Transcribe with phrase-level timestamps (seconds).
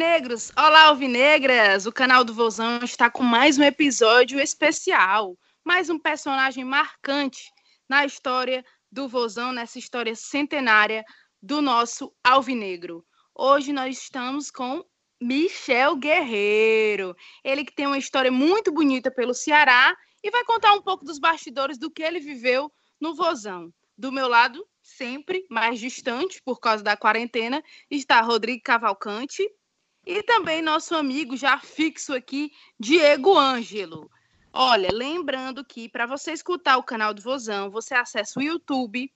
[0.00, 0.50] alvinegros!
[0.56, 1.84] Olá, alvinegras!
[1.84, 7.52] O canal do Vozão está com mais um episódio especial, mais um personagem marcante
[7.86, 11.04] na história do Vozão, nessa história centenária
[11.42, 13.04] do nosso alvinegro.
[13.34, 14.82] Hoje nós estamos com
[15.20, 17.14] Michel Guerreiro,
[17.44, 21.18] ele que tem uma história muito bonita pelo Ceará e vai contar um pouco dos
[21.18, 23.70] bastidores do que ele viveu no Vozão.
[23.98, 29.46] Do meu lado, sempre mais distante por causa da quarentena, está Rodrigo Cavalcante
[30.06, 34.10] e também nosso amigo já fixo aqui, Diego Ângelo.
[34.52, 39.12] Olha, lembrando que para você escutar o canal do Vozão, você acessa o YouTube,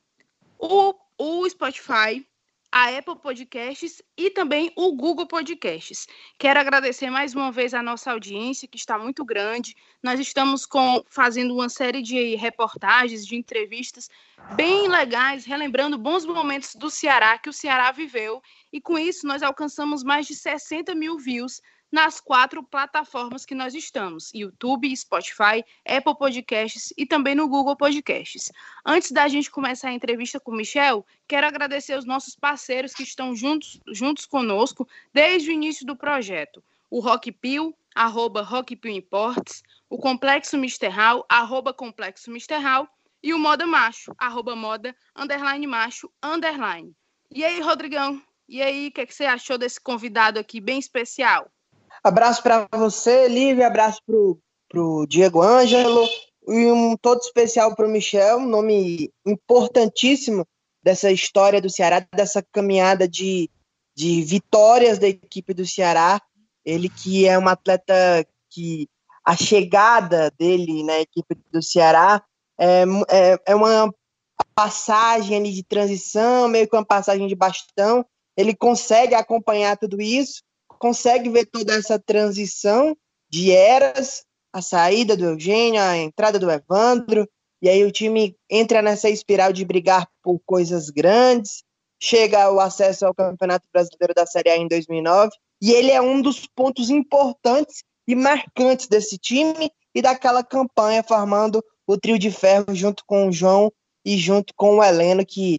[0.58, 2.26] o, o Spotify,
[2.74, 6.08] a Apple Podcasts e também o Google Podcasts.
[6.36, 9.76] Quero agradecer mais uma vez a nossa audiência, que está muito grande.
[10.02, 14.10] Nós estamos com, fazendo uma série de reportagens, de entrevistas
[14.56, 18.42] bem legais, relembrando bons momentos do Ceará que o Ceará viveu.
[18.72, 21.62] E com isso, nós alcançamos mais de 60 mil views
[21.94, 28.50] nas quatro plataformas que nós estamos: YouTube, Spotify, Apple Podcasts e também no Google Podcasts.
[28.84, 33.04] Antes da gente começar a entrevista com o Michel, quero agradecer os nossos parceiros que
[33.04, 36.62] estão juntos, juntos conosco desde o início do projeto.
[36.90, 37.32] O Rock
[37.94, 42.28] arroba Rock Imports, o Complexo Misterral, arroba Complexo
[43.22, 46.92] e o Moda Macho, arroba moda, underline macho, underline.
[47.30, 48.20] E aí, Rodrigão?
[48.48, 51.50] E aí, o que, é que você achou desse convidado aqui bem especial?
[52.04, 54.38] Abraço para você, Lívia, abraço pro,
[54.68, 56.06] pro Diego Ângelo
[56.46, 60.46] e um todo especial para o Michel, um nome importantíssimo
[60.82, 63.48] dessa história do Ceará, dessa caminhada de,
[63.96, 66.20] de vitórias da equipe do Ceará.
[66.62, 67.94] Ele que é um atleta
[68.50, 68.86] que
[69.24, 72.22] a chegada dele na equipe do Ceará
[72.60, 73.90] é, é, é uma
[74.54, 78.04] passagem ali de transição, meio que uma passagem de bastão.
[78.36, 80.42] Ele consegue acompanhar tudo isso
[80.84, 82.94] consegue ver toda essa transição
[83.30, 84.22] de eras,
[84.52, 87.26] a saída do Eugênio, a entrada do Evandro,
[87.62, 91.64] e aí o time entra nessa espiral de brigar por coisas grandes,
[91.98, 95.30] chega o acesso ao Campeonato Brasileiro da Série A em 2009,
[95.62, 101.64] e ele é um dos pontos importantes e marcantes desse time e daquela campanha formando
[101.86, 103.72] o trio de ferro junto com o João
[104.04, 105.58] e junto com o Heleno, que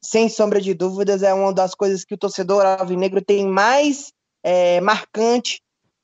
[0.00, 4.80] sem sombra de dúvidas é uma das coisas que o torcedor alvinegro tem mais é,
[4.80, 5.62] marcante,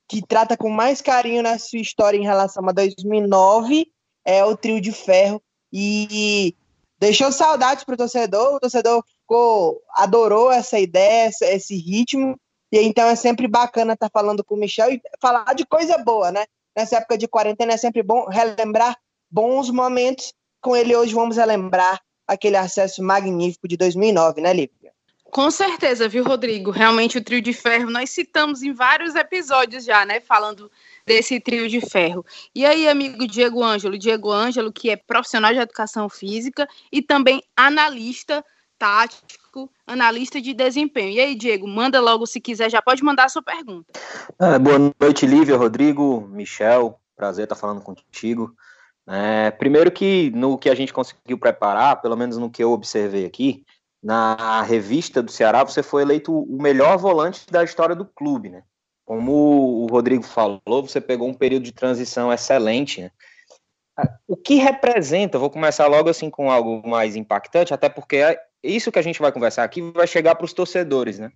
[0.09, 3.87] que trata com mais carinho na sua história em relação a 2009,
[4.25, 5.43] é o Trio de Ferro.
[5.73, 6.55] E
[6.99, 12.39] deixou saudades para o torcedor, o torcedor ficou, adorou essa ideia, esse ritmo.
[12.73, 15.99] E então é sempre bacana estar tá falando com o Michel e falar de coisa
[15.99, 16.45] boa, né?
[16.77, 18.97] Nessa época de quarentena é sempre bom relembrar
[19.31, 20.33] bons momentos.
[20.61, 24.93] Com ele hoje vamos relembrar aquele acesso magnífico de 2009, né, Lívia?
[25.31, 26.71] Com certeza, viu, Rodrigo?
[26.71, 30.71] Realmente o trio de ferro, nós citamos em vários episódios já, né, falando
[31.07, 32.25] desse trio de ferro.
[32.55, 37.43] E aí, amigo Diego Ângelo, Diego Ângelo, que é profissional de educação física e também
[37.57, 38.45] analista
[38.79, 41.11] tático, analista de desempenho.
[41.11, 43.93] E aí, Diego, manda logo se quiser, já pode mandar a sua pergunta.
[44.39, 48.55] É, boa noite, Lívia, Rodrigo, Michel, prazer estar falando contigo.
[49.09, 53.25] É, primeiro que no que a gente conseguiu preparar, pelo menos no que eu observei
[53.25, 53.65] aqui,
[54.07, 58.63] na revista do Ceará, você foi eleito o melhor volante da história do clube, né?
[59.05, 59.33] Como
[59.83, 63.11] o Rodrigo falou, você pegou um período de transição excelente, né?
[64.29, 68.93] O que representa, vou começar logo assim com algo mais impactante, até porque é isso
[68.93, 71.33] que a gente vai conversar aqui vai chegar para os torcedores, né?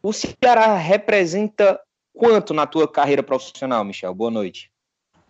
[0.00, 1.80] O Ceará representa
[2.14, 4.14] quanto na tua carreira profissional, Michel?
[4.14, 4.71] Boa noite.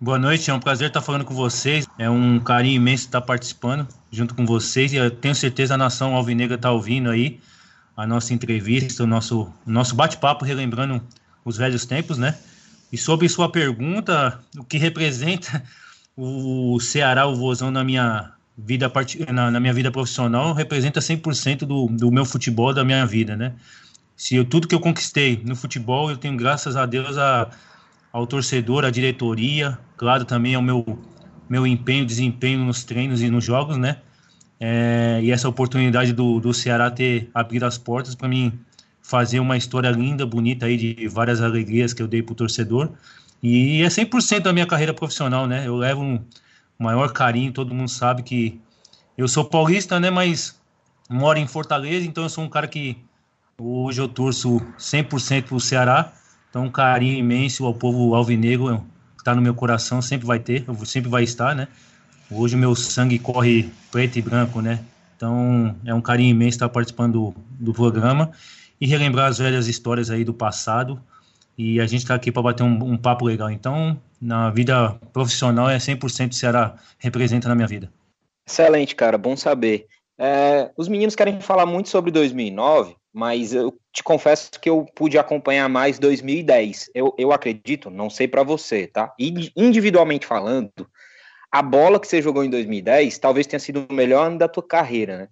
[0.02, 1.86] Boa noite, é um prazer estar falando com vocês.
[1.96, 4.92] É um carinho imenso estar participando junto com vocês.
[4.92, 7.38] E eu tenho certeza a nação alvinegra está ouvindo aí
[7.96, 11.00] a nossa entrevista, o nosso, o nosso bate-papo, relembrando
[11.44, 12.36] os velhos tempos, né?
[12.90, 15.62] E sobre sua pergunta, o que representa
[16.16, 18.90] o Ceará, o Vozão na minha vida,
[19.32, 23.52] na, na minha vida profissional, representa 100% do, do meu futebol, da minha vida, né?
[24.16, 27.48] Se eu, tudo que eu conquistei no futebol, eu tenho graças a Deus a
[28.12, 30.98] ao torcedor, à diretoria, claro, também ao meu,
[31.48, 33.98] meu empenho, desempenho nos treinos e nos jogos, né?
[34.60, 38.52] É, e essa oportunidade do, do Ceará ter abrido as portas para mim
[39.02, 42.90] fazer uma história linda, bonita aí de várias alegrias que eu dei para o torcedor.
[43.42, 45.66] E é 100% da minha carreira profissional, né?
[45.66, 46.20] Eu levo um
[46.78, 48.60] maior carinho, todo mundo sabe que
[49.18, 50.10] eu sou paulista, né?
[50.10, 50.60] Mas
[51.10, 52.96] moro em Fortaleza, então eu sou um cara que
[53.58, 56.12] hoje eu torço 100% para o Ceará
[56.52, 58.84] então, um carinho imenso ao povo alvinegro
[59.16, 61.66] está no meu coração, sempre vai ter, sempre vai estar, né?
[62.30, 64.84] Hoje meu sangue corre preto e branco, né?
[65.16, 68.32] Então, é um carinho imenso estar participando do, do programa.
[68.78, 71.00] e relembrar as velhas histórias aí do passado.
[71.56, 73.50] E a gente está aqui para bater um, um, papo legal.
[73.50, 77.90] Então, na vida profissional, é 100% Ceará representa na minha vida.
[78.46, 79.86] Excelente, cara, bom saber.
[80.18, 85.18] É, os meninos querem falar muito sobre 2009, mas eu te confesso que eu pude
[85.18, 86.90] acompanhar mais 2010.
[86.94, 89.12] Eu, eu acredito, não sei para você, tá?
[89.18, 90.72] Individualmente falando,
[91.50, 94.66] a bola que você jogou em 2010 talvez tenha sido o melhor ano da tua
[94.66, 95.28] carreira, né?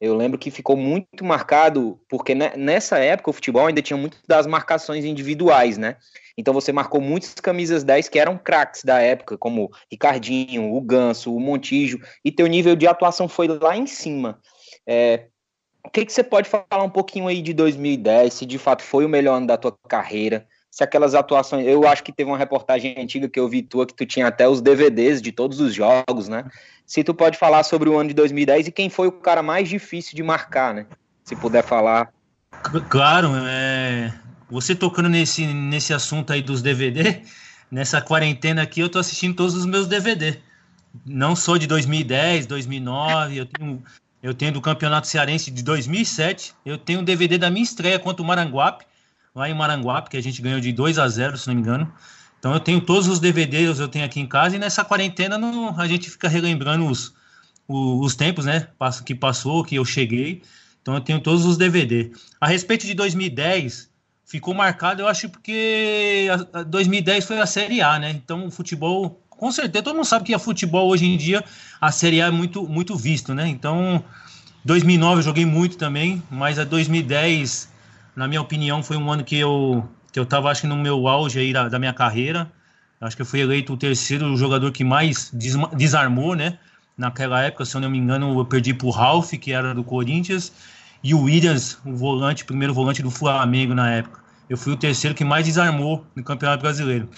[0.00, 4.46] Eu lembro que ficou muito marcado, porque nessa época o futebol ainda tinha muito das
[4.46, 5.96] marcações individuais, né?
[6.36, 11.34] Então você marcou muitas camisas 10 que eram craques da época, como Ricardinho, o Ganso,
[11.34, 14.38] o Montijo, e teu nível de atuação foi lá em cima.
[14.86, 15.28] É,
[15.84, 19.04] o que, que você pode falar um pouquinho aí de 2010, se de fato foi
[19.04, 22.96] o melhor ano da tua carreira, se aquelas atuações, eu acho que teve uma reportagem
[22.98, 26.28] antiga que eu vi tua, que tu tinha até os DVDs de todos os jogos,
[26.28, 26.44] né?
[26.84, 29.68] Se tu pode falar sobre o ano de 2010 e quem foi o cara mais
[29.68, 30.86] difícil de marcar, né?
[31.22, 32.12] Se puder falar.
[32.88, 34.12] Claro, é...
[34.50, 37.22] você tocando nesse, nesse assunto aí dos DVD,
[37.70, 40.38] nessa quarentena aqui eu tô assistindo todos os meus DVD.
[41.06, 43.80] Não sou de 2010, 2009, eu tenho
[44.24, 46.54] eu tenho do Campeonato Cearense de 2007.
[46.64, 48.86] Eu tenho um DVD da minha estreia contra o Maranguape,
[49.34, 51.92] lá em Maranguape, que a gente ganhou de 2 a 0, se não me engano.
[52.38, 55.78] Então eu tenho todos os DVDs, eu tenho aqui em casa, e nessa quarentena não,
[55.78, 57.12] a gente fica relembrando os,
[57.68, 58.66] os, os tempos, né?
[59.04, 60.40] Que passou, que eu cheguei.
[60.80, 62.10] Então eu tenho todos os DVD.
[62.40, 63.90] A respeito de 2010,
[64.24, 66.28] ficou marcado, eu acho, porque
[66.66, 68.10] 2010 foi a Série A, né?
[68.10, 71.44] Então o futebol com certeza, todo mundo sabe que a futebol hoje em dia,
[71.78, 73.46] a Série A é muito, muito visto, né?
[73.46, 74.02] Então,
[74.64, 77.70] 2009 eu joguei muito também, mas a 2010,
[78.16, 81.06] na minha opinião, foi um ano que eu, que eu tava, acho que no meu
[81.06, 82.50] auge aí da, da minha carreira.
[82.98, 85.30] Acho que eu fui eleito o terceiro jogador que mais
[85.76, 86.58] desarmou, né?
[86.96, 90.52] Naquela época, se eu não me engano, eu perdi pro Ralph, que era do Corinthians,
[91.02, 94.20] e o Williams, o volante, primeiro volante do Flamengo na época.
[94.48, 97.10] Eu fui o terceiro que mais desarmou no Campeonato Brasileiro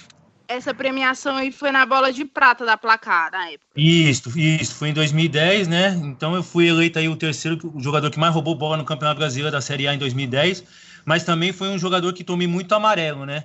[0.48, 3.66] essa premiação aí foi na bola de prata da placar na época.
[3.76, 5.90] Isso, isso, foi em 2010, né?
[6.04, 9.50] Então eu fui eleito aí o terceiro jogador que mais roubou bola no Campeonato Brasileiro
[9.50, 10.64] da Série A em 2010,
[11.04, 13.44] mas também foi um jogador que tomei muito amarelo, né?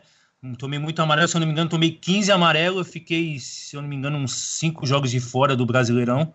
[0.58, 3.82] Tomei muito amarelo, se eu não me engano, tomei 15 amarelo, eu fiquei, se eu
[3.82, 6.34] não me engano, uns 5 jogos de fora do Brasileirão.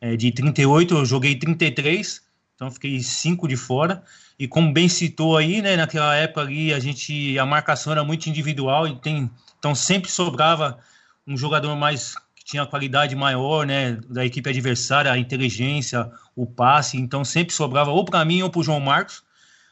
[0.00, 2.20] É, de 38, eu joguei 33,
[2.58, 4.02] então fiquei 5 de fora.
[4.36, 8.28] E como bem citou aí, né, naquela época ali, a gente a marcação era muito
[8.28, 10.76] individual e tem então sempre sobrava
[11.24, 16.96] um jogador mais que tinha qualidade maior, né, da equipe adversária, a inteligência, o passe.
[16.96, 19.22] Então sempre sobrava ou para mim ou para o João Marcos,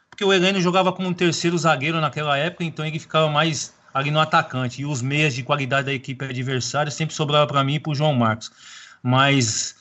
[0.09, 4.13] porque o Heleno jogava como um terceiro zagueiro naquela época, então ele ficava mais ali
[4.13, 4.83] no atacante.
[4.83, 7.95] E os meias de qualidade da equipe adversária sempre sobrava para mim e para o
[7.97, 8.53] João Marcos.
[9.03, 9.76] Mas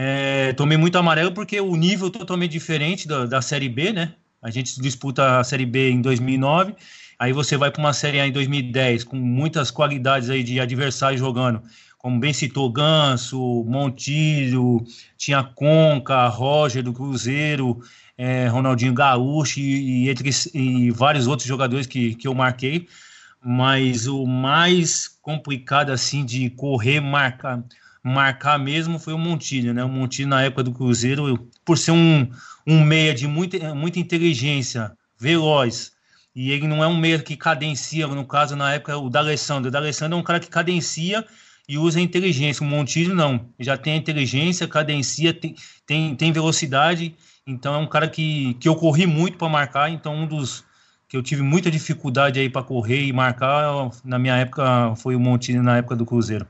[0.00, 4.14] é, tomei muito amarelo porque o nível totalmente diferente da, da Série B, né?
[4.40, 6.74] A gente disputa a Série B em 2009
[7.18, 11.20] Aí você vai para uma Série A em 2010 com muitas qualidades aí de adversários
[11.20, 11.60] jogando,
[11.98, 14.84] como bem citou Ganso, Montilho,
[15.16, 17.82] tinha Conca, Roger do Cruzeiro,
[18.16, 22.86] é, Ronaldinho Gaúcho e, e, entre, e vários outros jogadores que, que eu marquei.
[23.44, 27.64] Mas o mais complicado assim de correr, marcar,
[28.08, 29.84] marcar mesmo foi o Montilho, né?
[29.84, 32.28] O Montilho na época do Cruzeiro, por ser um,
[32.66, 35.92] um meia de muita, muita inteligência, veloz,
[36.34, 39.68] e ele não é um meio que cadencia, no caso, na época, o D'Alessandro.
[39.68, 41.24] O D'Alessandro é um cara que cadencia
[41.68, 42.64] e usa inteligência.
[42.64, 45.54] O Montilho não, já tem inteligência, cadencia, tem,
[45.86, 47.14] tem, tem velocidade,
[47.46, 50.64] então é um cara que, que eu corri muito para marcar, então um dos
[51.08, 55.20] que eu tive muita dificuldade aí para correr e marcar, na minha época, foi o
[55.20, 56.46] Montilho na época do Cruzeiro.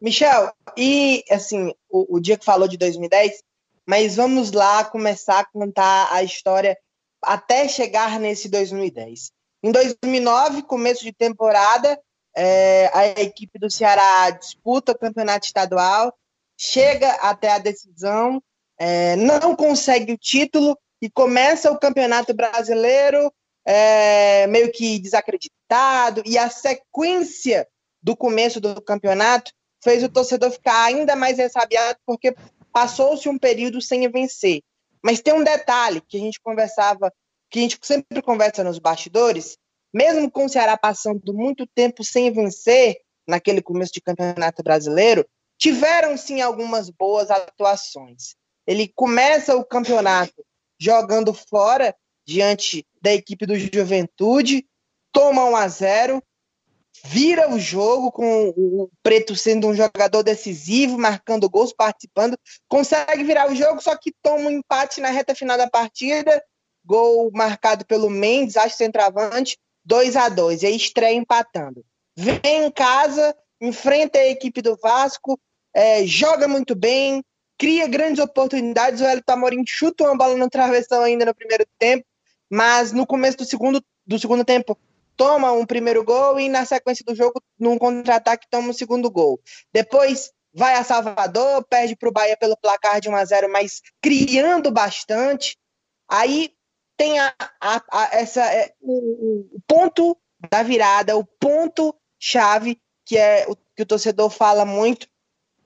[0.00, 3.42] Michel, e assim, o, o dia que falou de 2010,
[3.86, 6.76] mas vamos lá começar a contar a história
[7.22, 9.30] até chegar nesse 2010.
[9.62, 11.98] Em 2009, começo de temporada,
[12.36, 16.12] é, a equipe do Ceará disputa o campeonato estadual,
[16.58, 18.42] chega até a decisão,
[18.78, 23.32] é, não consegue o título e começa o campeonato brasileiro
[23.64, 27.66] é, meio que desacreditado, e a sequência
[28.00, 29.50] do começo do campeonato
[29.86, 32.34] fez o torcedor ficar ainda mais ressabiado, porque
[32.72, 34.62] passou-se um período sem vencer.
[35.00, 37.12] Mas tem um detalhe que a gente conversava,
[37.48, 39.56] que a gente sempre conversa nos bastidores,
[39.94, 42.96] mesmo com o Ceará passando muito tempo sem vencer
[43.28, 45.24] naquele começo de campeonato brasileiro,
[45.56, 48.34] tiveram sim algumas boas atuações.
[48.66, 50.44] Ele começa o campeonato
[50.80, 51.94] jogando fora
[52.26, 54.66] diante da equipe do Juventude,
[55.12, 56.22] toma 1 a 0,
[57.04, 62.36] vira o jogo com o Preto sendo um jogador decisivo, marcando gols, participando,
[62.68, 66.42] consegue virar o jogo, só que toma um empate na reta final da partida,
[66.84, 71.84] gol marcado pelo Mendes, acho centroavante, 2 a 2 e aí estreia empatando.
[72.16, 75.38] Vem em casa, enfrenta a equipe do Vasco,
[75.74, 77.22] é, joga muito bem,
[77.58, 79.00] cria grandes oportunidades.
[79.00, 82.04] O Elton Amorim chuta uma bola no travessão ainda no primeiro tempo,
[82.50, 84.78] mas no começo do segundo, do segundo tempo
[85.16, 89.40] toma um primeiro gol e na sequência do jogo, num contra-ataque, toma um segundo gol.
[89.72, 93.82] Depois vai a Salvador, perde para o Bahia pelo placar de 1 a 0 mas
[94.00, 95.56] criando bastante.
[96.08, 96.52] Aí
[96.96, 100.16] tem a, a, a essa, é, o, o, ponto
[100.50, 105.06] da virada, o ponto chave, que é o que o torcedor fala muito,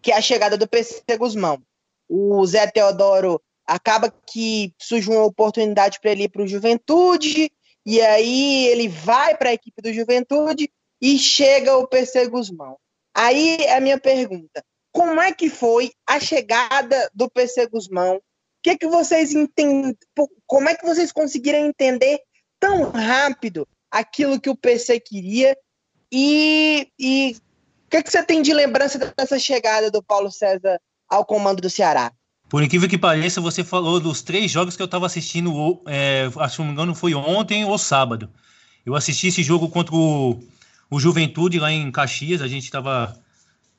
[0.02, 1.62] que é a chegada do PC Guzmão.
[2.08, 7.52] O Zé Teodoro acaba que surge uma oportunidade para ele ir para o Juventude,
[7.90, 10.70] e aí ele vai para a equipe do Juventude
[11.02, 12.78] e chega o PC Guzmão.
[13.12, 18.18] Aí é a minha pergunta: como é que foi a chegada do PC Guzmão?
[18.18, 18.22] O
[18.62, 19.98] que, que vocês entendem?
[20.46, 22.20] Como é que vocês conseguiram entender
[22.60, 25.58] tão rápido aquilo que o PC queria?
[26.12, 27.36] E, e
[27.86, 31.68] o que, que você tem de lembrança dessa chegada do Paulo César ao comando do
[31.68, 32.12] Ceará?
[32.50, 36.56] Por incrível que pareça, você falou dos três jogos que eu estava assistindo, é, acho
[36.56, 38.28] que não me engano foi ontem ou sábado.
[38.84, 40.36] Eu assisti esse jogo contra o,
[40.90, 43.16] o Juventude lá em Caxias, a gente estava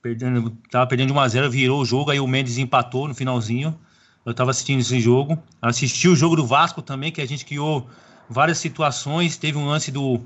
[0.02, 3.78] perdendo, tava perdendo de 1x0, virou o jogo, aí o Mendes empatou no finalzinho.
[4.26, 5.38] Eu tava assistindo esse jogo.
[5.62, 7.90] Assisti o jogo do Vasco também, que a gente criou
[8.30, 9.36] várias situações.
[9.36, 10.22] Teve um lance do.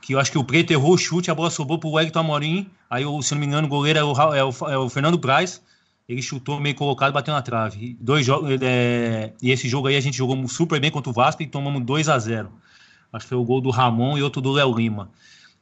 [0.00, 2.70] Que eu acho que o Preto errou o chute, a bola sobrou pro Wellington Amorim.
[2.88, 5.60] Aí, se não me engano, o goleiro é o, é o, é o Fernando Braz.
[6.10, 7.96] Ele chutou meio colocado, bateu na trave.
[8.00, 8.58] Dois jogos.
[8.60, 11.84] É, e esse jogo aí a gente jogou super bem contra o Vasco e tomamos
[11.84, 12.50] 2 a 0
[13.12, 15.08] Acho que foi o gol do Ramon e outro do Léo Lima.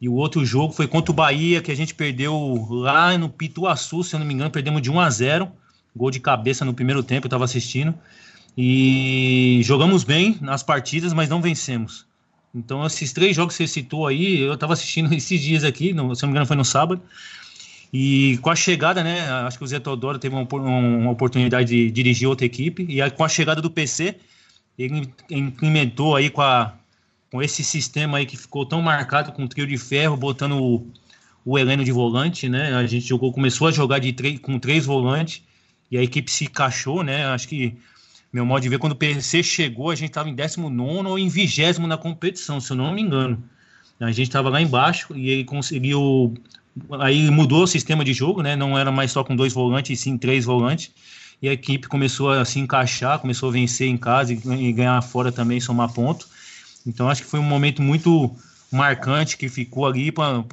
[0.01, 4.03] E o outro jogo foi contra o Bahia, que a gente perdeu lá no Pituaçu,
[4.03, 5.53] se eu não me engano, perdemos de 1 a 0
[5.95, 7.95] Gol de cabeça no primeiro tempo, eu estava assistindo.
[8.57, 12.07] E jogamos bem nas partidas, mas não vencemos.
[12.55, 16.17] Então, esses três jogos que você citou aí, eu estava assistindo esses dias aqui, no,
[16.17, 17.03] se não me engano, foi no sábado.
[17.93, 19.21] E com a chegada, né?
[19.47, 22.87] Acho que o Zé Teodoro teve uma, uma oportunidade de dirigir outra equipe.
[22.89, 24.17] E aí, com a chegada do PC,
[24.79, 26.75] ele implementou aí com a,
[27.31, 30.87] com esse sistema aí que ficou tão marcado com o trio de ferro, botando o,
[31.45, 32.75] o Heleno de volante, né?
[32.75, 35.43] A gente jogou, começou a jogar de com três volantes
[35.91, 37.25] e a equipe se encaixou, né?
[37.27, 37.79] Acho que
[38.33, 41.29] meu modo de ver, quando o PC chegou, a gente estava em 19 ou em
[41.29, 43.43] 20 na competição, se eu não me engano.
[43.99, 46.35] A gente estava lá embaixo e ele conseguiu.
[47.01, 48.57] Aí mudou o sistema de jogo, né?
[48.57, 50.91] Não era mais só com dois volantes, sim três volantes.
[51.41, 55.31] E a equipe começou a se encaixar, começou a vencer em casa e ganhar fora
[55.31, 56.29] também, somar ponto.
[56.87, 58.35] Então acho que foi um momento muito
[58.71, 60.45] marcante que ficou ali para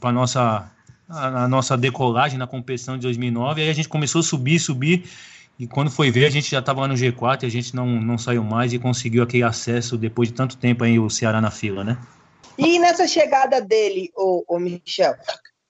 [0.00, 0.70] a nossa
[1.08, 3.62] a, a, nossa decolagem na competição de 2009.
[3.62, 5.04] Aí a gente começou a subir, subir.
[5.58, 8.18] E quando foi ver, a gente já estava no G4 e a gente não, não
[8.18, 11.84] saiu mais e conseguiu aquele acesso depois de tanto tempo aí o Ceará na fila,
[11.84, 11.98] né?
[12.58, 15.14] E nessa chegada dele, o, Michel,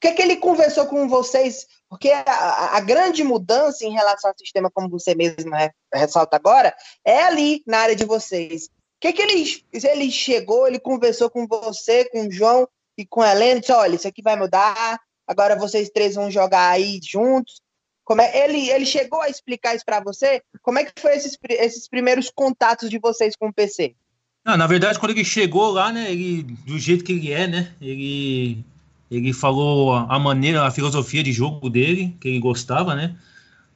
[0.09, 1.67] que, que ele conversou com vocês?
[1.89, 5.51] Porque a, a, grande mudança em relação ao sistema, como você mesmo
[5.93, 8.69] ressalta agora, é ali na área de vocês
[9.05, 13.33] que, que ele, ele chegou, ele conversou com você, com o João e com a
[13.33, 17.61] Helena, disse, olha, isso aqui vai mudar, agora vocês três vão jogar aí juntos.
[18.03, 20.43] Como é, ele, ele chegou a explicar isso para você?
[20.63, 23.95] Como é que foi esses, esses primeiros contatos de vocês com o PC?
[24.43, 27.75] Ah, na verdade, quando ele chegou lá, né, ele, do jeito que ele é, né,
[27.81, 28.65] ele,
[29.11, 33.17] ele falou a maneira, a filosofia de jogo dele, que ele gostava, né,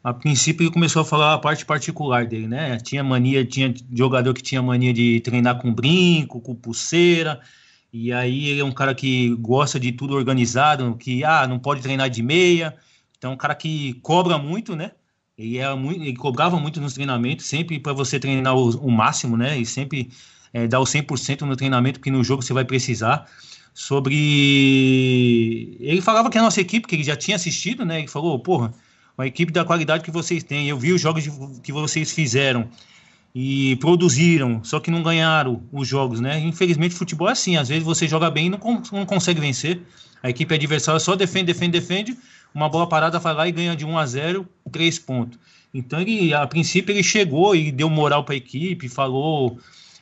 [0.03, 2.79] a princípio ele começou a falar a parte particular dele, né?
[2.79, 7.41] Tinha mania, tinha jogador que tinha mania de treinar com brinco, com pulseira,
[7.93, 11.83] e aí ele é um cara que gosta de tudo organizado, que ah, não pode
[11.83, 12.77] treinar de meia.
[13.17, 14.93] Então, é um cara que cobra muito, né?
[15.37, 19.37] Ele, é muito, ele cobrava muito nos treinamentos, sempre para você treinar o, o, máximo,
[19.37, 19.59] né?
[19.59, 20.11] E sempre
[20.53, 23.27] é, dar o 100% no treinamento, porque no jogo você vai precisar.
[23.81, 25.77] Sobre.
[25.79, 27.99] Ele falava que a nossa equipe, que ele já tinha assistido, né?
[28.01, 28.75] Ele falou, porra
[29.17, 30.69] uma equipe da qualidade que vocês têm.
[30.69, 31.29] Eu vi os jogos
[31.61, 32.69] que vocês fizeram
[33.35, 36.39] e produziram, só que não ganharam os jogos, né?
[36.39, 37.57] Infelizmente, futebol é assim.
[37.57, 38.59] Às vezes você joga bem e não,
[38.93, 39.81] não consegue vencer.
[40.23, 42.19] A equipe adversária só defende, defende, defende.
[42.55, 45.39] Uma bola parada vai lá e ganha de 1 a 0, 3 pontos.
[45.75, 49.59] Então, ele, a princípio, ele chegou e deu moral para a equipe, falou,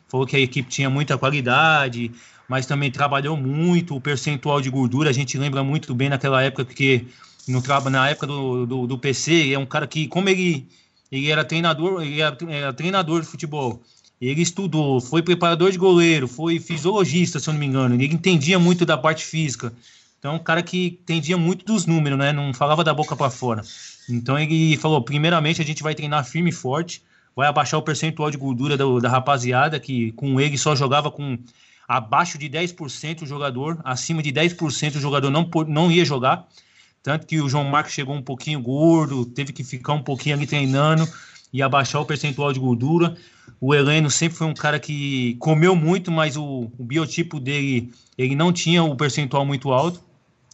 [0.08, 2.12] falou que a equipe tinha muita qualidade,
[2.48, 3.96] mas também trabalhou muito.
[3.96, 7.06] O percentual de gordura, a gente lembra muito bem naquela época, porque
[7.48, 10.66] no na época do, do, do, PC, é um cara que, como ele,
[11.10, 13.80] ele era treinador, ele era, era, treinador de futebol,
[14.20, 18.58] ele estudou, foi preparador de goleiro, foi fisiologista, se eu não me engano, ele entendia
[18.58, 19.72] muito da parte física.
[20.18, 22.32] Então, um cara que entendia muito dos números, né?
[22.32, 23.62] Não falava da boca para fora.
[24.08, 27.02] Então, ele falou: primeiramente, a gente vai treinar firme e forte,
[27.34, 31.38] vai abaixar o percentual de gordura da, da rapaziada, que com ele só jogava com
[31.88, 36.46] abaixo de 10% o jogador, acima de 10% o jogador não, não ia jogar.
[37.02, 40.46] Tanto que o João Marcos chegou um pouquinho gordo, teve que ficar um pouquinho ali
[40.46, 41.08] treinando
[41.52, 43.16] e abaixar o percentual de gordura.
[43.60, 48.34] O Heleno sempre foi um cara que comeu muito, mas o, o biotipo dele ele
[48.34, 50.02] não tinha o percentual muito alto,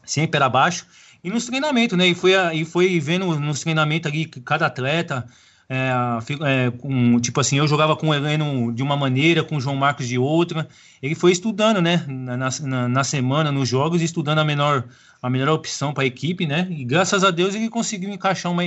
[0.04, 0.86] sempre era baixo.
[1.24, 2.06] E nos treinamentos, né?
[2.06, 5.26] E foi, e foi vendo nos treinamentos ali cada atleta.
[5.74, 9.60] É, é, com, tipo assim, eu jogava com o Heleno de uma maneira, com o
[9.60, 10.68] João Marcos de outra.
[11.02, 12.04] Ele foi estudando, né?
[12.06, 14.84] Na, na, na semana, nos jogos, estudando a menor,
[15.22, 16.68] a melhor opção para a equipe, né?
[16.70, 18.62] E graças a Deus ele conseguiu encaixar uma,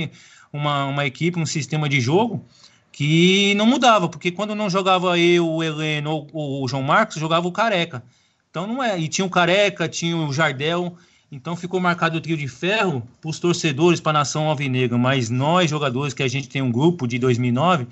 [0.52, 2.44] uma, uma equipe, um sistema de jogo
[2.90, 7.46] que não mudava, porque quando não jogava eu, o Heleno ou o João Marcos, jogava
[7.46, 8.02] o Careca.
[8.50, 8.98] Então não é.
[8.98, 10.96] E tinha o Careca, tinha o Jardel.
[11.30, 15.28] Então ficou marcado o trio de ferro para os torcedores, para a nação alvinegra, mas
[15.28, 17.86] nós, jogadores, que a gente tem um grupo de 2009,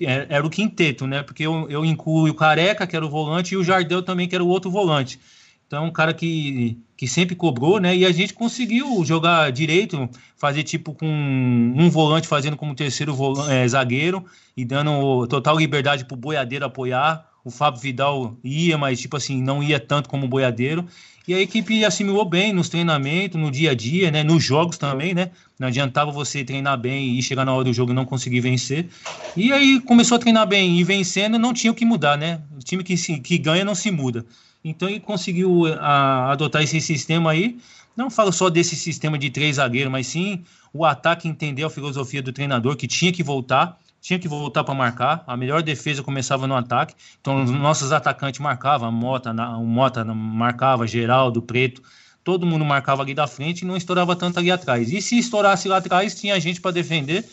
[0.00, 1.22] é, era o quinteto, né?
[1.22, 4.34] Porque eu, eu incluo o Careca, que era o volante, e o Jardel também, que
[4.34, 5.20] era o outro volante.
[5.66, 7.96] Então, um cara que, que sempre cobrou, né?
[7.96, 13.50] E a gente conseguiu jogar direito, fazer tipo com um volante fazendo como terceiro volante,
[13.50, 14.22] é, zagueiro
[14.54, 17.26] e dando total liberdade para o boiadeiro apoiar.
[17.42, 20.86] O Fábio Vidal ia, mas tipo assim, não ia tanto como o boiadeiro.
[21.26, 24.24] E a equipe assimilou bem nos treinamentos, no dia a dia, né?
[24.24, 25.30] Nos jogos também, né?
[25.58, 28.88] Não adiantava você treinar bem e chegar na hora do jogo e não conseguir vencer.
[29.36, 32.40] E aí começou a treinar bem e vencendo, não tinha o que mudar, né?
[32.56, 34.26] O time que, se, que ganha não se muda.
[34.64, 37.56] Então ele conseguiu a, adotar esse sistema aí.
[37.96, 42.22] Não falo só desse sistema de três zagueiros, mas sim o ataque entender a filosofia
[42.22, 45.22] do treinador que tinha que voltar, tinha que voltar para marcar.
[45.26, 46.94] A melhor defesa começava no ataque.
[47.20, 51.80] Então os nossos atacantes marcavam, a Mota, o Mota marcava, Geraldo, Preto,
[52.24, 54.92] todo mundo marcava ali da frente e não estourava tanto ali atrás.
[54.92, 57.24] E se estourasse lá atrás, tinha gente para defender.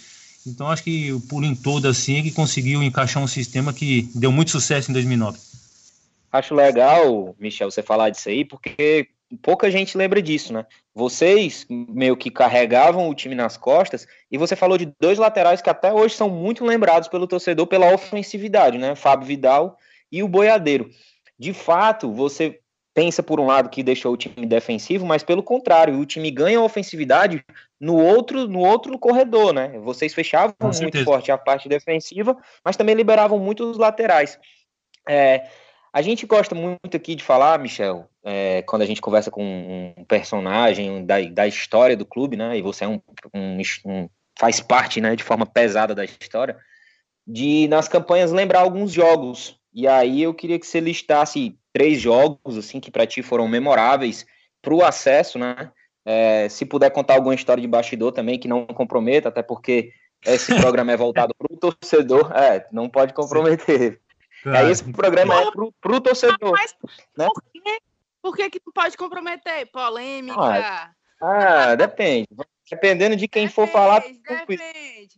[0.45, 4.51] Então acho que por em todo assim ele conseguiu encaixar um sistema que deu muito
[4.51, 5.37] sucesso em 2009.
[6.31, 10.65] Acho legal, Michel, você falar disso aí, porque pouca gente lembra disso, né?
[10.93, 15.69] Vocês meio que carregavam o time nas costas e você falou de dois laterais que
[15.69, 18.95] até hoje são muito lembrados pelo torcedor pela ofensividade, né?
[18.95, 19.77] Fábio Vidal
[20.11, 20.89] e o Boiadeiro.
[21.37, 22.59] De fato, você
[22.93, 26.59] pensa por um lado que deixou o time defensivo, mas pelo contrário, o time ganha
[26.59, 27.43] ofensividade
[27.79, 29.79] no outro no outro corredor, né?
[29.79, 34.37] Vocês fechavam muito forte a parte defensiva, mas também liberavam muito os laterais.
[35.07, 35.47] É,
[35.91, 40.03] a gente gosta muito aqui de falar, Michel, é, quando a gente conversa com um
[40.05, 42.57] personagem da, da história do clube, né?
[42.57, 43.01] E você é um,
[43.33, 46.57] um, um, faz parte, né, de forma pesada da história,
[47.25, 49.59] de nas campanhas lembrar alguns jogos.
[49.73, 54.25] E aí eu queria que você listasse três jogos assim que para ti foram memoráveis
[54.61, 55.71] para o acesso, né?
[56.05, 59.91] É, se puder contar alguma história de bastidor também que não comprometa, até porque
[60.25, 63.99] esse programa é voltado para o torcedor, é, não pode comprometer.
[64.43, 64.65] Claro.
[64.65, 66.51] Aí esse programa é pro, pro torcedor.
[66.51, 66.75] Mas
[67.17, 67.27] né?
[67.27, 67.79] por, que,
[68.21, 69.69] por que, que não pode comprometer?
[69.71, 70.39] Polêmica.
[70.39, 72.27] Ah, ah depende.
[72.69, 74.01] Dependendo de quem depende, for falar.
[74.01, 75.09] Depende.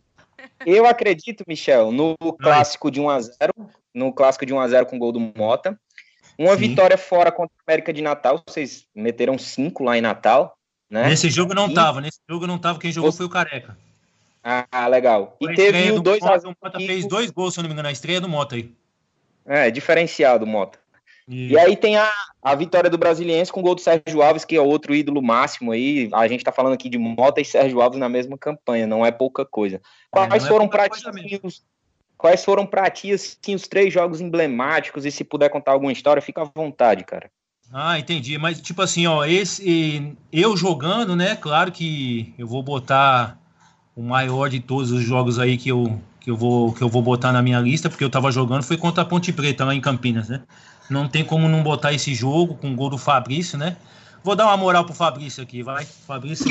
[0.66, 3.52] Eu acredito, Michel, no clássico de 1x0,
[3.94, 5.80] no clássico de 1x0 com gol do Mota.
[6.38, 6.70] Uma Sim.
[6.70, 10.58] vitória fora contra a América de Natal, vocês meteram cinco lá em Natal.
[10.90, 11.08] Né?
[11.08, 11.74] Nesse jogo não e...
[11.74, 13.78] tava, nesse jogo não tava, quem jogou foi o Careca.
[14.44, 15.38] Ah, legal.
[15.40, 16.46] E teve o 2x1.
[16.46, 18.74] O Mota fez dois gols, se eu não me engano, na estreia do Mota aí.
[19.46, 20.80] É, diferenciado, Mota.
[21.28, 21.50] E...
[21.50, 24.56] e aí tem a, a vitória do Brasiliense com o gol do Sérgio Alves, que
[24.56, 26.10] é outro ídolo máximo aí.
[26.14, 29.12] A gente tá falando aqui de Mota e Sérgio Alves na mesma campanha, não é
[29.12, 29.82] pouca coisa.
[30.14, 31.64] É, quais é, foram para ti assim, os,
[32.18, 36.22] quais foram para ti assim, os três jogos emblemáticos e se puder contar alguma história,
[36.22, 37.30] fica à vontade, cara.
[37.74, 38.38] Ah, entendi.
[38.38, 41.38] Mas tipo assim, ó, esse eu jogando, né?
[41.38, 43.40] Claro que eu vou botar
[43.96, 47.02] o maior de todos os jogos aí que eu que eu vou que eu vou
[47.02, 49.82] botar na minha lista, porque eu tava jogando, foi contra a Ponte Preta lá em
[49.82, 50.42] Campinas, né?
[50.90, 53.76] Não tem como não botar esse jogo com o gol do Fabrício, né?
[54.24, 55.84] Vou dar uma moral pro Fabrício aqui, vai.
[55.84, 56.46] Fabrício.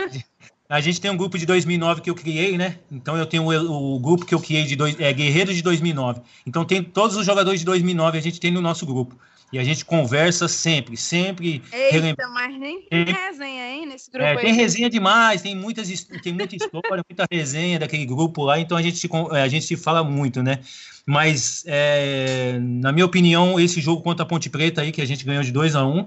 [0.68, 2.78] a gente tem um grupo de 2009 que eu criei, né?
[2.90, 6.22] Então eu tenho o, o grupo que eu criei de dois, é Guerreiros de 2009.
[6.46, 9.18] Então tem todos os jogadores de 2009 a gente tem no nosso grupo.
[9.52, 11.62] E a gente conversa sempre, sempre.
[11.70, 15.88] Eita, mas nem tem resenha, hein, nesse grupo é, Tem resenha demais, tem, muitas,
[16.22, 20.02] tem muita história, muita resenha daquele grupo lá, então a gente, a gente se fala
[20.02, 20.60] muito, né?
[21.04, 25.24] Mas, é, na minha opinião, esse jogo contra a Ponte Preta aí, que a gente
[25.24, 26.06] ganhou de 2 a 1 um,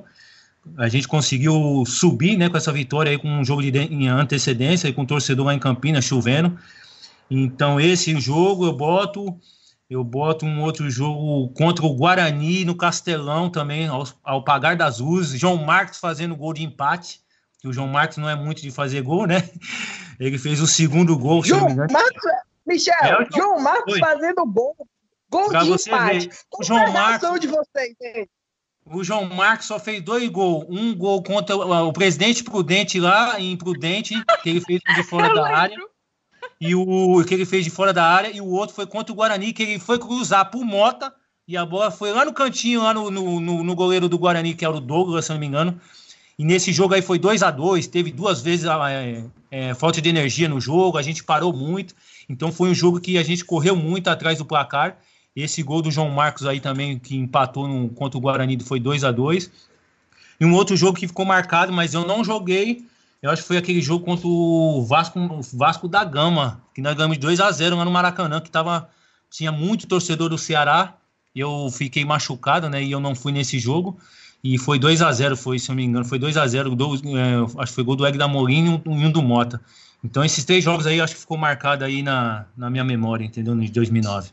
[0.77, 4.87] a gente conseguiu subir né, com essa vitória aí, com um jogo de, em antecedência,
[4.87, 6.57] e com o torcedor lá em Campinas, chovendo.
[7.29, 9.37] Então, esse jogo eu boto
[9.89, 14.99] eu boto um outro jogo contra o Guarani no Castelão também, ao, ao pagar das
[14.99, 15.39] luzes.
[15.39, 17.21] João Marcos fazendo gol de empate.
[17.59, 19.37] Que o João Marcos não é muito de fazer gol, né?
[20.19, 21.43] Ele fez o segundo gol.
[21.43, 22.31] João Marcos,
[22.65, 24.75] Michel, é, João Marcos fazendo gol.
[25.29, 26.29] Gol pra de empate.
[26.57, 27.39] O João Marcos.
[27.39, 28.29] de vocês, gente?
[28.85, 30.65] O João Marcos só fez dois gols.
[30.69, 35.57] Um gol contra o presidente Prudente lá em Prudente, que ele fez de fora da
[35.57, 35.77] área.
[36.59, 38.35] E o que ele fez de fora da área.
[38.35, 41.13] E o outro foi contra o Guarani, que ele foi cruzar por Mota.
[41.47, 44.55] E a bola foi lá no cantinho, lá no, no, no, no goleiro do Guarani,
[44.55, 45.79] que era o Douglas, se não me engano.
[46.37, 50.09] E nesse jogo aí foi 2 a 2 teve duas vezes é, é, falta de
[50.09, 51.95] energia no jogo, a gente parou muito.
[52.27, 54.97] Então foi um jogo que a gente correu muito atrás do placar.
[55.35, 59.03] Esse gol do João Marcos aí também, que empatou no, contra o Guarani, foi 2
[59.03, 59.51] a 2
[60.39, 62.85] E um outro jogo que ficou marcado, mas eu não joguei.
[63.25, 66.93] Eu acho que foi aquele jogo contra o Vasco, o Vasco da Gama, que nós
[66.93, 68.87] ganhamos 2 a 0 lá no Maracanã, que tava,
[69.31, 70.95] tinha muito torcedor do Ceará.
[71.35, 72.83] Eu fiquei machucado, né?
[72.83, 73.97] E eu não fui nesse jogo.
[74.43, 76.75] E foi 2 a 0 foi, se eu não me engano, foi 2 a 0
[76.75, 79.59] do, é, acho que foi gol do Egg da Morim e um do Mota.
[80.03, 83.55] Então esses três jogos aí acho que ficou marcado aí na, na minha memória, entendeu?
[83.55, 84.29] De 2009.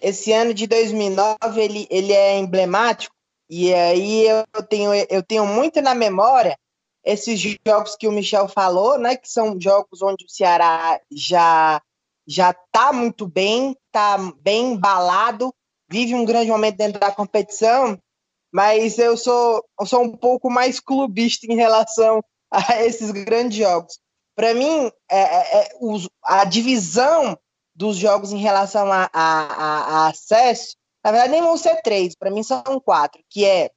[0.00, 3.12] Esse ano de 2009 ele, ele é emblemático
[3.50, 6.56] e aí eu tenho, eu tenho muito na memória
[7.04, 9.16] esses jogos que o Michel falou, né?
[9.16, 11.80] Que são jogos onde o Ceará já
[12.26, 15.54] já tá muito bem, tá bem embalado,
[15.90, 17.98] vive um grande momento dentro da competição
[18.54, 23.98] mas eu sou, eu sou um pouco mais clubista em relação a esses grandes jogos.
[24.36, 25.68] Para mim, é, é, é
[26.22, 27.36] a divisão
[27.74, 32.30] dos jogos em relação a, a, a, acesso, na verdade, nem vão ser três, para
[32.30, 33.72] mim são quatro, que é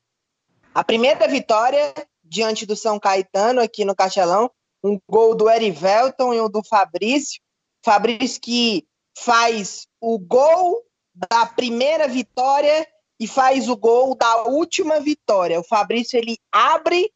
[0.76, 1.92] a primeira vitória
[2.28, 4.52] diante do São Caetano aqui no Castelão,
[4.84, 7.42] um gol do Erivelton e um do Fabrício.
[7.84, 8.86] Fabrício que
[9.18, 10.84] faz o gol
[11.30, 12.88] da primeira vitória
[13.20, 15.60] e faz o gol da última vitória.
[15.60, 17.12] O Fabrício ele abre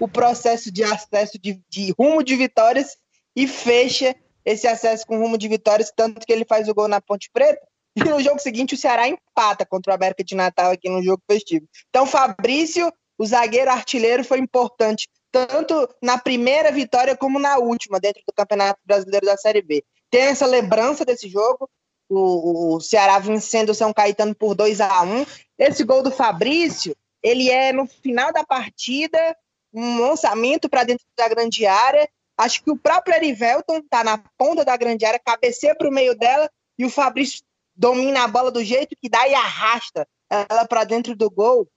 [0.00, 2.96] o processo de acesso de, de, rumo de vitórias
[3.36, 7.00] e fecha esse acesso com rumo de vitórias, tanto que ele faz o gol na
[7.00, 7.60] Ponte Preta.
[7.94, 11.22] E no jogo seguinte o Ceará empata contra o América de Natal aqui no jogo
[11.30, 11.66] festivo.
[11.90, 12.90] Então, Fabrício,
[13.22, 18.80] o zagueiro artilheiro, foi importante tanto na primeira vitória como na última dentro do Campeonato
[18.84, 19.84] Brasileiro da Série B.
[20.10, 21.70] Tem essa lembrança desse jogo,
[22.08, 25.24] o, o Ceará vencendo o São Caetano por 2 a 1
[25.56, 29.36] Esse gol do Fabrício, ele é no final da partida,
[29.72, 32.08] um lançamento para dentro da grande área.
[32.36, 36.18] Acho que o próprio Erivelton está na ponta da grande área, cabeceia para o meio
[36.18, 37.40] dela e o Fabrício
[37.76, 41.68] domina a bola do jeito que dá e arrasta ela para dentro do gol.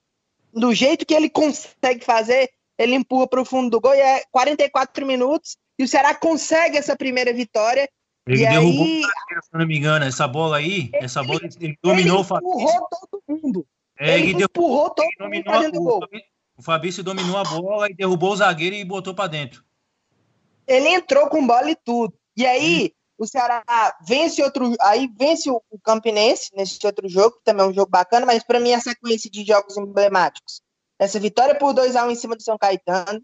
[0.56, 4.24] Do jeito que ele consegue fazer, ele empurra para o fundo do gol e é
[4.30, 7.88] 44 minutos e o Ceará consegue essa primeira vitória
[8.26, 9.02] ele e derrubou, aí,
[9.42, 12.60] se não me engano, essa bola aí, ele, essa bola, ele dominou ele o Fabrício.
[12.60, 13.66] empurrou todo mundo.
[13.98, 16.00] É, ele, ele empurrou todo mundo fazendo gol.
[16.56, 19.62] O Fabrício dominou a bola e derrubou o zagueiro e botou para dentro.
[20.66, 22.14] Ele entrou com bola e tudo.
[22.36, 22.92] E aí.
[23.18, 23.62] O Ceará
[24.06, 28.26] vence outro, aí vence o, Campinense nesse outro jogo, que também é um jogo bacana,
[28.26, 30.60] mas para mim a sequência de jogos emblemáticos.
[30.98, 33.22] Essa vitória por 2 a 1 em cima do São Caetano,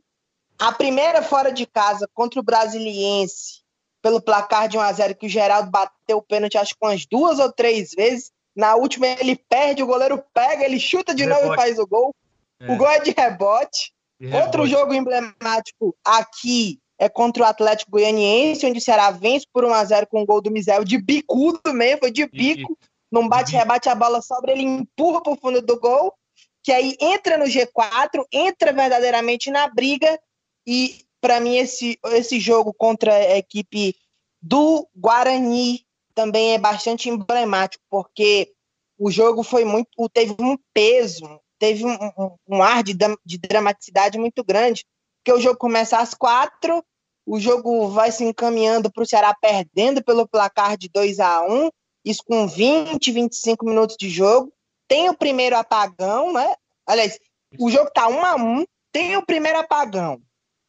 [0.59, 3.63] a primeira fora de casa contra o Brasiliense,
[4.03, 7.07] pelo placar de 1 a 0 que o Geraldo bateu o pênalti acho que umas
[7.07, 8.33] duas ou três vezes.
[8.55, 11.43] Na última ele perde, o goleiro pega, ele chuta de rebote.
[11.43, 12.15] novo e faz o gol.
[12.61, 12.71] É.
[12.71, 13.93] O gol é de rebote.
[14.21, 19.65] de Outro jogo emblemático aqui é contra o Atlético Goianiense, onde o Ceará vence por
[19.65, 22.79] 1 a 0 com o gol do Mizel de bicudo mesmo, foi de bico.
[23.11, 26.15] Num bate-rebate, a bola sobra, ele empurra para o fundo do gol,
[26.63, 30.19] que aí entra no G4, entra verdadeiramente na briga
[30.67, 33.95] e para mim, esse, esse jogo contra a equipe
[34.41, 38.53] do Guarani também é bastante emblemático, porque
[38.99, 39.89] o jogo foi muito.
[40.13, 42.93] teve um peso, teve um, um, um ar de,
[43.25, 44.85] de dramaticidade muito grande,
[45.19, 46.85] porque o jogo começa às quatro,
[47.27, 51.71] o jogo vai se encaminhando para o Ceará perdendo pelo placar de 2 a 1
[52.05, 54.53] isso com 20, 25 minutos de jogo.
[54.89, 56.55] Tem o primeiro apagão, né?
[56.87, 57.19] Aliás,
[57.59, 60.21] o jogo tá 1 a 1 tem o primeiro apagão.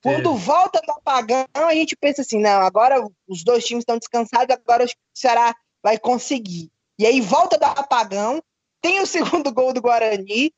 [0.01, 0.37] Quando é.
[0.37, 4.85] volta do apagão, a gente pensa assim: não, agora os dois times estão descansados, agora
[4.85, 6.71] o Ceará vai conseguir.
[6.99, 8.41] E aí volta do apagão,
[8.81, 10.53] tem o segundo gol do Guarani,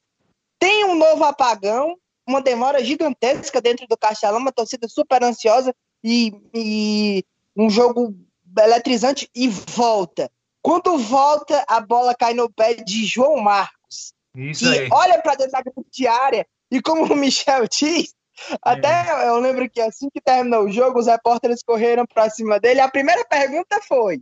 [0.59, 5.73] tem um novo apagão, uma demora gigantesca dentro do Castelão, uma torcida super ansiosa
[6.05, 7.25] e, e
[7.57, 8.15] um jogo
[8.59, 10.31] eletrizante e volta.
[10.61, 14.13] Quando volta, a bola cai no pé de João Marcos.
[14.35, 14.89] Isso e aí.
[14.91, 18.13] olha para dentro da grande área e como o Michel diz,
[18.61, 19.29] até é.
[19.29, 22.81] eu lembro que assim que terminou o jogo, os repórteres correram para cima dele.
[22.81, 24.21] A primeira pergunta foi: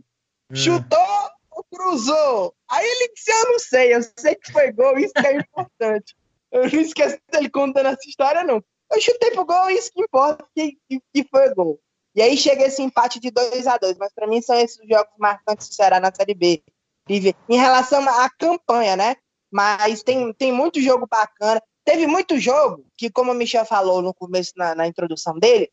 [0.50, 0.54] é.
[0.54, 2.54] chutou ou cruzou?
[2.70, 6.16] Aí ele disse: Eu não sei, eu sei que foi gol, isso que é importante.
[6.52, 8.62] Eu não esqueço dele contando essa história, não.
[8.94, 11.80] Eu chutei pro gol, isso que importa, que, que, foi gol.
[12.14, 14.88] E aí chega esse empate de 2 a 2 mas para mim são esses os
[14.88, 16.62] jogos marcantes do Ceará na Série B.
[17.08, 19.16] Em relação à campanha, né?
[19.50, 21.60] Mas tem, tem muito jogo bacana.
[21.84, 25.70] Teve muito jogo que, como o Michel falou no começo, na, na introdução dele,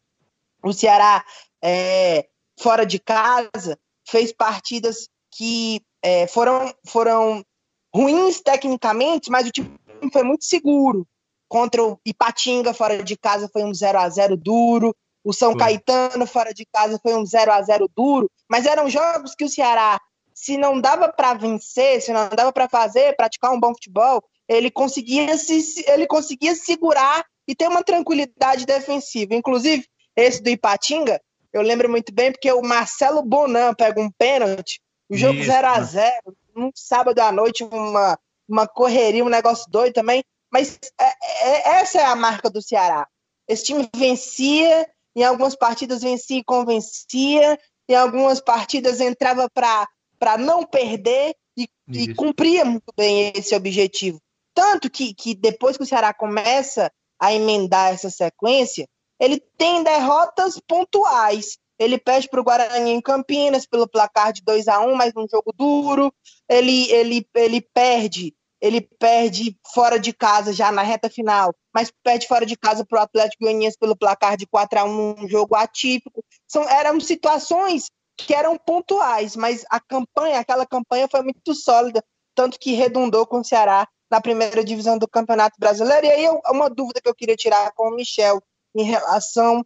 [0.63, 1.23] o Ceará,
[1.63, 2.27] é,
[2.59, 7.45] fora de casa, fez partidas que é, foram, foram
[7.93, 9.71] ruins tecnicamente, mas o time
[10.11, 11.07] foi muito seguro.
[11.51, 14.95] Contra o Ipatinga, fora de casa, foi um 0 a 0 duro.
[15.21, 15.59] O São foi.
[15.59, 18.31] Caetano, fora de casa, foi um 0 a 0 duro.
[18.49, 19.99] Mas eram jogos que o Ceará,
[20.33, 24.71] se não dava para vencer, se não dava para fazer, praticar um bom futebol, ele
[24.71, 29.35] conseguia, se, ele conseguia segurar e ter uma tranquilidade defensiva.
[29.35, 29.85] Inclusive,
[30.15, 35.17] esse do Ipatinga, eu lembro muito bem porque o Marcelo Bonan pega um pênalti, o
[35.17, 35.47] jogo Isso.
[35.47, 36.13] 0 a 0
[36.55, 40.23] um sábado à noite, uma, uma correria, um negócio doido também.
[40.51, 43.07] Mas é, é, essa é a marca do Ceará.
[43.47, 47.57] Esse time vencia, em algumas partidas vencia e convencia,
[47.89, 54.21] em algumas partidas entrava para não perder e, e, cumpria muito bem esse objetivo.
[54.53, 58.87] Tanto que, que depois que o Ceará começa a emendar essa sequência,
[59.19, 61.57] ele tem derrotas pontuais.
[61.77, 65.27] Ele perde para o Guarani em Campinas pelo placar de 2 a 1 mas num
[65.27, 66.13] jogo duro.
[66.47, 72.27] Ele, ele, ele perde ele perde fora de casa já na reta final, mas perde
[72.27, 75.55] fora de casa para o Atlético Goianiense pelo placar de 4 a 1 um jogo
[75.55, 76.23] atípico.
[76.47, 82.03] São, eram situações que eram pontuais, mas a campanha, aquela campanha foi muito sólida,
[82.35, 86.05] tanto que redundou com o Ceará na primeira divisão do Campeonato Brasileiro.
[86.05, 88.39] E aí uma dúvida que eu queria tirar com o Michel
[88.75, 89.65] em relação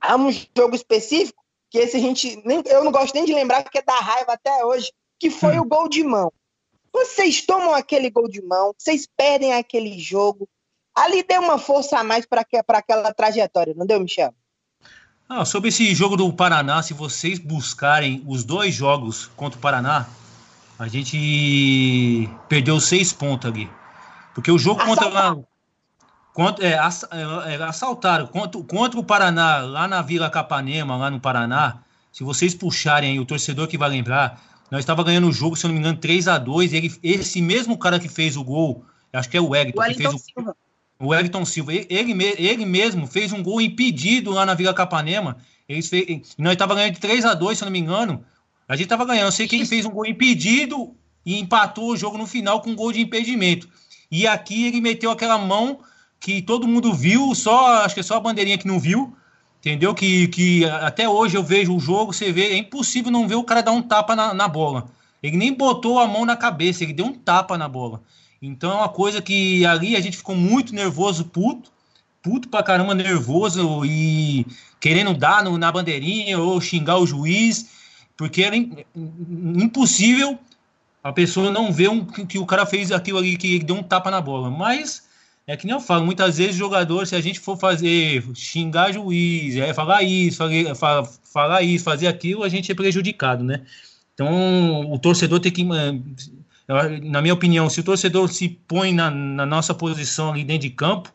[0.00, 3.62] a um jogo específico, que esse a gente nem, eu não gosto nem de lembrar
[3.62, 5.62] porque é da raiva até hoje, que foi hum.
[5.62, 6.32] o gol de mão.
[6.92, 10.48] Vocês tomam aquele gol de mão, vocês perdem aquele jogo.
[10.94, 14.34] Ali deu uma força a mais para aquela trajetória, não deu, Michel?
[15.28, 20.08] Ah, sobre esse jogo do Paraná, se vocês buscarem os dois jogos contra o Paraná,
[20.76, 23.70] a gente perdeu seis pontos ali.
[24.34, 25.36] Porque o jogo contra,
[26.32, 31.20] contra é, é, é, assaltaram contra, contra o Paraná, lá na Vila Capanema, lá no
[31.20, 31.78] Paraná.
[32.10, 35.66] Se vocês puxarem aí, o torcedor que vai lembrar, nós estava ganhando o jogo, se
[35.66, 38.84] eu não me engano, 3 a 2 ele, Esse mesmo cara que fez o gol,
[39.12, 40.56] acho que é o Wellington, que fez o, Silva.
[40.98, 41.72] o Wellington Silva.
[41.72, 45.38] Ele, ele mesmo fez um gol impedido lá na Vila Capanema.
[45.68, 48.24] Eles fez, nós estava ganhando de 3 a 2 se eu não me engano.
[48.68, 49.26] A gente estava ganhando.
[49.26, 50.94] Eu sei que ele fez um gol impedido
[51.26, 53.68] e empatou o jogo no final com um gol de impedimento.
[54.10, 55.80] E aqui ele meteu aquela mão
[56.18, 59.16] que todo mundo viu, só acho que é só a bandeirinha que não viu.
[59.60, 59.94] Entendeu?
[59.94, 63.44] Que, que até hoje eu vejo o jogo, você vê, é impossível não ver o
[63.44, 64.88] cara dar um tapa na, na bola.
[65.22, 68.02] Ele nem botou a mão na cabeça, ele deu um tapa na bola.
[68.40, 71.70] Então é uma coisa que ali a gente ficou muito nervoso, puto,
[72.22, 74.46] puto pra caramba, nervoso e
[74.80, 77.68] querendo dar no, na bandeirinha ou xingar o juiz,
[78.16, 80.38] porque era impossível
[81.04, 84.10] a pessoa não ver um, que o cara fez aquilo ali, que deu um tapa
[84.10, 84.50] na bola.
[84.50, 85.06] Mas
[85.50, 89.56] é que nem eu falo, muitas vezes jogador, se a gente for fazer, xingar juiz,
[89.56, 90.38] é, falar isso,
[90.76, 93.62] falar, falar isso, fazer aquilo, a gente é prejudicado, né?
[94.14, 99.10] Então, o torcedor tem que, eh, na minha opinião, se o torcedor se põe na,
[99.10, 101.12] na nossa posição ali dentro de campo,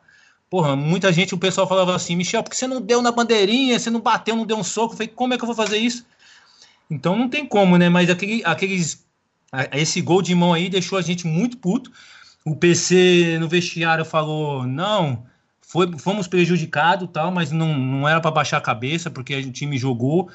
[0.49, 3.89] porra, muita gente, o pessoal falava assim, Michel, porque você não deu na bandeirinha, você
[3.89, 6.05] não bateu, não deu um soco, eu falei, como é que eu vou fazer isso?
[6.91, 7.87] Então não tem como, né?
[7.87, 9.05] Mas aquele, aqueles,
[9.71, 11.89] esse gol de mão aí deixou a gente muito puto
[12.45, 15.25] o PC no vestiário falou: não,
[15.59, 19.77] foi, fomos prejudicados, tal, mas não, não era para baixar a cabeça, porque o time
[19.77, 20.29] jogou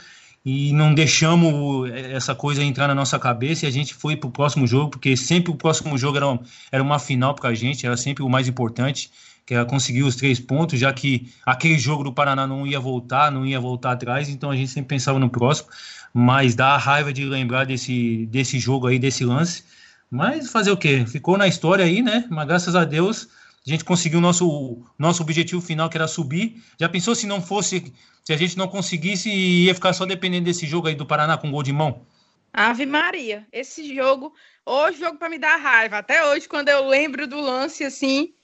[0.45, 4.33] e não deixamos essa coisa entrar na nossa cabeça e a gente foi para o
[4.33, 6.39] próximo jogo, porque sempre o próximo jogo era,
[6.73, 9.11] era uma final para a gente, era sempre o mais importante,
[9.47, 13.31] que era conseguir os três pontos, já que aquele jogo do Paraná não ia voltar,
[13.31, 15.69] não ia voltar atrás, então a gente sempre pensava no próximo,
[16.13, 19.63] mas dá raiva de lembrar desse, desse jogo aí, desse lance,
[20.11, 21.07] mas fazer o quê?
[21.07, 22.27] Ficou na história aí, né?
[22.29, 23.29] Mas graças a Deus
[23.67, 26.63] a gente conseguiu o nosso, nosso objetivo final, que era subir.
[26.79, 27.93] Já pensou se não fosse,
[28.25, 31.51] se a gente não conseguisse, ia ficar só dependendo desse jogo aí do Paraná com
[31.51, 32.05] gol de mão?
[32.53, 34.35] Ave Maria, esse jogo,
[34.67, 35.99] o jogo para me dar raiva.
[35.99, 38.35] Até hoje, quando eu lembro do lance assim.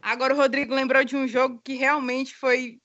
[0.00, 2.80] Agora o Rodrigo lembrou de um jogo que realmente foi,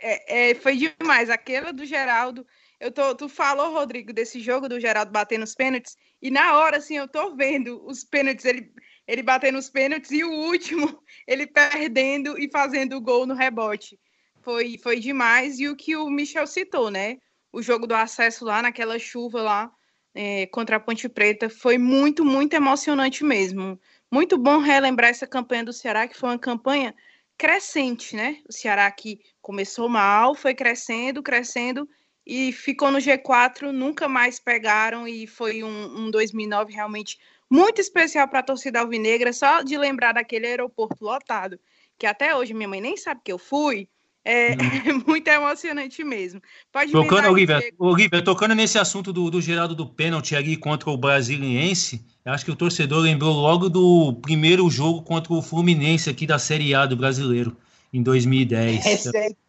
[0.00, 1.30] é, é, foi demais.
[1.30, 2.46] Aquela do Geraldo.
[2.80, 5.96] Eu tô, tu falou, Rodrigo, desse jogo do Geraldo batendo os pênaltis.
[6.26, 8.72] E na hora, assim, eu tô vendo os pênaltis, ele,
[9.06, 13.96] ele batendo os pênaltis e o último, ele perdendo e fazendo o gol no rebote.
[14.42, 15.60] Foi, foi demais.
[15.60, 17.18] E o que o Michel citou, né?
[17.52, 19.70] O jogo do acesso lá, naquela chuva lá,
[20.12, 23.80] é, contra a Ponte Preta, foi muito, muito emocionante mesmo.
[24.10, 26.92] Muito bom relembrar essa campanha do Ceará, que foi uma campanha
[27.38, 28.42] crescente, né?
[28.48, 31.88] O Ceará que começou mal, foi crescendo, crescendo
[32.26, 38.26] e ficou no G4, nunca mais pegaram e foi um, um 2009 realmente muito especial
[38.26, 41.60] para a torcida alvinegra, só de lembrar daquele aeroporto lotado,
[41.96, 43.88] que até hoje minha mãe nem sabe que eu fui,
[44.24, 44.56] é, hum.
[44.84, 46.42] é muito emocionante mesmo.
[46.72, 50.96] Pode tocando, Olivia, Olivia, tocando nesse assunto do, do Geraldo do pênalti ali contra o
[50.96, 56.40] Brasiliense, acho que o torcedor lembrou logo do primeiro jogo contra o Fluminense aqui da
[56.40, 57.56] Série A do brasileiro,
[57.92, 58.84] em 2010.
[58.84, 59.10] Esse,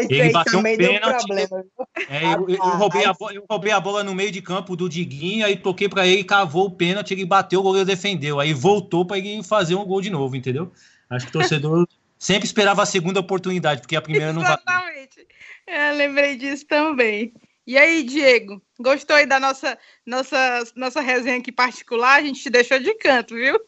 [0.00, 1.24] esse ele bateu um pênalti.
[2.08, 4.88] É, eu, eu, roubei a bola, eu roubei a bola no meio de campo do
[4.88, 8.40] Diguinho, aí toquei para ele, cavou o pênalti, ele bateu, o goleiro defendeu.
[8.40, 10.72] Aí voltou para ele fazer um gol de novo, entendeu?
[11.08, 11.86] Acho que o torcedor
[12.18, 15.26] Sempre esperava a segunda oportunidade, porque a primeira não Exatamente.
[15.66, 17.34] É, lembrei disso também.
[17.66, 22.16] E aí, Diego, gostou aí da nossa, nossa, nossa resenha aqui particular?
[22.16, 23.60] A gente te deixou de canto, viu?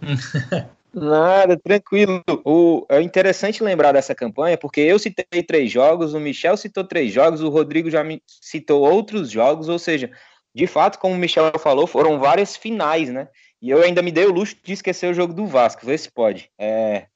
[0.92, 2.22] Nada, tranquilo.
[2.44, 7.12] O, é interessante lembrar dessa campanha, porque eu citei três jogos, o Michel citou três
[7.12, 10.10] jogos, o Rodrigo já me citou outros jogos, ou seja,
[10.54, 13.28] de fato, como o Michel falou, foram várias finais, né?
[13.62, 16.10] E eu ainda me dei o luxo de esquecer o jogo do Vasco, vê se
[16.10, 16.50] pode.
[16.58, 17.06] É,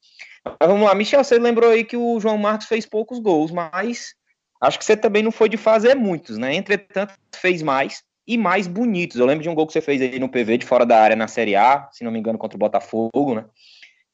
[0.44, 4.14] mas vamos lá, Michel, você lembrou aí que o João Marcos fez poucos gols, mas
[4.60, 6.54] acho que você também não foi de fazer muitos, né?
[6.54, 9.18] Entretanto, fez mais e mais bonitos.
[9.18, 11.16] Eu lembro de um gol que você fez aí no PV de fora da área
[11.16, 13.44] na Série A, se não me engano, contra o Botafogo, né?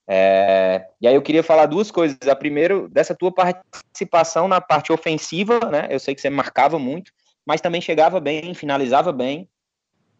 [0.08, 2.18] É, e aí eu queria falar duas coisas.
[2.28, 5.86] A primeira, dessa tua participação na parte ofensiva, né?
[5.88, 7.12] Eu sei que você marcava muito,
[7.46, 9.48] mas também chegava bem, finalizava bem.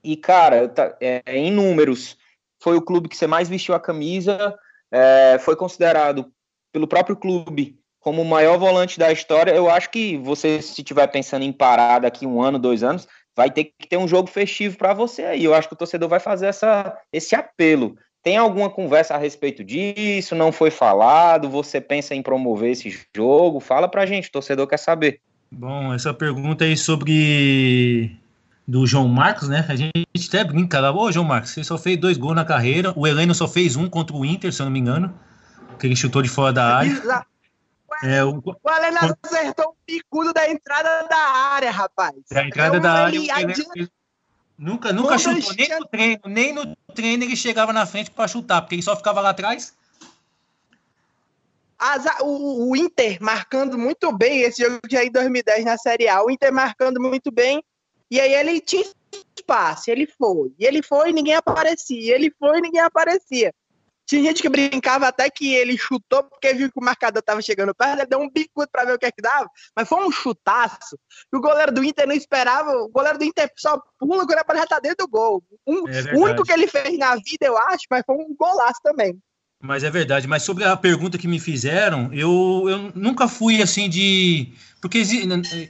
[0.03, 2.17] E, cara, é, em números,
[2.63, 4.57] foi o clube que você mais vestiu a camisa,
[4.93, 6.33] é, foi considerado
[6.73, 9.53] pelo próprio clube como o maior volante da história.
[9.53, 13.07] Eu acho que você, se estiver pensando em parar daqui um ano, dois anos,
[13.41, 15.43] vai ter que ter um jogo festivo para você aí.
[15.43, 17.97] Eu acho que o torcedor vai fazer essa, esse apelo.
[18.23, 20.35] Tem alguma conversa a respeito disso?
[20.35, 21.49] Não foi falado?
[21.49, 23.59] Você pensa em promover esse jogo?
[23.59, 25.21] Fala pra gente, o torcedor quer saber.
[25.51, 28.15] Bom, essa pergunta aí sobre
[28.69, 29.65] do João Marcos, né?
[29.71, 29.95] A gente
[30.29, 33.35] até brinca lá, ô João Marcos, você só fez dois gols na carreira, o Heleno
[33.35, 35.15] só fez um contra o Inter, se eu não me engano,
[35.79, 37.25] que ele chutou de fora da área.
[38.03, 42.17] É, o, o Heleno acertou o picudo da entrada da área, rapaz.
[42.31, 43.21] Da entrada da área.
[44.59, 48.61] Nunca, nunca chutou, nem no treino, nem no treino ele chegava na frente para chutar,
[48.61, 49.75] porque ele só ficava lá atrás.
[52.23, 56.23] o, o, Inter marcando muito bem esse jogo de aí 2010 na Série A.
[56.23, 57.65] O Inter marcando muito bem
[58.11, 58.85] e aí ele tinha
[59.35, 60.53] espaço, ele foi.
[60.59, 62.15] E ele foi e ninguém aparecia.
[62.15, 63.55] Ele foi e ninguém aparecia.
[64.11, 67.73] Tinha gente que brincava até que ele chutou porque viu que o marcador estava chegando
[67.73, 70.11] perto, ele deu um bicudo para ver o que é que dava, mas foi um
[70.11, 70.99] chutaço.
[71.33, 74.59] E o goleiro do Inter não esperava, o goleiro do Inter só pula quando ele
[74.59, 75.45] já tá dentro do gol.
[75.65, 78.81] Um, é o único que ele fez na vida, eu acho, mas foi um golaço
[78.83, 79.17] também.
[79.63, 80.27] Mas é verdade.
[80.27, 84.55] Mas sobre a pergunta que me fizeram, eu, eu nunca fui assim de.
[84.81, 85.03] Porque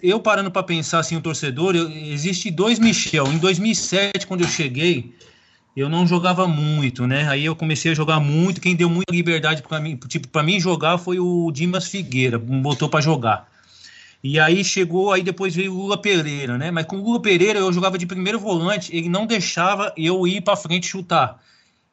[0.03, 3.26] eu parando para pensar assim, o torcedor, eu, existe dois Michel.
[3.26, 5.12] Em 2007, quando eu cheguei,
[5.76, 7.28] eu não jogava muito, né?
[7.28, 8.61] Aí eu comecei a jogar muito.
[8.61, 12.88] Quem deu muita liberdade para mim, tipo, para mim jogar foi o Dimas Figueira, botou
[12.88, 13.48] para jogar.
[14.22, 16.70] E aí chegou, aí depois veio o Lula Pereira, né?
[16.70, 20.42] Mas com o Lula Pereira eu jogava de primeiro volante, ele não deixava eu ir
[20.42, 21.40] para frente chutar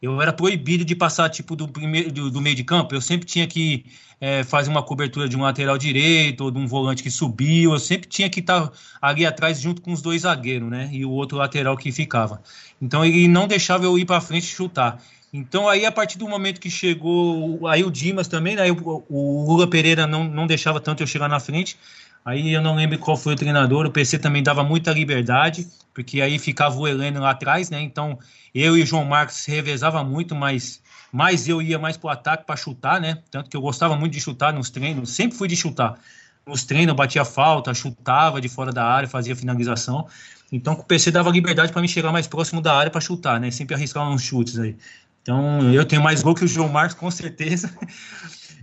[0.01, 2.93] eu era proibido de passar tipo do primeiro do, do meio de campo.
[2.93, 3.85] Eu sempre tinha que
[4.21, 7.73] é, fazer uma cobertura de um lateral direito ou de um volante que subiu.
[7.73, 10.89] Eu sempre tinha que estar ali atrás junto com os dois zagueiros, né?
[10.91, 12.41] E o outro lateral que ficava.
[12.81, 15.01] Então ele não deixava eu ir para frente e chutar.
[15.33, 18.71] Então aí a partir do momento que chegou aí o Dimas também, né?
[18.71, 21.77] O, o Lula Pereira não, não deixava tanto eu chegar na frente.
[22.23, 23.85] Aí eu não lembro qual foi o treinador.
[23.85, 27.81] O PC também dava muita liberdade, porque aí ficava o Heleno lá atrás, né?
[27.81, 28.19] Então
[28.53, 32.45] eu e o João Marcos revezava muito, mas mais eu ia mais para o ataque
[32.45, 33.19] para chutar, né?
[33.31, 35.97] Tanto que eu gostava muito de chutar nos treinos, sempre fui de chutar.
[36.45, 40.07] Nos treinos eu batia falta, chutava de fora da área, fazia finalização.
[40.51, 43.51] Então o PC dava liberdade para me chegar mais próximo da área para chutar, né?
[43.51, 44.75] Sempre arriscar uns chutes aí.
[45.21, 47.69] Então eu tenho mais gol que o João Marcos, com certeza.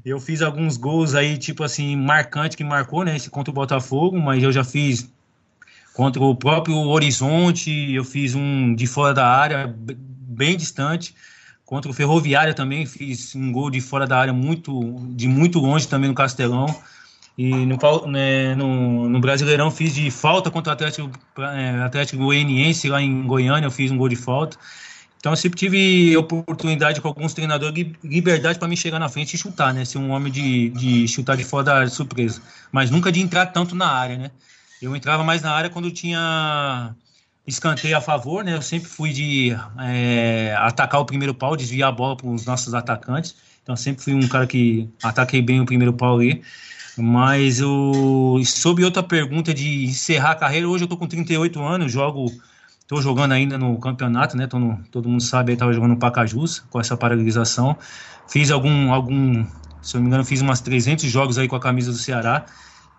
[0.05, 3.17] Eu fiz alguns gols aí, tipo assim, marcante que marcou, né?
[3.17, 5.11] Esse contra o Botafogo, mas eu já fiz
[5.95, 11.15] contra o próprio Horizonte, eu fiz um de fora da área, bem distante.
[11.65, 15.89] Contra o Ferroviária também fiz um gol de fora da área muito de muito longe
[15.89, 16.67] também no Castelão.
[17.37, 17.77] E no,
[18.07, 23.27] né, no, no, Brasileirão fiz de falta contra o Atlético, é, Atlético Goianiense lá em
[23.27, 24.57] Goiânia, eu fiz um gol de falta.
[25.19, 29.39] Então eu sempre tive oportunidade com alguns treinadores, liberdade para me chegar na frente e
[29.39, 29.85] chutar, né?
[29.85, 32.43] Ser um homem de, de chutar de fora da área surpresa.
[32.71, 34.31] Mas nunca de entrar tanto na área, né?
[34.83, 36.95] Eu entrava mais na área quando tinha
[37.47, 38.55] escanteio a favor, né?
[38.55, 42.75] Eu sempre fui de é, atacar o primeiro pau, desviar a bola para os nossos
[42.75, 43.35] atacantes.
[43.63, 46.43] Então sempre fui um cara que ataquei bem o primeiro pau ali.
[46.97, 51.91] Mas o sobre outra pergunta de encerrar a carreira, hoje eu tô com 38 anos,
[51.91, 52.31] jogo
[52.85, 54.47] Estou jogando ainda no campeonato, né?
[54.53, 57.75] No, todo mundo sabe, eu estava jogando no Pacajus com essa paralisação.
[58.29, 59.43] Fiz algum, algum,
[59.81, 62.45] se eu não me engano, fiz umas 300 jogos aí com a camisa do Ceará.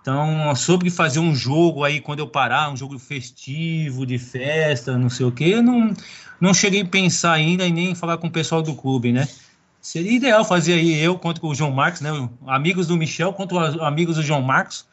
[0.02, 5.10] Então, sobre fazer um jogo aí quando eu parar, um jogo festivo, de festa, não
[5.10, 5.93] sei o quê, eu não,
[6.41, 9.28] não cheguei a pensar ainda e nem falar com o pessoal do clube, né?
[9.86, 12.10] Seria ideal fazer aí eu contra o João Marcos, né?
[12.48, 14.84] Amigos do Michel contra amigos do João Marcos.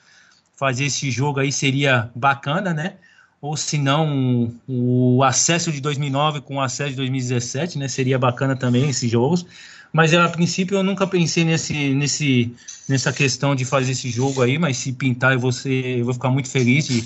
[0.54, 2.96] Fazer esse jogo aí seria bacana, né?
[3.40, 7.88] ou se não o acesso de 2009 com o acesso de 2017, né?
[7.88, 9.46] Seria bacana também esses jogos.
[9.90, 12.54] Mas a princípio eu nunca pensei nesse, nesse,
[12.86, 16.12] nessa questão de fazer esse jogo aí, mas se pintar eu vou, ser, eu vou
[16.12, 17.02] ficar muito feliz de,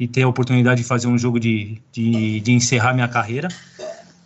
[0.00, 3.46] de ter a oportunidade de fazer um jogo de, de, de encerrar minha carreira.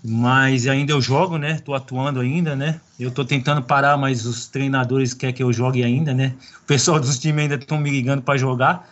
[0.06, 1.58] Mas ainda eu jogo, né?
[1.58, 2.78] Tô atuando ainda, né?
[3.00, 6.34] Eu tô tentando parar, mas os treinadores querem que eu jogue ainda, né?
[6.62, 8.86] O pessoal dos times ainda estão me ligando para jogar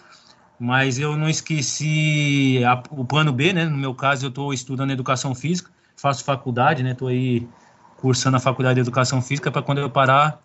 [0.62, 3.64] mas eu não esqueci a, o plano B, né?
[3.64, 6.92] No meu caso, eu estou estudando educação física, faço faculdade, né?
[6.92, 7.48] Estou aí
[7.96, 10.40] cursando a faculdade de educação física para quando eu parar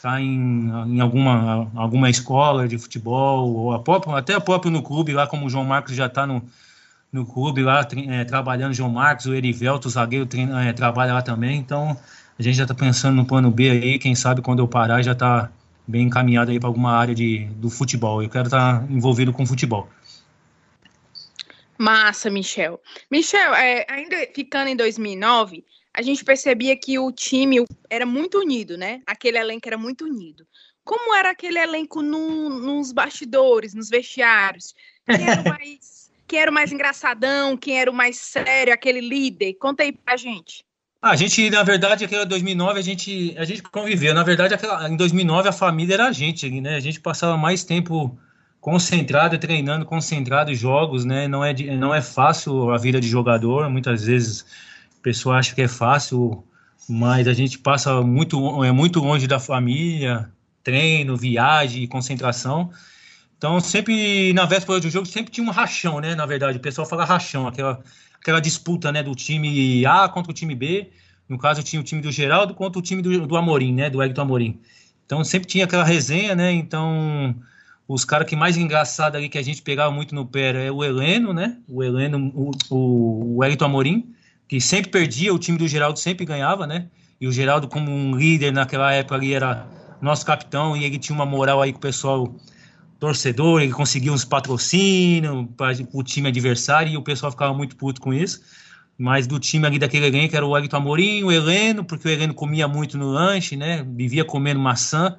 [0.00, 4.82] tá em, em alguma, alguma escola de futebol ou a própria, até a própria no
[4.82, 6.42] clube lá, como o João Marcos já está no,
[7.12, 11.22] no clube lá é, trabalhando, João Marcos, o Erivelto, o zagueiro, treina, é, trabalha lá
[11.22, 11.58] também.
[11.58, 11.96] Então
[12.38, 15.12] a gente já está pensando no plano B aí, quem sabe quando eu parar já
[15.12, 15.50] está
[15.86, 18.22] bem encaminhado aí para alguma área de, do futebol.
[18.22, 19.88] Eu quero estar tá envolvido com futebol.
[21.76, 22.80] Massa, Michel.
[23.10, 28.76] Michel, é, ainda ficando em 2009, a gente percebia que o time era muito unido,
[28.76, 29.02] né?
[29.06, 30.46] Aquele elenco era muito unido.
[30.84, 34.74] Como era aquele elenco no, nos bastidores, nos vestiários?
[35.06, 35.99] Quem era, mais,
[36.30, 37.56] quem era o mais engraçadão?
[37.56, 38.72] Quem era o mais sério?
[38.72, 39.54] Aquele líder?
[39.54, 40.64] Conta aí pra gente.
[41.02, 44.14] A gente, na verdade, aquela 2009 a gente, a gente conviveu.
[44.14, 46.76] Na verdade, aquela, em 2009 a família era a gente, né?
[46.76, 48.16] A gente passava mais tempo
[48.60, 51.26] concentrado, treinando, concentrado jogos, né?
[51.26, 53.68] Não é, não é fácil a vida de jogador.
[53.68, 54.44] Muitas vezes
[55.00, 56.44] a pessoa acha que é fácil,
[56.88, 60.30] mas a gente passa muito, é muito longe da família,
[60.62, 62.70] treino, viagem, concentração.
[63.40, 66.14] Então, sempre na véspera do jogo, sempre tinha um rachão, né?
[66.14, 67.82] Na verdade, o pessoal fala rachão, aquela
[68.20, 70.90] aquela disputa né, do time A contra o time B.
[71.26, 73.88] No caso, tinha o time do Geraldo contra o time do, do Amorim, né?
[73.88, 74.60] Do Hector Amorim.
[75.06, 76.52] Então sempre tinha aquela resenha, né?
[76.52, 77.34] Então
[77.88, 80.84] os caras que mais engraçado ali que a gente pegava muito no pé é o
[80.84, 81.56] Heleno, né?
[81.66, 84.14] O Heleno, o, o, o Amorim,
[84.46, 86.88] que sempre perdia, o time do Geraldo sempre ganhava, né?
[87.18, 89.66] E o Geraldo, como um líder naquela época ali, era
[89.98, 92.36] nosso capitão e ele tinha uma moral aí com o pessoal
[93.00, 98.00] torcedor, ele conseguia uns patrocínios para o time adversário e o pessoal ficava muito puto
[98.00, 98.42] com isso.
[98.96, 102.34] Mas do time ali daquele elenco era o Wellington Amorim, o Heleno, porque o Heleno
[102.34, 103.82] comia muito no lanche, né?
[103.82, 105.18] Vivia comendo maçã.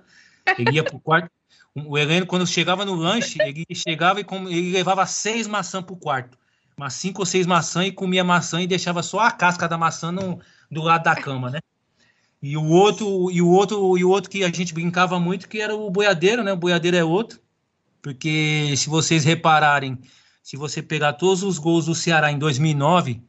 [0.59, 1.31] Ele ia pro quarto.
[1.73, 4.47] O Heleno, quando chegava no lanche, ele chegava e com...
[4.47, 6.37] ele levava seis maçãs pro quarto.
[6.77, 10.11] Umas cinco ou seis maçãs e comia maçã e deixava só a casca da maçã
[10.11, 10.39] no...
[10.69, 11.59] do lado da cama, né?
[12.43, 15.59] E o outro, e o outro, e o outro que a gente brincava muito, que
[15.59, 16.53] era o boiadeiro, né?
[16.53, 17.39] O boiadeiro é outro
[18.01, 19.97] porque se vocês repararem,
[20.41, 23.21] se você pegar todos os gols do Ceará em 2009,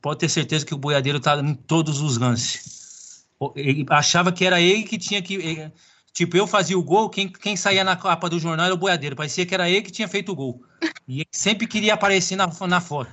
[0.00, 3.24] pode ter certeza que o Boiadeiro está em todos os lances.
[3.54, 5.70] Ele achava que era ele que tinha que.
[6.12, 9.14] Tipo, eu fazia o gol, quem, quem saía na capa do jornal era o Boiadeiro.
[9.14, 10.62] Parecia que era ele que tinha feito o gol.
[11.06, 13.12] E ele sempre queria aparecer na, na foto.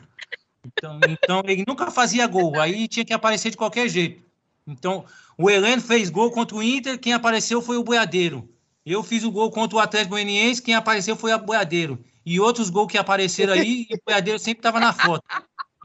[0.66, 4.24] Então, então ele nunca fazia gol, aí tinha que aparecer de qualquer jeito.
[4.66, 5.04] Então,
[5.38, 8.50] o Heleno fez gol contra o Inter, quem apareceu foi o Boiadeiro.
[8.86, 12.04] Eu fiz o gol contra o Atlético Goianiense, quem apareceu foi a Boiadeiro.
[12.26, 15.24] E outros gols que apareceram aí, e o Boiadeiro sempre estava na foto.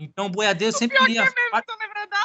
[0.01, 1.23] Então o Boiadeiro sempre queria.
[1.23, 1.29] É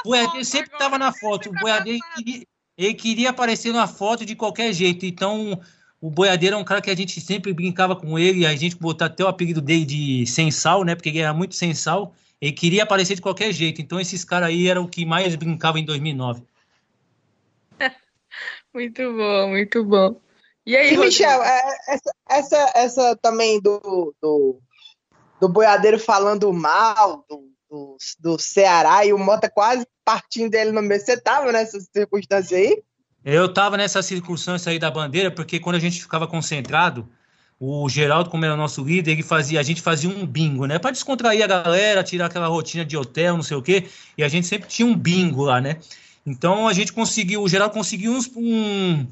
[0.06, 1.50] o Boiadeiro sempre estava na foto.
[1.50, 2.44] O Boiadeiro queria...
[2.78, 5.06] ele queria aparecer na foto de qualquer jeito.
[5.06, 5.60] Então
[6.00, 9.06] o Boiadeiro é um cara que a gente sempre brincava com ele, a gente botou
[9.06, 10.96] até o apelido dele de sem sal, né?
[10.96, 12.14] Porque ele era muito sem sal.
[12.42, 13.82] Ele queria aparecer de qualquer jeito.
[13.82, 16.44] Então esses caras aí eram o que mais brincava em 2009.
[18.74, 20.23] muito bom, muito bom.
[20.66, 24.60] E aí, e, Michel, é, essa, essa, essa também do, do,
[25.40, 30.82] do boiadeiro falando mal do, do, do, Ceará e o Mota quase partindo dele no
[30.82, 31.02] meio.
[31.02, 32.82] Você tava nessa circunstância aí?
[33.26, 37.08] Eu tava nessa circunstância aí da bandeira, porque quando a gente ficava concentrado,
[37.60, 40.80] o Geraldo, como era o nosso líder, ele fazia, a gente fazia um bingo, né?
[40.80, 43.86] Para descontrair a galera, tirar aquela rotina de hotel, não sei o quê.
[44.18, 45.78] E a gente sempre tinha um bingo lá, né?
[46.26, 49.08] Então a gente conseguiu, o Geraldo conseguiu uns, um,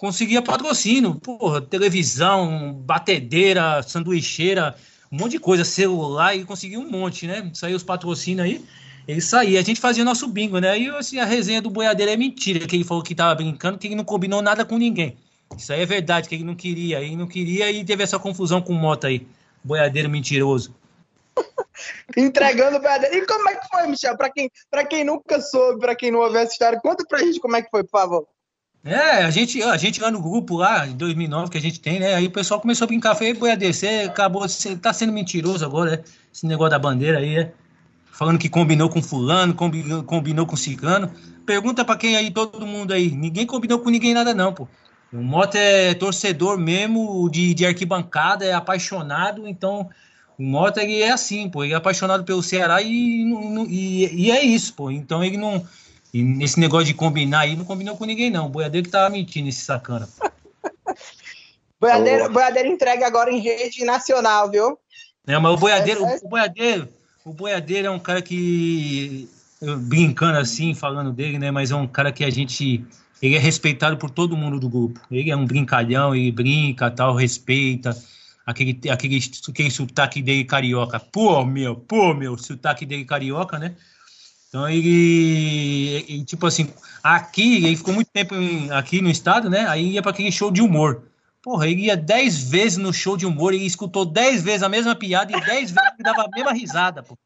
[0.00, 4.74] conseguia patrocínio, porra, televisão, batedeira, sanduicheira,
[5.12, 7.50] um monte de coisa, celular, e conseguia um monte, né?
[7.52, 8.64] Saiu os patrocínios aí.
[9.06, 10.78] Ele saía, a gente fazia nosso bingo, né?
[10.78, 13.88] E assim, a resenha do boiadeiro é mentira, que ele falou que tava brincando, que
[13.88, 15.18] ele não combinou nada com ninguém.
[15.54, 18.62] Isso aí é verdade, que ele não queria, ele não queria e teve essa confusão
[18.62, 19.26] com o Mota aí.
[19.62, 20.74] Boiadeiro mentiroso.
[22.16, 23.16] Entregando o boiadeiro.
[23.16, 24.16] E como é que foi, Michel?
[24.16, 27.38] Para quem, pra quem nunca soube, para quem não ouviu essa história, conta pra gente
[27.38, 28.26] como é que foi, por favor.
[28.82, 32.00] É, a gente, a gente lá no grupo lá, em 2009, que a gente tem,
[32.00, 32.14] né?
[32.14, 35.90] Aí o pessoal começou a brincar, falei, boiadeiro, você acabou, você tá sendo mentiroso agora,
[35.90, 36.02] né?
[36.32, 37.52] Esse negócio da bandeira aí, é
[38.20, 41.10] falando que combinou com fulano, combinou, combinou com ciclano.
[41.46, 43.10] Pergunta para quem aí, todo mundo aí.
[43.10, 44.68] Ninguém combinou com ninguém nada não, pô.
[45.10, 49.88] O Mota é torcedor mesmo de, de arquibancada, é apaixonado, então
[50.38, 53.24] o Mota ele é assim, pô, ele é apaixonado pelo Ceará e,
[53.68, 54.90] e, e é isso, pô.
[54.90, 55.66] Então ele não.
[56.12, 58.46] E nesse negócio de combinar aí, não combinou com ninguém, não.
[58.46, 60.08] O boiadeiro que tava mentindo, esse sacana.
[61.80, 64.78] boiadeiro, boiadeiro entrega agora em rede nacional, viu?
[65.26, 66.18] É, mas o boiadeiro, é, é...
[66.22, 66.88] o boiadeiro,
[67.24, 69.28] o Boiadeiro é um cara que,
[69.82, 71.50] brincando assim, falando dele, né?
[71.50, 72.84] Mas é um cara que a gente.
[73.20, 75.00] Ele é respeitado por todo mundo do grupo.
[75.10, 77.94] Ele é um brincalhão, ele brinca, tal, respeita.
[78.46, 80.98] Aquele, aquele, aquele sotaque dele carioca.
[80.98, 83.76] Pô, meu, pô, meu, sotaque dele carioca, né?
[84.50, 86.74] Então ele, ele, tipo assim,
[87.04, 89.64] aqui, ele ficou muito tempo em, aqui no estado, né?
[89.68, 91.04] Aí ia para aquele show de humor.
[91.40, 94.96] Porra, ele ia dez vezes no show de humor, ele escutou dez vezes a mesma
[94.96, 97.16] piada e dez vezes ele dava a mesma risada, pô.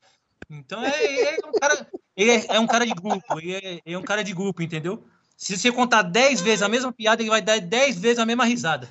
[0.51, 4.03] Então é, é um cara, é, é, um cara de grupo, ele é, é, um
[4.03, 5.03] cara de grupo, entendeu?
[5.35, 8.45] Se você contar dez vezes a mesma piada, ele vai dar dez vezes a mesma
[8.45, 8.87] risada.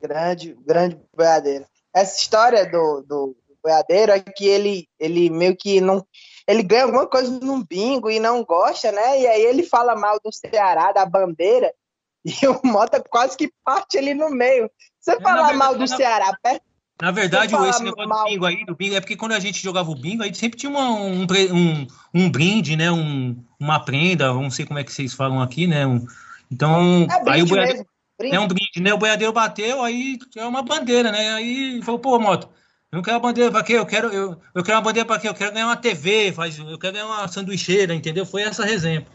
[0.00, 1.66] Grande, grande boiadeiro.
[1.94, 6.04] Essa história do, do boiadeiro é que ele, ele meio que não.
[6.48, 9.20] Ele ganha alguma coisa num bingo e não gosta, né?
[9.20, 11.70] E aí ele fala mal do Ceará, da bandeira,
[12.24, 14.70] e o Mota quase que parte ali no meio.
[14.98, 16.62] Você é, falar mal do na, Ceará, perto.
[17.02, 18.24] Na verdade, esse negócio mal...
[18.24, 20.58] do bingo aí, do bingo, é porque quando a gente jogava o bingo, aí sempre
[20.58, 22.90] tinha uma, um, um, um brinde, né?
[22.90, 25.86] Um, uma prenda, não sei como é que vocês falam aqui, né?
[25.86, 26.06] Um,
[26.50, 27.86] então, é aí o boiadeiro.
[28.20, 28.92] É um brinde, né?
[28.94, 31.34] O boiadeiro bateu, aí é uma bandeira, né?
[31.34, 32.48] Aí falou, pô, Moto,
[32.90, 33.74] eu não quero uma bandeira para quê?
[33.74, 35.28] Eu quero, eu, eu quero uma bandeira para quê?
[35.28, 38.24] Eu quero ganhar uma TV, faz, eu quero ganhar uma sanduicheira, entendeu?
[38.24, 39.06] Foi essa resenha.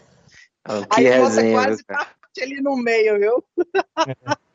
[0.67, 1.84] Oh, que aí resenha, quase
[2.41, 3.43] ali no meio, viu?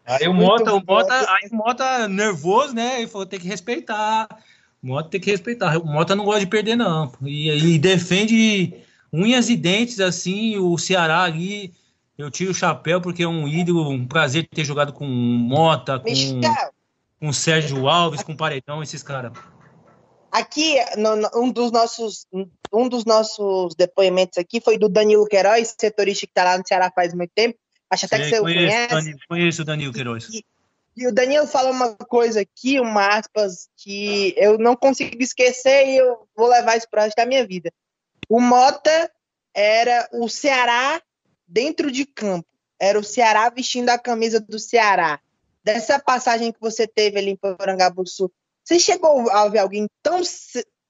[0.05, 2.99] Aí o Mota, o Mota, aí o Mota nervoso, né?
[2.99, 4.27] Ele falou, tem que respeitar.
[4.83, 5.77] O Mota tem que respeitar.
[5.77, 7.13] O Mota não gosta de perder, não.
[7.23, 8.75] E, e defende
[9.13, 11.75] unhas e dentes, assim, o Ceará ali.
[12.17, 16.09] Eu tiro o chapéu porque é um ídolo, um prazer ter jogado com Mota, com,
[17.21, 19.33] com Sérgio Alves, com Paredão, esses caras.
[20.31, 22.27] Aqui, no, no, um dos nossos
[22.73, 26.93] um dos nossos depoimentos aqui foi do Danilo Queiroz, setorista que está lá no Ceará
[26.95, 27.59] faz muito tempo.
[27.91, 28.95] Acho até Sei, que você conheço, o conhece.
[28.95, 30.29] Danilo, conheço o Danilo Queiroz.
[30.31, 30.45] E,
[30.97, 35.97] e, o Danilo falou uma coisa aqui, uma aspas, que eu não consigo esquecer e
[35.97, 37.73] eu vou levar isso para o resto da minha vida.
[38.29, 39.11] O Mota
[39.55, 41.01] era o Ceará
[41.47, 42.47] dentro de campo.
[42.79, 45.19] Era o Ceará vestindo a camisa do Ceará.
[45.65, 48.31] Dessa passagem que você teve ali em Porangabuçu,
[48.65, 50.21] você chegou a ver alguém tão,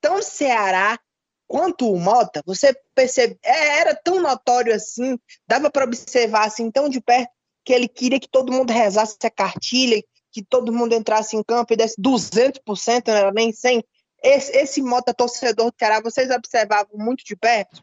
[0.01, 0.99] tão Ceará
[1.47, 6.89] quanto o Mota, você percebe, é, era tão notório assim, dava para observar assim tão
[6.89, 7.31] de perto
[7.65, 11.73] que ele queria que todo mundo rezasse a cartilha, que todo mundo entrasse em campo
[11.73, 13.83] e desse 200%, não era nem 100%.
[14.23, 17.83] Esse, esse Mota torcedor do Ceará, vocês observavam muito de perto?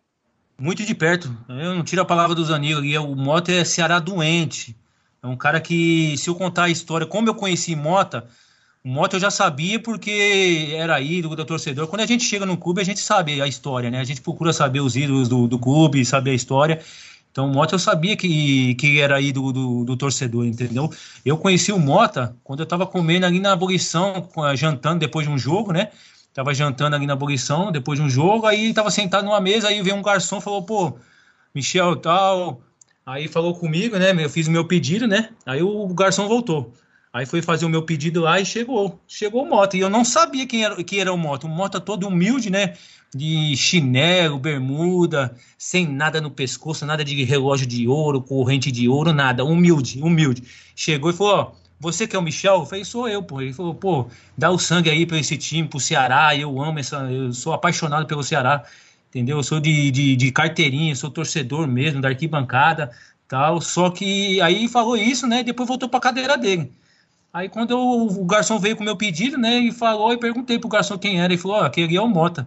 [0.57, 1.29] Muito de perto.
[1.47, 2.83] Eu não tiro a palavra do Zanilo.
[2.83, 4.75] E o Mota é Ceará doente.
[5.25, 8.27] É um cara que, se eu contar a história, como eu conheci Mota,
[8.83, 11.87] o Mota eu já sabia porque era ídolo do torcedor.
[11.87, 13.99] Quando a gente chega no clube, a gente sabe a história, né?
[13.99, 16.79] A gente procura saber os ídolos do, do clube, saber a história.
[17.31, 20.91] Então, o Mota eu sabia que, que era ídolo do, do torcedor, entendeu?
[21.25, 25.39] Eu conheci o Mota quando eu estava comendo ali na abolição, jantando depois de um
[25.39, 25.89] jogo, né?
[26.35, 29.81] Tava jantando ali na abolição depois de um jogo, aí tava sentado numa mesa, aí
[29.81, 30.99] veio um garçom falou, pô,
[31.55, 32.61] Michel tal.
[33.05, 34.11] Aí falou comigo, né?
[34.17, 35.29] Eu fiz o meu pedido, né?
[35.45, 36.73] Aí o garçom voltou.
[37.13, 38.99] Aí foi fazer o meu pedido lá e chegou.
[39.07, 39.77] Chegou o Mota.
[39.77, 41.45] E eu não sabia quem era, quem era o Mota.
[41.45, 42.73] O Mota todo humilde, né?
[43.15, 49.13] De chinelo, bermuda, sem nada no pescoço, nada de relógio de ouro, corrente de ouro,
[49.13, 49.45] nada.
[49.45, 50.43] Humilde, humilde.
[50.75, 52.55] Chegou e falou: Ó, você que é o Michel?
[52.55, 53.39] Eu falei: Sou eu, pô.
[53.39, 56.35] Ele falou: Pô, dá o sangue aí para esse time, pro Ceará.
[56.35, 56.97] Eu amo essa.
[57.11, 58.65] Eu sou apaixonado pelo Ceará.
[59.15, 59.37] Entendeu?
[59.37, 62.91] Eu sou de, de, de carteirinha, sou torcedor mesmo, da arquibancada
[63.29, 63.61] tal.
[63.61, 65.41] Só que aí falou isso, né?
[65.41, 66.69] Depois voltou para cadeira dele.
[67.31, 70.59] Aí quando eu, o garçom veio com o meu pedido, né, e falou, e perguntei
[70.59, 72.45] pro garçom quem era, e falou, oh, aquele é o Mota.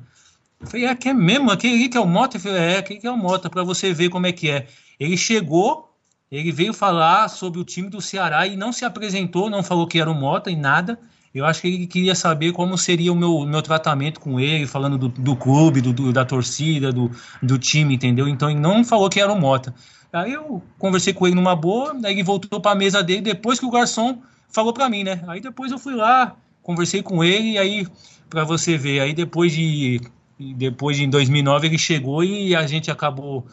[0.61, 2.39] Eu falei, é que é mesmo, aquele que é o Mota?
[2.39, 4.67] Falei, é, aquele que é o Mota, para você ver como é que é.
[5.01, 5.95] Ele chegou,
[6.31, 10.01] ele veio falar sobre o time do Ceará e não se apresentou, não falou que
[10.01, 10.99] era o Mota e nada.
[11.39, 14.99] Eu acho que ele queria saber como seria o meu, meu tratamento com ele, falando
[14.99, 17.11] do, do clube, do, do, da torcida, do,
[17.43, 18.29] do time, entendeu?
[18.29, 19.75] Então ele não falou que era o Mota.
[20.13, 23.61] Aí eu conversei com ele numa boa, aí ele voltou para a mesa dele depois
[23.61, 24.19] que o garçom
[24.49, 25.23] falou para mim, né?
[25.29, 27.87] Aí depois eu fui lá, conversei com ele, e aí,
[28.29, 30.01] para você ver, aí depois de
[30.39, 33.45] depois de em 2009 ele chegou e a gente acabou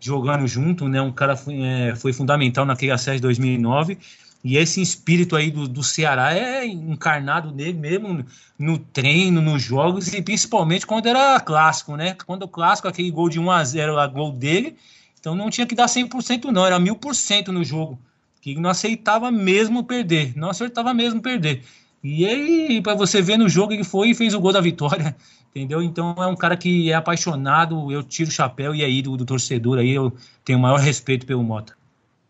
[0.00, 1.00] jogando junto, né?
[1.00, 3.96] Um cara foi, é, foi fundamental naquele acesso de 2009
[4.44, 8.26] e esse espírito aí do, do Ceará é encarnado nele mesmo
[8.58, 12.14] no treino, nos jogos e principalmente quando era clássico, né?
[12.26, 14.76] Quando o clássico, aquele gol de 1 a 0 lá, gol dele,
[15.18, 17.98] então não tinha que dar 100% não, era 1000% no jogo.
[18.42, 21.64] Que não aceitava mesmo perder, não acertava mesmo perder.
[22.02, 25.16] E ele, para você ver no jogo, ele foi e fez o gol da vitória,
[25.56, 25.80] entendeu?
[25.80, 29.24] Então é um cara que é apaixonado, eu tiro o chapéu e aí do, do
[29.24, 30.12] torcedor aí eu
[30.44, 31.74] tenho o maior respeito pelo Mota.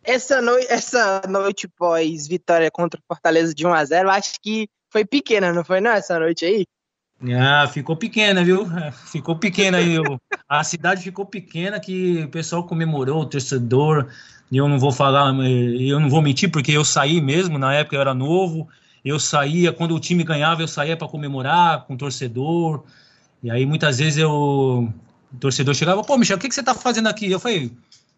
[0.04, 0.56] Essa, no...
[0.68, 5.52] Essa noite pós vitória contra o Fortaleza de 1 a 0 acho que foi pequena,
[5.52, 6.64] não foi não, essa noite aí?
[7.32, 8.66] Ah, ficou pequena, viu?
[9.10, 9.96] Ficou pequena aí.
[10.48, 14.08] A cidade ficou pequena que o pessoal comemorou, o torcedor.
[14.50, 15.34] E eu não vou falar,
[15.80, 18.68] eu não vou mentir, porque eu saí mesmo, na época eu era novo,
[19.04, 22.84] eu saía, quando o time ganhava, eu saía para comemorar com o torcedor.
[23.42, 26.74] E aí muitas vezes eu, o torcedor chegava, pô, Michel, o que, que você tá
[26.74, 27.30] fazendo aqui?
[27.30, 27.72] Eu falei,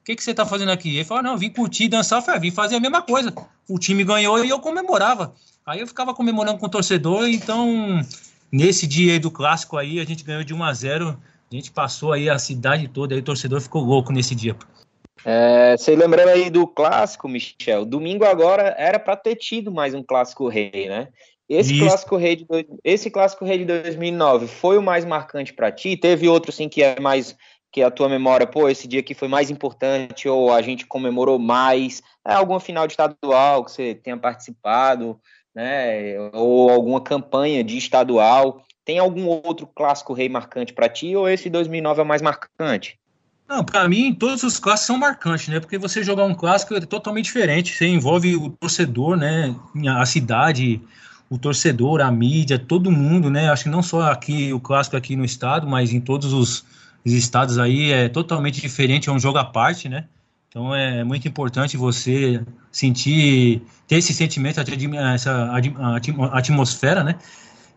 [0.06, 0.94] que, que você tá fazendo aqui?
[0.94, 3.34] Ele falou, não, vim curtir, dançar, eu falei, vim fazer a mesma coisa.
[3.68, 5.34] O time ganhou e eu comemorava.
[5.66, 8.00] Aí eu ficava comemorando com o torcedor, então
[8.50, 11.72] nesse dia aí do clássico aí, a gente ganhou de 1 a 0 a gente
[11.72, 14.56] passou aí a cidade toda, aí o torcedor ficou louco nesse dia.
[15.24, 20.02] É, você lembrando aí do clássico, Michel, domingo agora era para ter tido mais um
[20.02, 21.08] clássico rei, né?
[21.48, 21.84] Esse Isso.
[21.84, 22.46] clássico rei de
[22.82, 25.96] esse clássico rei de 2009 foi o mais marcante para ti?
[25.96, 27.36] Teve outro sim que é mais
[27.76, 31.38] que a tua memória, pô, esse dia aqui foi mais importante ou a gente comemorou
[31.38, 32.02] mais?
[32.26, 35.20] É alguma final de estadual que você tenha participado,
[35.54, 36.18] né?
[36.32, 38.64] Ou alguma campanha de estadual?
[38.82, 42.98] Tem algum outro clássico rei marcante para ti ou esse 2009 é mais marcante?
[43.46, 45.60] Não, para mim, todos os clássicos são marcantes, né?
[45.60, 47.74] Porque você jogar um clássico é totalmente diferente.
[47.74, 49.54] Você envolve o torcedor, né?
[49.98, 50.80] A cidade,
[51.28, 53.50] o torcedor, a mídia, todo mundo, né?
[53.50, 56.64] Acho que não só aqui, o clássico aqui no estado, mas em todos os,
[57.06, 60.06] os estados aí é totalmente diferente, é um jogo à parte, né?
[60.48, 62.42] Então é muito importante você
[62.72, 65.52] sentir, ter esse sentimento, essa
[66.32, 67.16] atmosfera, né?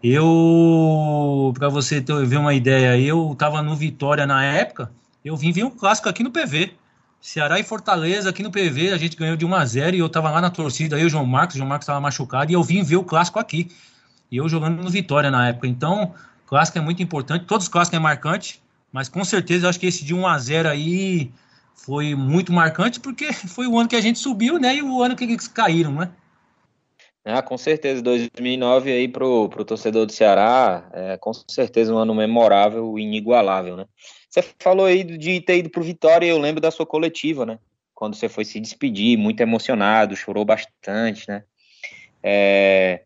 [0.02, 4.92] Eu, para você ter, ver uma ideia, eu estava no Vitória na época,
[5.24, 6.74] eu vim ver um clássico aqui no PV.
[7.22, 10.08] Ceará e Fortaleza aqui no PV, a gente ganhou de 1 a 0 e eu
[10.08, 12.64] tava lá na torcida, aí o João Marcos, o João Marcos estava machucado e eu
[12.64, 13.70] vim ver o clássico aqui.
[14.32, 15.68] E eu jogando no Vitória na época.
[15.68, 16.14] Então,
[16.48, 18.62] clássico é muito importante, todos os clássicos é marcante,
[18.92, 21.32] mas com certeza eu acho que esse de 1 a 0 aí
[21.74, 25.16] foi muito marcante porque foi o ano que a gente subiu, né, e o ano
[25.16, 26.12] que eles caíram, né?
[27.26, 32.16] Ah, com certeza, 2009 aí pro, pro torcedor do Ceará, é com certeza um ano
[32.16, 33.86] memorável e inigualável, né?
[34.30, 37.60] Você falou aí de ter ido pro Vitória, eu lembro da sua coletiva, né?
[37.94, 41.44] Quando você foi se despedir, muito emocionado, chorou bastante, né?
[42.24, 43.04] É,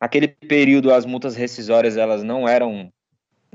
[0.00, 2.92] naquele período, as multas rescisórias, elas não eram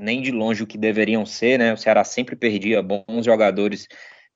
[0.00, 1.72] nem de longe o que deveriam ser, né?
[1.72, 3.86] O Ceará sempre perdia bons jogadores,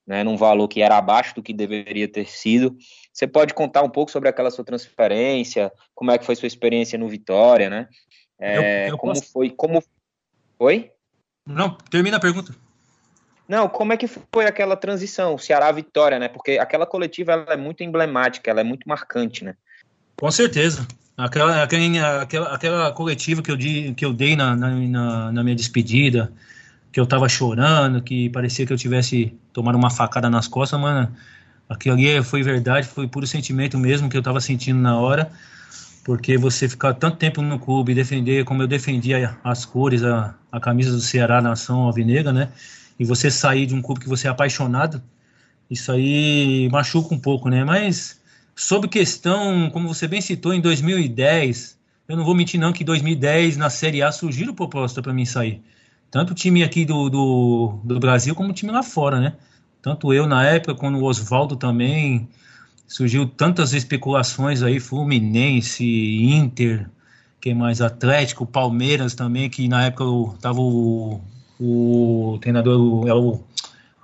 [0.06, 0.22] né?
[0.22, 2.76] Num valor que era abaixo do que deveria ter sido.
[3.12, 6.98] Você pode contar um pouco sobre aquela sua transferência, como é que foi sua experiência
[6.98, 7.88] no Vitória, né?
[8.38, 9.32] É, eu, eu como posso...
[9.32, 9.82] foi, como...
[10.58, 10.90] Oi?
[11.46, 12.54] Não, termina a pergunta.
[13.48, 16.28] Não, como é que foi aquela transição, Ceará-Vitória, né?
[16.28, 19.54] Porque aquela coletiva ela é muito emblemática, ela é muito marcante, né?
[20.24, 20.88] Com certeza.
[21.18, 22.22] Aquela, aquela,
[22.54, 26.32] aquela, coletiva que eu, di, que eu dei na, na, na minha despedida,
[26.90, 31.14] que eu tava chorando, que parecia que eu tivesse tomado uma facada nas costas, mano.
[31.68, 35.30] Aquilo ali foi verdade, foi puro sentimento mesmo que eu tava sentindo na hora.
[36.02, 40.58] Porque você ficar tanto tempo no clube, defender como eu defendia as cores, a, a
[40.58, 42.48] camisa do Ceará, nação alvinegra, né?
[42.98, 45.02] e você sair de um clube que você é apaixonado,
[45.70, 47.62] isso aí machuca um pouco, né?
[47.62, 48.23] Mas
[48.54, 51.78] sobre questão, como você bem citou, em 2010,
[52.08, 55.24] eu não vou mentir não que em 2010 na Série A surgiram proposta para mim
[55.24, 55.62] sair.
[56.10, 59.34] Tanto o time aqui do, do, do, Brasil como o time lá fora, né?
[59.82, 62.28] Tanto eu na época, quando o Oswaldo também,
[62.86, 66.88] surgiu tantas especulações aí, Fluminense, Inter,
[67.40, 67.80] quem mais?
[67.80, 70.04] Atlético, Palmeiras também, que na época
[70.40, 71.20] tava o
[71.60, 73.40] o treinador é o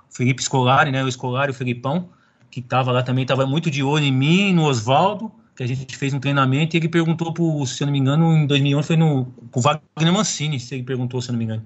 [0.09, 1.03] Felipe Scolari, né?
[1.03, 2.09] O Scolari, o Felipão,
[2.51, 5.97] que estava lá também, estava muito de olho em mim, no Oswaldo, que a gente
[5.97, 8.97] fez um treinamento e ele perguntou pro, se eu não me engano, em 2011 foi
[8.97, 11.63] no o Wagner Mancini, se ele perguntou, se eu não me engano.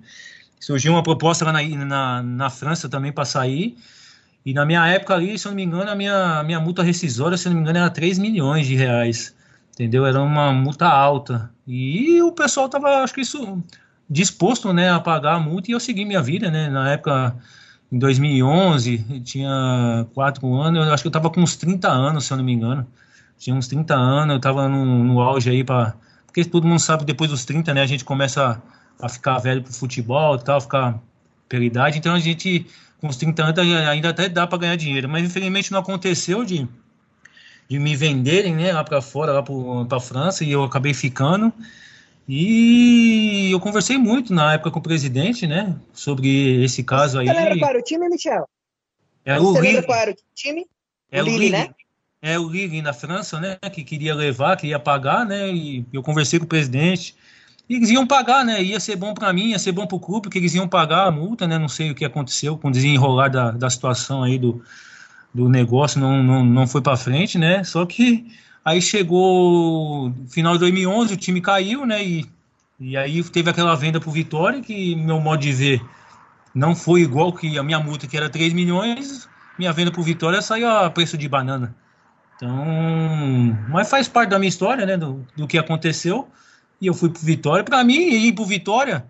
[0.60, 3.76] Surgiu uma proposta lá na, na, na França também para sair.
[4.46, 7.38] E na minha época ali, se eu não me engano, a minha, minha multa rescisória,
[7.38, 9.36] se eu não me engano, era 3 milhões de reais.
[9.74, 10.06] entendeu?
[10.06, 11.52] Era uma multa alta.
[11.68, 13.64] E o pessoal tava, acho que isso,
[14.10, 16.70] disposto, né, a pagar a multa e eu segui minha vida, né?
[16.70, 17.36] Na época,
[17.92, 22.34] em 2011, tinha quatro anos, eu acho que eu tava com uns 30 anos, se
[22.34, 22.86] eu não me engano.
[23.38, 25.94] Tinha uns 30 anos, eu tava no, no auge aí para
[26.26, 28.62] Porque todo mundo sabe depois dos 30, né, a gente começa
[29.00, 31.00] a, ficar velho pro futebol e tal, ficar
[31.48, 32.00] pela idade.
[32.00, 32.66] Então a gente,
[33.00, 35.08] com uns 30 anos, ainda até dá para ganhar dinheiro.
[35.08, 36.68] Mas infelizmente não aconteceu de,
[37.70, 39.44] de me venderem, né, lá para fora, lá
[39.88, 41.54] para França, e eu acabei ficando.
[42.28, 47.28] E eu conversei muito na época com o presidente, né, sobre esse caso aí.
[47.28, 48.50] Você lembra qual era o time, Michel?
[49.24, 50.66] É o Você qual era o time?
[51.12, 51.70] É o Lille, né?
[52.22, 56.40] É o Lille na França, né, que queria levar, queria pagar, né, e eu conversei
[56.40, 57.16] com o presidente.
[57.70, 60.00] E eles iam pagar, né, ia ser bom para mim, ia ser bom para o
[60.00, 62.72] clube, porque eles iam pagar a multa, né, não sei o que aconteceu com o
[62.72, 64.64] desenrolar da, da situação aí do,
[65.32, 68.26] do negócio, não, não, não foi para frente, né, só que
[68.66, 72.04] Aí chegou final de 2011, o time caiu, né?
[72.04, 72.26] E,
[72.80, 75.82] e aí teve aquela venda pro Vitória, que meu modo de ver
[76.56, 79.28] não foi igual que a minha multa, que era 3 milhões,
[79.60, 81.76] minha venda pro Vitória saiu a preço de banana.
[82.36, 82.56] Então,
[83.70, 84.98] mas faz parte da minha história, né?
[84.98, 86.28] Do, do que aconteceu.
[86.80, 87.64] E eu fui pro Vitória.
[87.64, 89.06] Para mim, ir pro Vitória,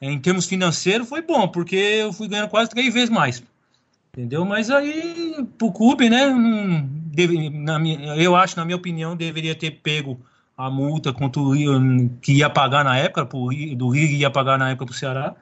[0.00, 3.42] em termos financeiros, foi bom, porque eu fui ganhando quase três vezes mais.
[4.12, 4.44] Entendeu?
[4.44, 6.26] Mas aí, pro clube, né?
[7.16, 10.20] Deve, na minha, eu acho, na minha opinião, deveria ter pego
[10.56, 11.72] a multa contra o Rio,
[12.20, 15.34] que ia pagar na época, pro, do Rio ia pagar na época para o Ceará,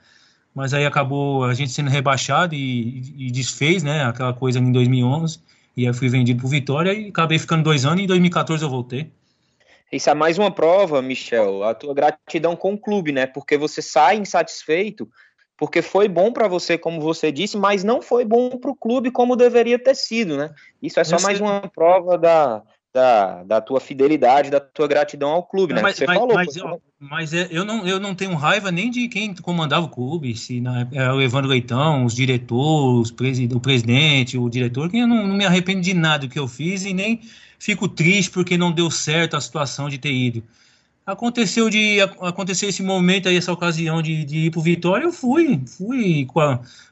[0.55, 5.41] mas aí acabou a gente sendo rebaixado e, e desfez, né, aquela coisa em 2011,
[5.77, 8.71] e aí fui vendido para Vitória e acabei ficando dois anos e em 2014 eu
[8.71, 9.11] voltei.
[9.91, 13.27] Isso é mais uma prova, Michel, a tua gratidão com o clube, né?
[13.27, 15.09] Porque você sai insatisfeito
[15.57, 19.11] porque foi bom para você, como você disse, mas não foi bom para o clube
[19.11, 20.51] como deveria ter sido, né?
[20.83, 25.45] Isso é só mais uma prova da, da, da tua fidelidade, da tua gratidão ao
[25.45, 25.81] clube, né?
[25.81, 26.35] Mas, você mas, falou.
[26.35, 29.91] Mas, eu, mas é, eu, não, eu não tenho raiva nem de quem comandava o
[29.91, 35.07] clube, se na, é o Evandro Leitão, os diretores, o presidente, o diretor, que eu
[35.07, 37.21] não, não me arrependo de nada do que eu fiz e nem
[37.61, 40.43] fico triste porque não deu certo a situação de ter ido
[41.07, 45.63] aconteceu de acontecer esse momento aí, essa ocasião de, de ir pro Vitória, eu fui,
[45.67, 46.27] fui,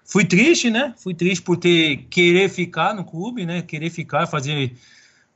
[0.05, 0.95] fui triste, né?
[0.99, 3.63] Fui triste por ter querer ficar no clube, né?
[3.63, 4.75] Querer ficar, fazer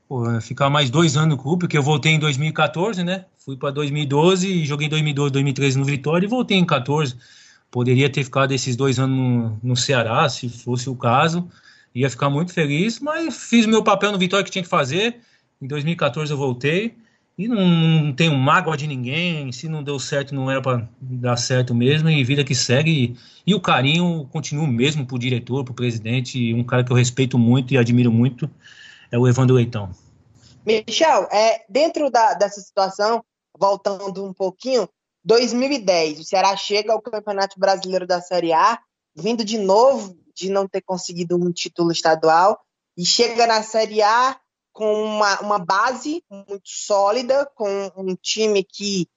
[0.08, 3.24] pô, ficar mais dois anos no clube, porque eu voltei em 2014, né?
[3.38, 7.16] Fui para 2012 e joguei em 2012, 2013 no Vitória e voltei em 14.
[7.70, 11.48] Poderia ter ficado esses dois anos no, no Ceará, se fosse o caso.
[11.94, 15.20] Ia ficar muito feliz, mas fiz o meu papel no Vitória que tinha que fazer.
[15.62, 16.94] Em 2014 eu voltei.
[17.38, 19.52] E não, não tenho mágoa de ninguém.
[19.52, 22.08] Se não deu certo, não era para dar certo mesmo.
[22.08, 22.90] E vida que segue.
[22.90, 23.16] E,
[23.50, 26.54] e o carinho continua mesmo pro diretor, pro presidente.
[26.54, 28.50] Um cara que eu respeito muito e admiro muito
[29.10, 29.90] é o Evandro Leitão.
[30.64, 33.22] Michel, é, dentro da, dessa situação,
[33.56, 34.88] voltando um pouquinho,
[35.24, 38.78] 2010, o Ceará chega ao Campeonato Brasileiro da Série A,
[39.14, 42.60] vindo de novo de não ter conseguido um título estadual,
[42.96, 44.36] e chega na Série A
[44.76, 49.08] com uma, uma base muito sólida, com um time que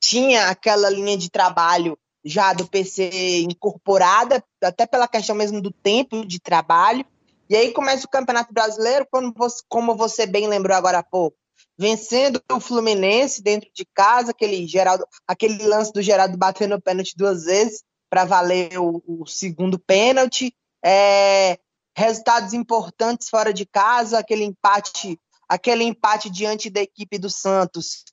[0.00, 6.26] tinha aquela linha de trabalho já do PC incorporada, até pela questão mesmo do tempo
[6.26, 7.06] de trabalho.
[7.48, 9.06] E aí começa o Campeonato Brasileiro,
[9.36, 11.36] você, como você bem lembrou agora há pouco,
[11.78, 17.14] vencendo o Fluminense dentro de casa, aquele, Geraldo, aquele lance do Geraldo batendo o pênalti
[17.16, 20.52] duas vezes para valer o, o, segundo pênalti.
[20.84, 21.56] É,
[21.96, 25.18] resultados importantes fora de casa, aquele empate,
[25.48, 28.04] aquele empate diante da equipe do Santos,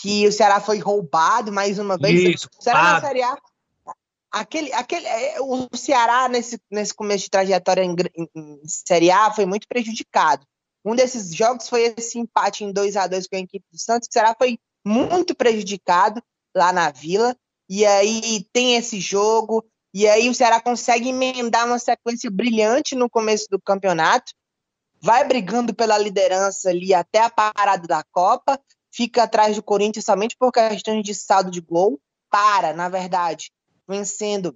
[0.00, 2.36] que o Ceará foi roubado mais uma vez.
[2.36, 3.36] Isso, o Ceará na Série A.
[4.32, 9.30] Aquele, aquele, é, o Ceará, nesse, nesse começo de trajetória em, em, em Série A,
[9.32, 10.46] foi muito prejudicado.
[10.84, 14.08] Um desses jogos foi esse empate em 2 a 2 com a equipe do Santos.
[14.08, 16.22] O Ceará foi muito prejudicado
[16.54, 17.36] lá na Vila.
[17.68, 19.64] E aí tem esse jogo,
[19.98, 24.30] e aí o Ceará consegue emendar uma sequência brilhante no começo do campeonato,
[25.00, 28.60] vai brigando pela liderança ali até a parada da Copa,
[28.92, 31.98] fica atrás do Corinthians somente por questões de saldo de gol,
[32.30, 33.50] para, na verdade,
[33.88, 34.54] vencendo.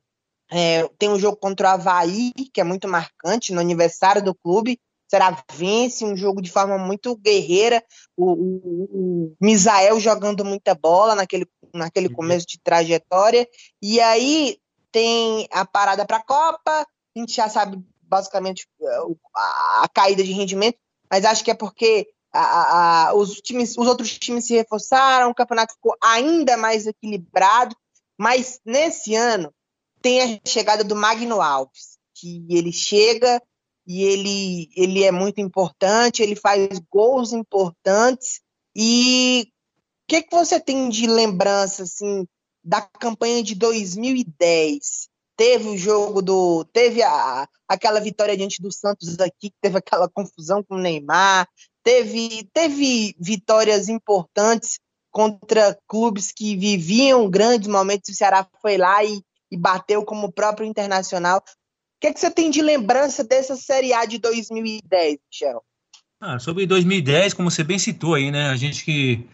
[0.50, 4.78] É, tem um jogo contra o Havaí, que é muito marcante, no aniversário do clube.
[5.08, 7.82] Será vence um jogo de forma muito guerreira.
[8.14, 12.14] O, o, o Misael jogando muita bola naquele, naquele uhum.
[12.14, 13.48] começo de trajetória.
[13.80, 14.58] E aí
[14.92, 16.86] tem a parada para a Copa,
[17.16, 18.66] a gente já sabe basicamente
[19.34, 20.78] a, a, caída de rendimento,
[21.10, 25.34] mas acho que é porque a, a, os, times, os outros times se reforçaram, o
[25.34, 27.74] campeonato ficou ainda mais equilibrado,
[28.18, 29.52] mas nesse ano
[30.02, 33.40] tem a chegada do Magno Alves, que ele chega
[33.86, 38.40] e ele, ele é muito importante, ele faz gols importantes,
[38.74, 39.52] E o
[40.06, 42.26] que, que você tem de lembrança assim
[42.62, 45.08] da campanha de 2010?
[45.36, 46.64] Teve o jogo do.
[46.72, 51.48] Teve a, aquela vitória diante do Santos aqui, que teve aquela confusão com o Neymar.
[51.82, 54.78] Teve, teve vitórias importantes
[55.10, 58.10] contra clubes que viviam grandes momentos.
[58.10, 61.38] O Ceará foi lá e, e bateu como o próprio Internacional.
[61.38, 65.62] O que, é que você tem de lembrança dessa Série A de 2010, Michel?
[66.20, 68.50] Ah, sobre 2010, como você bem citou aí, né?
[68.50, 69.26] A gente que.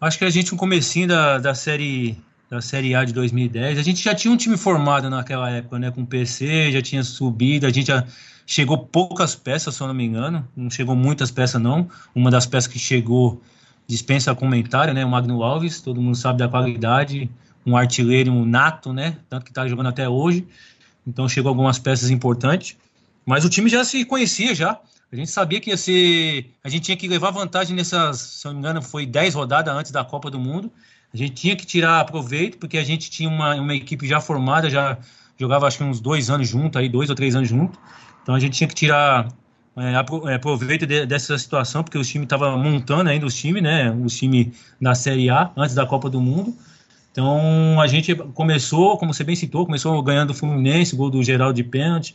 [0.00, 2.16] Acho que a gente, no comecinho da, da série
[2.48, 5.90] da Série A de 2010, a gente já tinha um time formado naquela época, né?
[5.90, 8.06] Com PC, já tinha subido, a gente já
[8.46, 10.46] chegou poucas peças, se eu não me engano.
[10.56, 11.88] Não chegou muitas peças, não.
[12.14, 13.42] Uma das peças que chegou
[13.86, 15.04] dispensa comentário, né?
[15.04, 17.28] O Magno Alves, todo mundo sabe da qualidade,
[17.64, 19.16] um artilheiro um nato, né?
[19.28, 20.46] Tanto que está jogando até hoje.
[21.06, 22.76] Então chegou algumas peças importantes.
[23.24, 24.80] Mas o time já se conhecia já.
[25.10, 26.52] A gente sabia que ia ser.
[26.62, 29.74] A gente tinha que levar vantagem nessas, se eu não me engano, foi 10 rodadas
[29.74, 30.70] antes da Copa do Mundo.
[31.12, 34.68] A gente tinha que tirar proveito, porque a gente tinha uma, uma equipe já formada,
[34.68, 34.98] já
[35.38, 37.78] jogava acho que uns dois anos junto, aí, dois ou três anos junto.
[38.22, 39.28] Então a gente tinha que tirar
[39.76, 43.90] é, é, proveito de, dessa situação, porque o time estava montando ainda os times, né?
[43.90, 46.54] O time da Série A, antes da Copa do Mundo.
[47.12, 51.54] Então a gente começou, como você bem citou, começou ganhando o Fluminense, gol do Geraldo
[51.54, 52.14] de pênalti.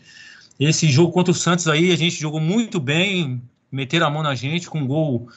[0.60, 4.36] Esse jogo contra o Santos aí, a gente jogou muito bem, meteram a mão na
[4.36, 5.28] gente com um gol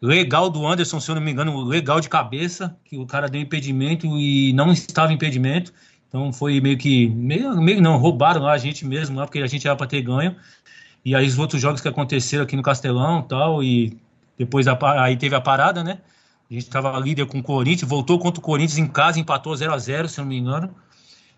[0.00, 3.40] legal do Anderson, se eu não me engano, legal de cabeça, que o cara deu
[3.40, 5.72] impedimento e não estava impedimento.
[6.08, 9.46] Então foi meio que, meio, meio não, roubaram lá a gente mesmo lá, porque a
[9.46, 10.34] gente era para ter ganho.
[11.04, 13.96] E aí os outros jogos que aconteceram aqui no Castelão tal, e
[14.36, 15.98] depois a, aí teve a parada, né?
[16.50, 19.72] A gente estava líder com o Corinthians, voltou contra o Corinthians em casa, empatou 0
[19.72, 20.74] a 0 se não me engano.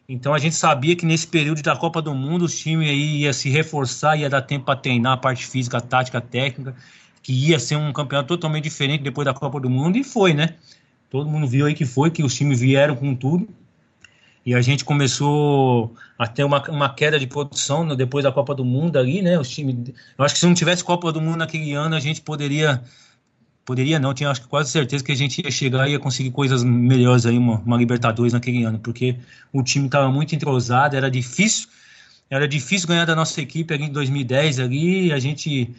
[0.08, 3.32] Então a gente sabia que nesse período da Copa do Mundo os times aí ia
[3.32, 6.74] se reforçar, ia dar tempo para treinar a parte física, tática, técnica,
[7.22, 10.56] que ia ser um campeonato totalmente diferente depois da Copa do Mundo, e foi, né?
[11.08, 13.48] Todo mundo viu aí que foi, que os times vieram com tudo
[14.44, 18.54] e a gente começou a ter uma, uma queda de produção no, depois da Copa
[18.54, 19.38] do Mundo ali, né?
[19.38, 22.20] Os times, eu acho que se não tivesse Copa do Mundo naquele ano, a gente
[22.20, 22.82] poderia
[23.64, 26.32] poderia não, tinha acho que quase certeza que a gente ia chegar e ia conseguir
[26.32, 29.16] coisas melhores aí, uma, uma Libertadores naquele ano, porque
[29.52, 31.68] o time estava muito entrosado, era difícil,
[32.28, 35.72] era difícil ganhar da nossa equipe ali em 2010 ali, a gente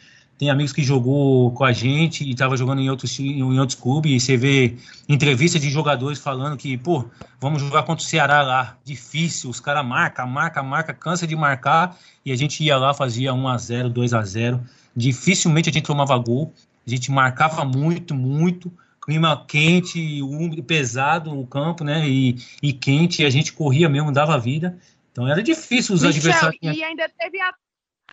[0.44, 4.12] tem amigos que jogou com a gente e estava jogando em outros, em outros clubes,
[4.12, 4.76] e você vê
[5.08, 7.06] entrevistas de jogadores falando que, pô,
[7.40, 11.98] vamos jogar contra o Ceará lá, difícil, os caras marcam, marca, marca, cansa de marcar,
[12.26, 14.62] e a gente ia lá, fazia 1 a 0 2 a 0
[14.94, 16.54] dificilmente a gente tomava gol,
[16.86, 18.70] a gente marcava muito, muito,
[19.02, 24.12] clima quente, úmido, pesado o campo, né, e, e quente, e a gente corria mesmo,
[24.12, 24.78] dava vida,
[25.10, 26.60] então era difícil os Michel, adversários.
[26.62, 27.54] E ainda teve a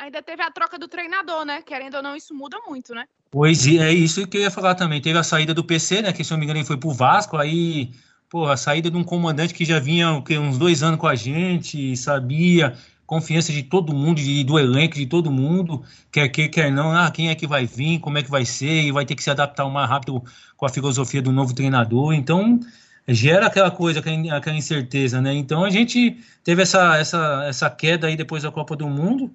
[0.01, 1.62] ainda teve a troca do treinador, né?
[1.62, 3.05] Querendo ou não, isso muda muito, né?
[3.30, 5.01] Pois é, isso que eu ia falar também.
[5.01, 6.12] Teve a saída do PC, né?
[6.12, 7.90] Que se eu não me engano foi pro Vasco, aí,
[8.28, 11.14] pô, a saída de um comandante que já vinha o uns dois anos com a
[11.14, 12.76] gente, sabia,
[13.07, 17.11] confiança de todo mundo, de, do elenco, de todo mundo, quer que quer não, ah,
[17.11, 19.30] quem é que vai vir, como é que vai ser, e vai ter que se
[19.30, 20.24] adaptar o mais rápido
[20.57, 22.14] com a filosofia do novo treinador.
[22.14, 22.59] Então,
[23.07, 25.34] gera aquela coisa, aquela incerteza, né?
[25.34, 29.30] Então a gente teve essa, essa, essa queda aí depois da Copa do Mundo.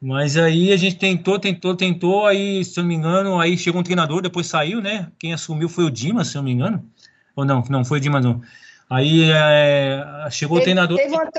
[0.00, 3.80] Mas aí a gente tentou, tentou, tentou, aí, se eu não me engano, aí chegou
[3.80, 5.10] um treinador, depois saiu, né?
[5.18, 6.90] Quem assumiu foi o Dimas, se eu não me engano.
[7.34, 8.42] Ou não, não foi o Dimas, não.
[8.88, 10.98] Aí é, chegou teve, o treinador.
[10.98, 11.30] Teve uma,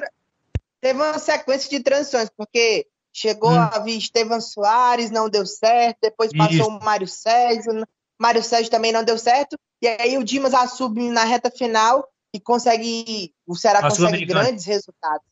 [0.81, 3.59] teve uma, sequência de transições, porque chegou hum.
[3.59, 6.67] a vir Estevam Soares, não deu certo, depois passou Isso.
[6.67, 7.87] o Mário Sérgio,
[8.19, 12.39] Mário Sérgio também não deu certo, e aí o Dimas assume na reta final e
[12.39, 15.25] consegue, o Ceará a consegue grandes resultados.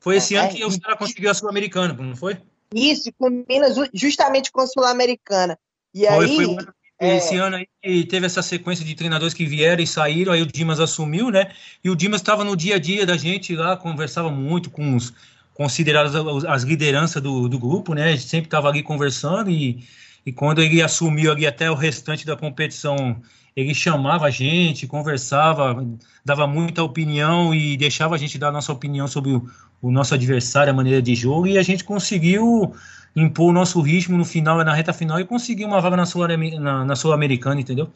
[0.00, 2.40] Foi esse é, ano que o Ceará conseguiu a Sul-Americana, não foi?
[2.74, 5.58] Isso, combina justamente com a Sul-Americana.
[5.94, 6.56] E foi, aí.
[7.00, 7.16] É...
[7.18, 10.80] Esse ano aí teve essa sequência de treinadores que vieram e saíram, aí o Dimas
[10.80, 11.52] assumiu, né?
[11.82, 15.12] E o Dimas estava no dia a dia da gente lá, conversava muito com os
[15.54, 16.14] considerados
[16.44, 18.04] as lideranças do, do grupo, né?
[18.04, 19.84] A gente sempre estava ali conversando e,
[20.24, 23.20] e quando ele assumiu ali até o restante da competição,
[23.56, 25.84] ele chamava a gente, conversava,
[26.24, 29.48] dava muita opinião e deixava a gente dar a nossa opinião sobre o,
[29.80, 32.74] o nosso adversário, a maneira de jogo, e a gente conseguiu
[33.14, 36.84] impor o nosso ritmo no final, na reta final, e conseguir uma vaga na Sul-Americana,
[36.84, 37.14] na, Sul
[37.58, 37.90] entendeu?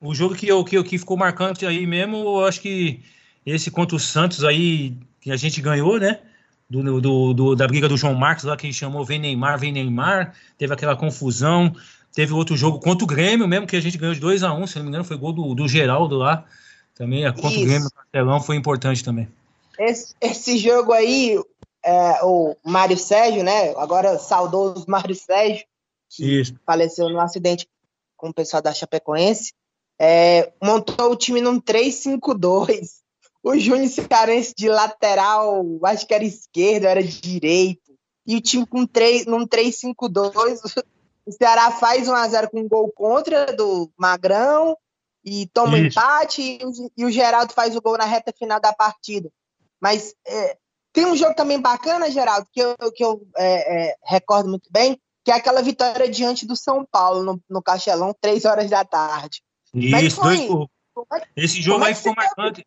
[0.00, 3.02] O jogo que, eu, que, que ficou marcante aí mesmo, eu acho que
[3.44, 6.20] esse contra o Santos aí, que a gente ganhou, né?
[6.68, 10.34] Do, do, do, da briga do João Marcos lá, que chamou Vem Neymar, Vem Neymar,
[10.58, 11.72] teve aquela confusão.
[12.12, 14.62] Teve outro jogo contra o Grêmio, mesmo que a gente ganhou de 2 a 1
[14.62, 16.44] um, se não me engano, foi gol do, do Geraldo lá.
[16.94, 17.60] Também a contra Isso.
[17.60, 19.28] o Grêmio no Castelão foi importante também.
[19.78, 21.38] Esse, esse jogo aí,
[21.84, 23.70] é, o Mário Sérgio, né?
[23.76, 25.64] Agora saudoso Mário Sérgio,
[26.10, 26.54] que Isso.
[26.64, 27.68] faleceu no acidente.
[28.16, 29.52] com o pessoal da Chapecoense,
[29.98, 33.04] é, montou o time num 3-5-2.
[33.42, 37.96] O Júnior Cearense de lateral, acho que era esquerdo, era direito.
[38.26, 40.58] E o time com 3, num 3-5-2,
[41.26, 44.76] o Ceará faz 1x0 com um gol contra do Magrão
[45.24, 46.58] e toma um empate e,
[46.96, 49.30] e, o Geraldo faz o gol na reta final da partida.
[49.80, 50.56] Mas é,
[50.92, 54.98] tem um jogo também bacana, Geraldo, que eu, que eu é, é, recordo muito bem,
[55.24, 59.42] que é aquela vitória diante do São Paulo no, no Castelão, três horas da tarde.
[59.74, 60.68] Isso, dois gols.
[61.36, 62.66] Esse jogo aí ficou marcante.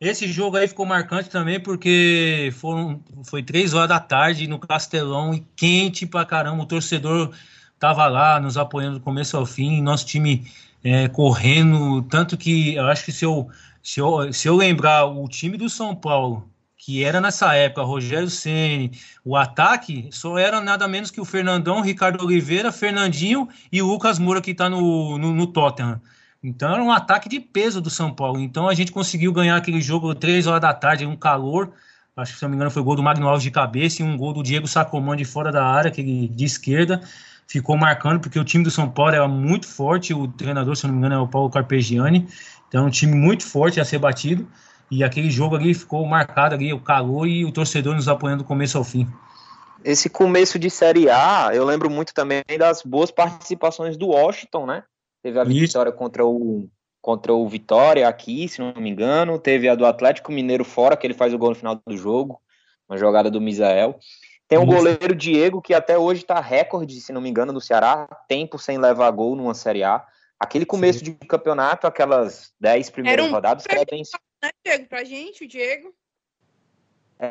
[0.00, 5.34] Esse jogo aí ficou marcante também porque foram, foi três horas da tarde no Castelão
[5.34, 6.62] e quente pra caramba.
[6.62, 7.34] O torcedor
[7.78, 10.50] tava lá nos apoiando do começo ao fim, nosso time
[10.82, 12.02] é, correndo.
[12.02, 13.48] Tanto que eu acho que se eu,
[13.82, 18.30] se, eu, se eu lembrar o time do São Paulo, que era nessa época Rogério
[18.30, 18.92] Ceni,
[19.24, 24.18] o ataque só era nada menos que o Fernandão, Ricardo Oliveira, Fernandinho e o Lucas
[24.18, 26.00] Moura que está no, no, no Tottenham.
[26.42, 28.40] Então era um ataque de peso do São Paulo.
[28.40, 31.72] Então a gente conseguiu ganhar aquele jogo três horas da tarde, um calor.
[32.16, 34.16] Acho que se não me engano foi gol do Magno Alves de cabeça e um
[34.16, 37.02] gol do Diego Sacomã de fora da área, aquele de esquerda.
[37.50, 40.14] Ficou marcando porque o time do São Paulo era muito forte.
[40.14, 42.28] O treinador, se não me engano, é o Paulo Carpegiani.
[42.68, 44.46] Então é um time muito forte a ser batido.
[44.88, 48.46] E aquele jogo ali ficou marcado ali, o calor e o torcedor nos apoiando do
[48.46, 49.04] começo ao fim.
[49.84, 54.84] Esse começo de Série A, eu lembro muito também das boas participações do Washington, né?
[55.20, 55.52] Teve a Isso.
[55.54, 56.68] vitória contra o,
[57.02, 59.40] contra o Vitória aqui, se não me engano.
[59.40, 62.40] Teve a do Atlético Mineiro fora, que ele faz o gol no final do jogo.
[62.88, 63.98] Uma jogada do Misael.
[64.50, 68.08] Tem o goleiro Diego, que até hoje está recorde, se não me engano, no Ceará.
[68.26, 70.04] Tempo sem levar gol numa Série A.
[70.40, 71.04] Aquele começo Sim.
[71.04, 74.20] de campeonato, aquelas 10 primeiras um rodadas, credenciou.
[74.42, 74.88] Né, Diego?
[74.88, 75.94] Pra gente, o Diego.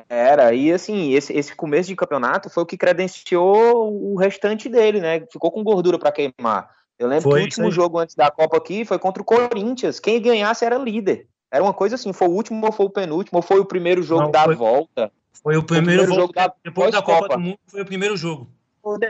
[0.08, 5.02] Era, e assim, esse, esse começo de campeonato foi o que credenciou o restante dele,
[5.02, 5.20] né?
[5.30, 6.74] Ficou com gordura para queimar.
[6.98, 10.00] Eu lembro foi, que o último jogo antes da Copa aqui foi contra o Corinthians.
[10.00, 11.28] Quem ganhasse era líder.
[11.52, 14.02] Era uma coisa assim, foi o último ou foi o penúltimo, ou foi o primeiro
[14.02, 15.12] jogo Não, da foi, volta.
[15.42, 18.18] Foi o primeiro, o primeiro jogo da, depois da Copa do Mundo, foi o primeiro
[18.18, 18.50] jogo.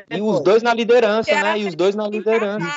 [0.09, 1.59] E os dois na liderança, né?
[1.59, 2.67] E os dois na liderança.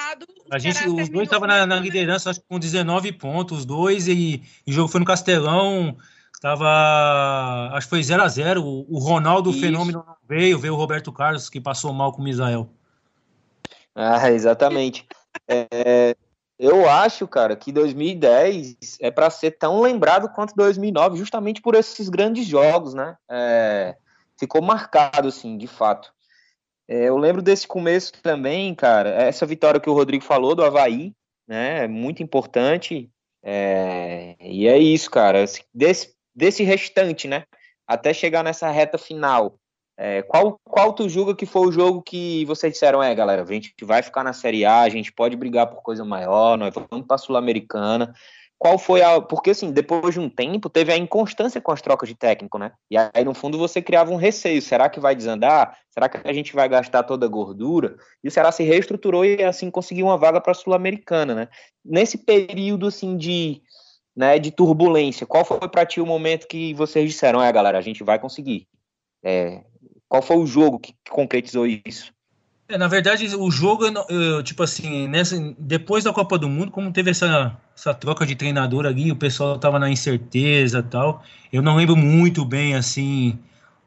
[0.50, 4.07] A gente, os dois estavam na, na, liderança, acho que com 19 pontos, os dois,
[4.07, 5.96] e, e o jogo foi no Castelão,
[6.40, 9.61] tava, acho que foi 0 a 0 O, o Ronaldo Isso.
[9.61, 12.68] Fenômeno não veio, veio o Roberto Carlos, que passou mal com o Misael.
[13.94, 15.07] Ah, exatamente.
[15.48, 16.14] é,
[16.62, 22.08] eu acho, cara, que 2010 é para ser tão lembrado quanto 2009, justamente por esses
[22.08, 23.16] grandes jogos, né?
[23.28, 23.96] É,
[24.38, 26.14] ficou marcado, assim, de fato.
[26.86, 31.12] É, eu lembro desse começo também, cara, essa vitória que o Rodrigo falou do Havaí,
[31.48, 31.82] né?
[31.82, 33.10] É muito importante.
[33.42, 35.44] É, e é isso, cara.
[35.74, 37.42] Desse, desse restante, né?
[37.84, 39.58] Até chegar nessa reta final.
[40.05, 43.46] É, qual, qual tu julga que foi o jogo que vocês disseram, é, galera, a
[43.46, 47.07] gente vai ficar na Série A, a gente pode brigar por coisa maior, nós vamos
[47.07, 48.12] para Sul-Americana.
[48.59, 49.20] Qual foi a.
[49.20, 52.72] Porque, assim, depois de um tempo, teve a inconstância com as trocas de técnico, né?
[52.90, 55.78] E aí, no fundo, você criava um receio: será que vai desandar?
[55.88, 57.96] Será que a gente vai gastar toda a gordura?
[58.24, 61.48] E o Ceará se reestruturou e, assim, conseguiu uma vaga para a Sul-Americana, né?
[61.84, 63.62] Nesse período, assim, de.
[64.14, 67.80] Né, de turbulência, qual foi para ti o momento que vocês disseram, é, galera, a
[67.80, 68.68] gente vai conseguir?
[69.24, 69.62] É,
[70.12, 72.12] qual foi o jogo que concretizou isso?
[72.68, 73.86] É, na verdade, o jogo,
[74.44, 78.84] tipo assim, nessa, depois da Copa do Mundo, como teve essa, essa troca de treinador
[78.84, 81.24] ali, o pessoal tava na incerteza tal.
[81.50, 83.38] Eu não lembro muito bem, assim,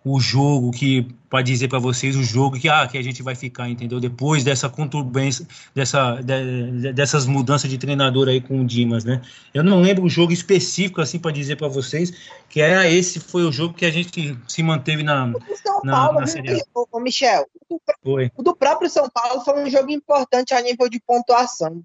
[0.06, 3.34] o jogo que para dizer para vocês o jogo que ah que a gente vai
[3.34, 3.99] ficar entendeu?
[3.99, 9.20] Depois dessa conturbência dessa de, dessas mudanças de treinador aí com o Dimas né?
[9.51, 12.14] Eu não lembro o jogo específico assim para dizer para vocês
[12.47, 15.34] que era esse foi o jogo que a gente se manteve na
[15.64, 18.32] São na, Paulo, na série o Michel o, foi.
[18.38, 21.82] o do próprio São Paulo foi um jogo importante a nível de pontuação.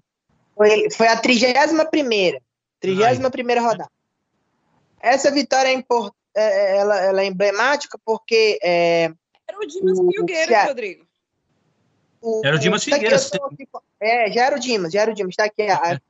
[0.55, 2.39] Foi, foi a 31 primeira
[2.79, 3.89] 31 primeira rodada.
[5.01, 8.59] Essa vitória é importante ela, ela, é emblemática porque.
[8.63, 9.11] É,
[9.47, 11.07] era o Dimas o, Figueiredo, Rodrigo.
[12.21, 13.23] O, era o Dimas Figueiredo.
[13.99, 15.31] É, já era o Dimas, já era o Dimas.
[15.31, 15.63] Está aqui,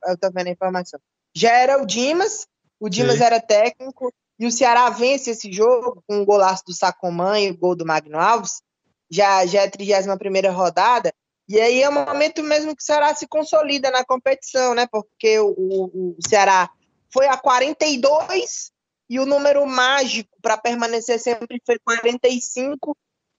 [0.06, 1.00] eu estou vendo a informação.
[1.34, 2.46] Já era o Dimas,
[2.78, 3.24] o Dimas Sim.
[3.24, 7.50] era técnico, e o Ceará vence esse jogo com o um golaço do Sacomã e
[7.50, 8.62] o gol do Magno Alves.
[9.10, 11.12] Já, já é a 31 rodada.
[11.48, 14.86] E aí é o momento mesmo que o Ceará se consolida na competição, né?
[14.90, 16.70] Porque o, o, o Ceará
[17.12, 18.71] foi a 42
[19.08, 22.96] e o número mágico para permanecer sempre foi 45.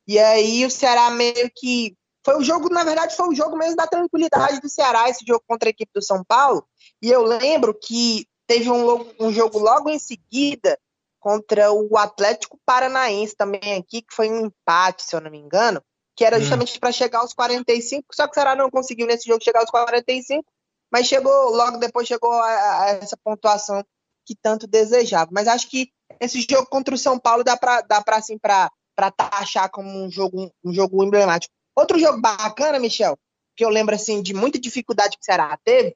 [0.08, 1.96] E aí o Ceará meio que.
[2.26, 5.44] Foi o jogo, na verdade, foi o jogo mesmo da tranquilidade do Ceará, esse jogo
[5.46, 6.66] contra a equipe do São Paulo.
[7.02, 10.80] E eu lembro que teve um, um jogo logo em seguida
[11.20, 15.82] contra o Atlético Paranaense também aqui, que foi um empate, se eu não me engano.
[16.16, 16.40] que era hum.
[16.40, 16.80] justamente hum.
[16.80, 20.46] para chegar aos 45, só que o Ceará não conseguiu nesse jogo chegar aos 45,
[20.92, 23.84] mas chegou, logo depois chegou a, a essa pontuação
[24.26, 25.30] que tanto desejava.
[25.32, 28.72] Mas acho que esse jogo contra o São Paulo dá para dá para assim para
[28.96, 31.54] para taxar como um jogo um jogo emblemático.
[31.76, 33.18] Outro jogo bacana, Michel,
[33.56, 35.96] que eu lembro assim de muita dificuldade que o Ceará teve,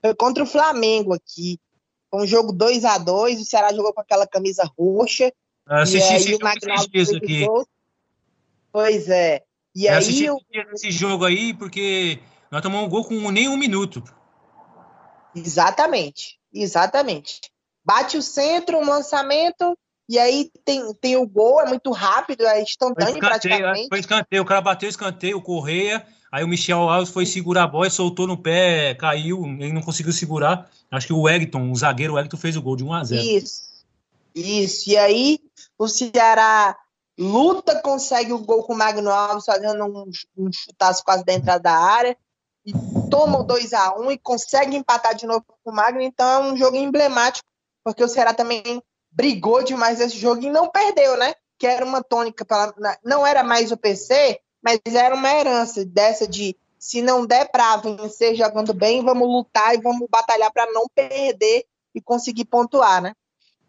[0.00, 1.58] foi contra o Flamengo aqui.
[2.10, 5.32] Foi um jogo 2 a 2 o Ceará jogou com aquela camisa roxa.
[5.66, 7.46] Ah, assisti, e aí, o Magnaldo isso aqui.
[8.72, 9.42] Pois é.
[9.74, 10.38] E eu aí assisti eu...
[10.72, 12.20] esse jogo aí porque
[12.50, 14.02] nós tomamos um gol com nem um minuto.
[15.34, 16.35] Exatamente.
[16.52, 17.40] Exatamente.
[17.84, 19.76] Bate o centro, um lançamento,
[20.08, 23.88] e aí tem, tem o gol, é muito rápido, é instantâneo praticamente.
[23.88, 27.68] Foi escanteio, o cara bateu escanteio, o Correia, aí o Michel Alves foi segurar a
[27.68, 30.70] bola, soltou no pé, caiu, ele não conseguiu segurar.
[30.90, 33.62] Acho que o Wellington, o zagueiro Wellington fez o gol de 1 a 0 Isso,
[34.34, 34.90] isso.
[34.90, 35.40] E aí
[35.78, 36.76] o Ceará
[37.18, 41.62] luta, consegue o gol com o Magno Alves, fazendo um, um chutaço quase da entrada
[41.62, 42.16] da área,
[43.10, 46.38] toma o 2 a 1 e consegue empatar de novo com o Magno, então é
[46.52, 47.48] um jogo emblemático,
[47.84, 51.34] porque o Ceará também brigou demais esse jogo e não perdeu, né?
[51.58, 56.26] Que era uma tônica, pra, não era mais o PC, mas era uma herança dessa
[56.26, 60.86] de se não der para vencer jogando bem, vamos lutar e vamos batalhar para não
[60.94, 63.12] perder e conseguir pontuar, né?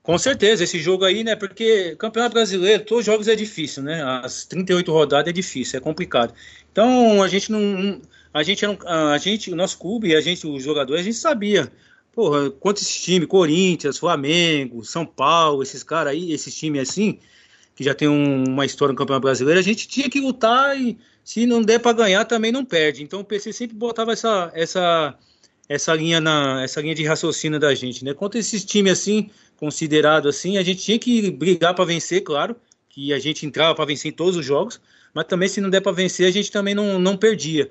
[0.07, 1.35] Com certeza, esse jogo aí, né?
[1.35, 4.01] Porque Campeonato Brasileiro, todos os jogos é difícil, né?
[4.23, 6.33] As 38 rodadas é difícil, é complicado.
[6.71, 8.01] Então, a gente não.
[8.37, 11.71] A gente, a gente, o nosso clube, a gente, os jogadores, a gente sabia
[12.17, 17.19] porra, quanto esse time, Corinthians, Flamengo, São Paulo, esses caras aí, esses times assim,
[17.75, 20.97] que já tem um, uma história no Campeonato Brasileiro, a gente tinha que lutar e
[21.23, 23.03] se não der para ganhar também não perde.
[23.03, 25.15] Então o PC sempre botava essa essa
[25.69, 28.15] essa linha na essa linha de raciocínio da gente, né?
[28.15, 32.55] Contra esses times assim, considerado assim, a gente tinha que brigar para vencer, claro,
[32.89, 34.81] que a gente entrava para vencer em todos os jogos,
[35.13, 37.69] mas também se não der para vencer, a gente também não, não perdia.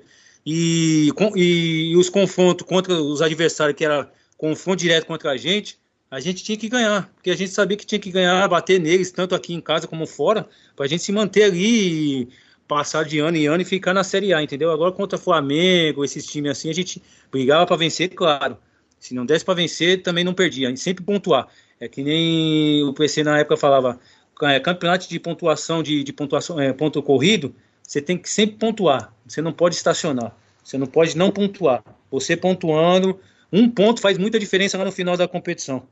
[0.49, 5.77] E, e, e os confrontos contra os adversários que era confronto direto contra a gente,
[6.09, 9.11] a gente tinha que ganhar, porque a gente sabia que tinha que ganhar, bater neles,
[9.11, 12.29] tanto aqui em casa como fora, para a gente se manter ali e
[12.65, 14.71] passar de ano em ano e ficar na Série A, entendeu?
[14.71, 18.57] Agora contra Flamengo, esses times assim, a gente brigava para vencer, claro.
[18.97, 21.49] Se não desse para vencer, também não perdia, a gente sempre pontuar.
[21.77, 23.99] É que nem o PC na época falava,
[24.43, 27.53] é, campeonato de pontuação, de, de pontuação, é, ponto corrido,
[27.87, 31.81] você tem que sempre pontuar, você não pode estacionar, você não pode não pontuar.
[32.11, 33.19] Você pontuando,
[33.51, 35.87] um ponto faz muita diferença lá no final da competição.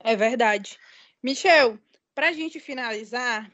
[0.00, 0.78] É verdade.
[1.22, 1.78] Michel,
[2.14, 3.50] para a gente finalizar,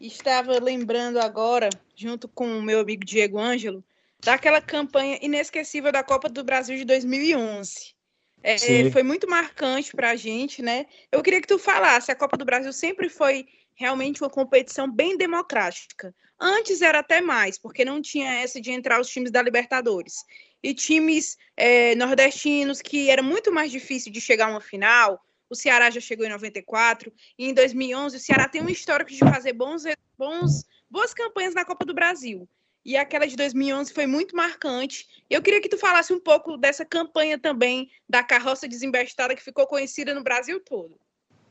[0.00, 3.84] estava lembrando agora, junto com o meu amigo Diego Ângelo,
[4.18, 7.94] daquela campanha inesquecível da Copa do Brasil de 2011.
[8.42, 10.86] É, foi muito marcante para a gente, né?
[11.12, 15.16] Eu queria que tu falasse, a Copa do Brasil sempre foi realmente uma competição bem
[15.16, 16.14] democrática.
[16.38, 20.24] Antes era até mais, porque não tinha essa de entrar os times da Libertadores
[20.62, 25.24] e times é, nordestinos que era muito mais difícil de chegar a uma final.
[25.50, 29.18] O Ceará já chegou em 94 e em 2011 o Ceará tem um histórico de
[29.18, 29.82] fazer bons,
[30.16, 32.48] bons, boas campanhas na Copa do Brasil.
[32.84, 35.06] E aquela de 2011 foi muito marcante.
[35.30, 39.66] Eu queria que tu falasse um pouco dessa campanha também da carroça desembestada que ficou
[39.66, 40.98] conhecida no Brasil todo.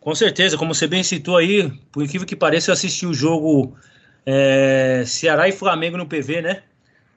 [0.02, 3.78] Com certeza, como você bem citou aí, por incrível que pareça, eu assisti o jogo
[4.26, 6.64] é, Ceará e Flamengo no PV, né?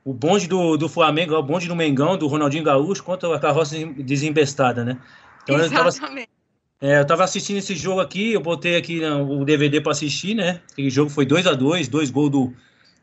[0.04, 3.74] o bonde do, do Flamengo, o bonde do Mengão, do Ronaldinho Gaúcho, contra a carroça
[3.96, 4.98] desembestada, né?
[5.42, 5.96] Então, Exatamente.
[5.98, 6.26] Eu tava,
[6.80, 10.34] é, eu tava assistindo esse jogo aqui, eu botei aqui né, o DVD para assistir,
[10.34, 10.60] né?
[10.70, 12.52] Aquele jogo foi 2 a 2 dois gols do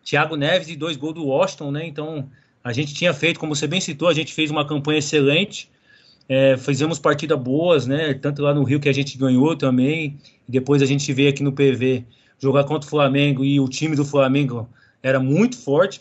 [0.04, 1.88] Thiago Neves e dois gols do Washington, né?
[1.88, 2.30] Então,
[2.64, 5.72] a gente tinha feito, como você bem citou, a gente fez uma campanha excelente,
[6.32, 8.14] é, fizemos partidas boas, né?
[8.14, 10.18] Tanto lá no Rio que a gente ganhou também,
[10.48, 12.06] depois a gente veio aqui no PV
[12.40, 14.70] jogar contra o Flamengo e o time do Flamengo
[15.04, 16.00] era muito forte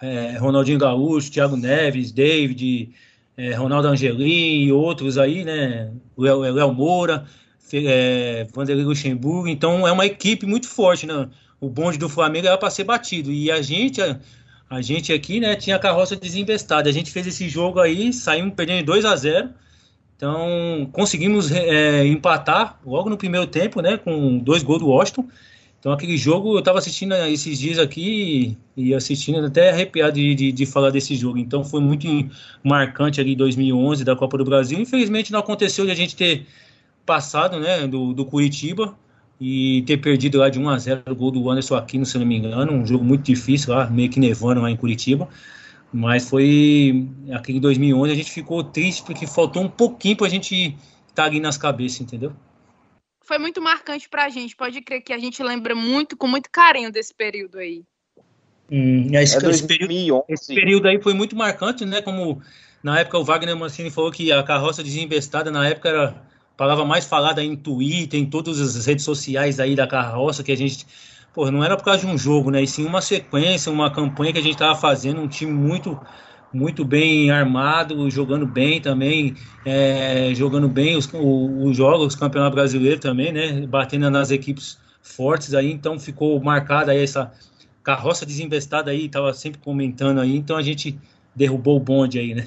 [0.00, 2.90] é, Ronaldinho Gaúcho, Thiago Neves, David,
[3.36, 5.92] é, Ronaldo Angelim e outros aí, né?
[6.16, 7.26] Léo Moura,
[7.72, 9.48] é, Vanderlei Luxemburgo.
[9.48, 11.28] Então é uma equipe muito forte, né?
[11.60, 13.30] O bonde do Flamengo era para ser batido.
[13.30, 14.00] E a gente,
[14.70, 16.88] a, gente aqui, né, tinha a carroça desinvestada.
[16.88, 19.50] A gente fez esse jogo aí, saímos perdendo 2 a 0
[20.16, 23.96] Então conseguimos é, empatar logo no primeiro tempo, né?
[23.96, 25.28] Com dois gols do Washington.
[25.80, 30.52] Então aquele jogo eu estava assistindo esses dias aqui e assistindo até arrepiado de, de,
[30.52, 31.38] de, falar desse jogo.
[31.38, 32.08] Então foi muito
[32.64, 34.78] marcante ali 2011 da Copa do Brasil.
[34.80, 36.46] Infelizmente não aconteceu de a gente ter
[37.06, 38.94] passado, né, do, do Curitiba
[39.40, 42.26] e ter perdido lá de 1 a 0 o gol do Anderson Aquino, se não
[42.26, 45.28] me engano, um jogo muito difícil lá, meio que nevando lá em Curitiba.
[45.92, 50.76] Mas foi aquele 2011 a gente ficou triste porque faltou um pouquinho para a gente
[51.08, 52.32] estar tá ali nas cabeças, entendeu?
[53.28, 54.56] foi muito marcante para a gente.
[54.56, 57.84] Pode crer que a gente lembra muito, com muito carinho desse período aí.
[58.72, 62.00] Hum, esse, é esse, período, esse período aí foi muito marcante, né?
[62.00, 62.40] Como
[62.82, 66.22] na época o Wagner Mancini falou que a carroça desinvestada na época era
[66.58, 70.56] palavra mais falada em Twitter, em todas as redes sociais aí da carroça, que a
[70.56, 70.84] gente.
[71.32, 72.60] Pô, não era por causa de um jogo, né?
[72.62, 75.98] E sim uma sequência, uma campanha que a gente estava fazendo, um time muito
[76.52, 79.36] muito bem armado, jogando bem também,
[79.66, 83.66] é, jogando bem os, os jogos, o campeonato brasileiro também, né?
[83.66, 87.30] Batendo nas equipes fortes aí, então ficou marcada aí essa
[87.84, 90.98] carroça desinvestada aí, tava sempre comentando aí, então a gente
[91.36, 92.46] derrubou o bonde aí, né?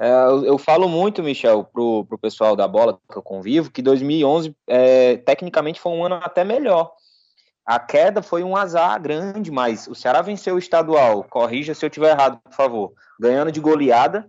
[0.00, 0.10] É,
[0.48, 5.18] eu falo muito, Michel, pro, pro pessoal da bola que eu convivo, que 2011 é,
[5.18, 6.90] tecnicamente foi um ano até melhor.
[7.66, 11.22] A queda foi um azar grande, mas o Ceará venceu o estadual.
[11.24, 12.92] Corrija se eu tiver errado, por favor.
[13.20, 14.26] Ganhando de goleada.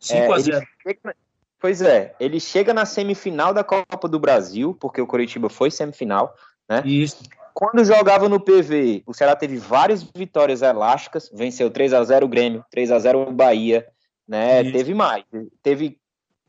[0.00, 0.66] 5 é, a 0.
[0.82, 1.16] Chega,
[1.60, 6.34] pois é, ele chega na semifinal da Copa do Brasil, porque o Coritiba foi semifinal,
[6.68, 6.82] né?
[6.84, 7.22] Isso.
[7.54, 12.28] Quando jogava no PV, o Ceará teve várias vitórias elásticas, venceu 3 a 0 o
[12.28, 13.86] Grêmio, 3 a 0 o Bahia,
[14.26, 14.62] né?
[14.62, 14.72] Isso.
[14.72, 15.24] Teve mais.
[15.62, 15.98] Teve,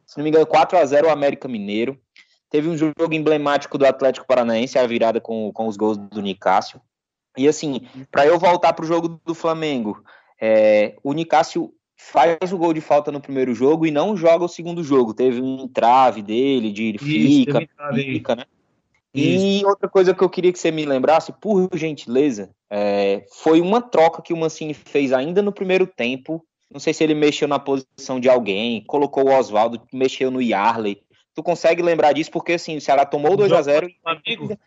[0.06, 2.00] se não me engano, 4 a 0 o América Mineiro.
[2.50, 6.80] Teve um jogo emblemático do Atlético Paranaense, a virada com, com os gols do Nicásio.
[7.36, 7.82] E assim,
[8.12, 10.04] para eu voltar para o jogo do Flamengo,
[10.40, 14.50] é, o Nicásio faz o gol de falta no primeiro jogo e não joga o
[14.50, 15.14] segundo jogo.
[15.14, 18.44] Teve um entrave dele, de fica, fica, né?
[19.16, 23.80] E outra coisa que eu queria que você me lembrasse, por gentileza, é, foi uma
[23.80, 26.44] troca que o Mancini fez ainda no primeiro tempo.
[26.74, 31.00] Não sei se ele mexeu na posição de alguém, colocou o Oswaldo, mexeu no Yarley.
[31.36, 32.32] Tu consegue lembrar disso?
[32.32, 34.58] Porque assim, o Ceará tomou 2 a 0 amigo.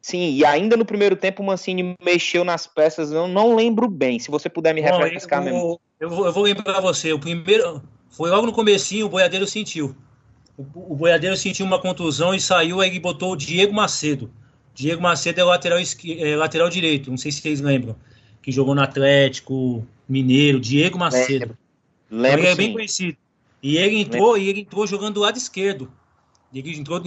[0.00, 4.18] Sim, e ainda no primeiro tempo o Mancini mexeu nas peças, eu não lembro bem.
[4.18, 5.80] Se você puder me refrescar eu, mesmo.
[5.98, 7.12] Eu vou, eu vou lembrar você.
[7.12, 7.82] O primeiro.
[8.10, 9.96] Foi logo no comecinho, o boiadeiro sentiu.
[10.56, 14.30] O, o boiadeiro sentiu uma contusão e saiu, aí botou o Diego Macedo.
[14.74, 17.96] Diego Macedo é lateral, é lateral direito, não sei se vocês lembram.
[18.42, 21.56] Que jogou no Atlético, Mineiro, Diego Macedo.
[22.10, 23.16] Lembro, lembro ele é bem conhecido.
[23.62, 25.90] E ele entrou, e ele entrou jogando do lado esquerdo.
[26.52, 27.00] Ele entrou,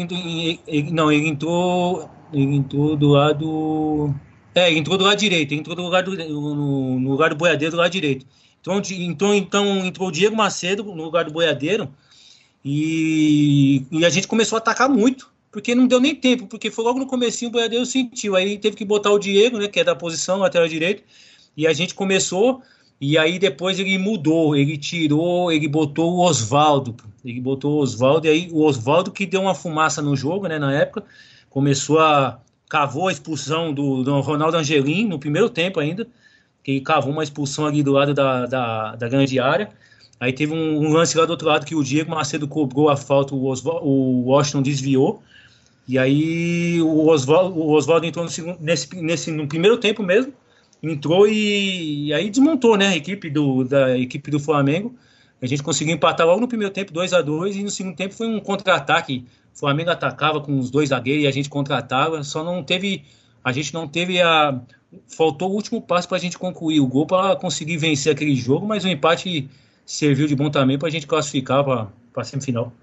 [0.68, 4.16] ele, não, ele entrou, ele entrou do lado,
[4.56, 7.36] é, ele entrou do lado direito, ele entrou do lugar do, no, no lugar do
[7.36, 8.26] boiadeiro do lado direito.
[8.60, 11.94] Então, então, então entrou o Diego Macedo no lugar do boiadeiro
[12.64, 16.84] e, e a gente começou a atacar muito, porque não deu nem tempo, porque foi
[16.84, 19.86] logo no comecinho o boiadeiro sentiu, aí teve que botar o Diego, né, que é
[19.86, 21.02] da posição lateral direito,
[21.56, 22.62] e a gente começou
[23.00, 28.28] e aí depois ele mudou, ele tirou, ele botou o Oswaldo, ele botou o Oswaldo,
[28.28, 31.06] e aí o Oswaldo que deu uma fumaça no jogo, né, na época,
[31.50, 32.38] começou a
[32.68, 36.06] cavou a expulsão do, do Ronaldo Angelim no primeiro tempo ainda,
[36.66, 39.70] que ele cavou uma expulsão ali do lado da, da, da grande área.
[40.20, 43.34] Aí teve um, lance lá do outro lado que o Diego Macedo cobrou a falta,
[43.34, 45.24] o, Oswaldo, o Washington desviou.
[45.88, 50.34] E aí o Oswaldo, o Oswaldo entrou no, nesse, nesse, no primeiro tempo mesmo,
[50.82, 54.96] entrou e, e, aí desmontou, né, a equipe do, da equipe do Flamengo.
[55.42, 58.14] A gente conseguiu empatar logo no primeiro tempo, 2 a 2 e no segundo tempo
[58.16, 59.26] foi um contra-ataque.
[59.54, 63.04] O Flamengo atacava com os dois zagueiros e a gente contra-atava, só não teve
[63.44, 64.60] a gente não teve a
[65.08, 68.66] faltou o último passo para a gente concluir o gol para conseguir vencer aquele jogo,
[68.66, 69.50] mas o empate
[69.86, 72.74] serviu de bom também para a gente classificar para a semifinal.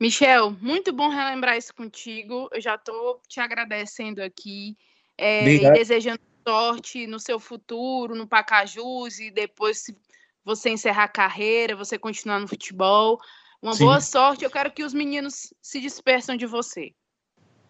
[0.00, 2.48] Michel, muito bom relembrar isso contigo.
[2.52, 4.76] Eu já estou te agradecendo aqui
[5.16, 9.96] é, e desejando sorte no seu futuro, no Pacajus, e depois, se
[10.44, 13.18] você encerrar a carreira, você continuar no futebol.
[13.62, 13.84] Uma Sim.
[13.84, 14.44] boa sorte.
[14.44, 16.92] Eu quero que os meninos se dispersam de você.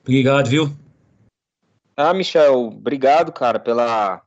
[0.01, 0.65] Obrigado, viu?
[1.95, 4.25] Ah, Michel, obrigado, cara, pela,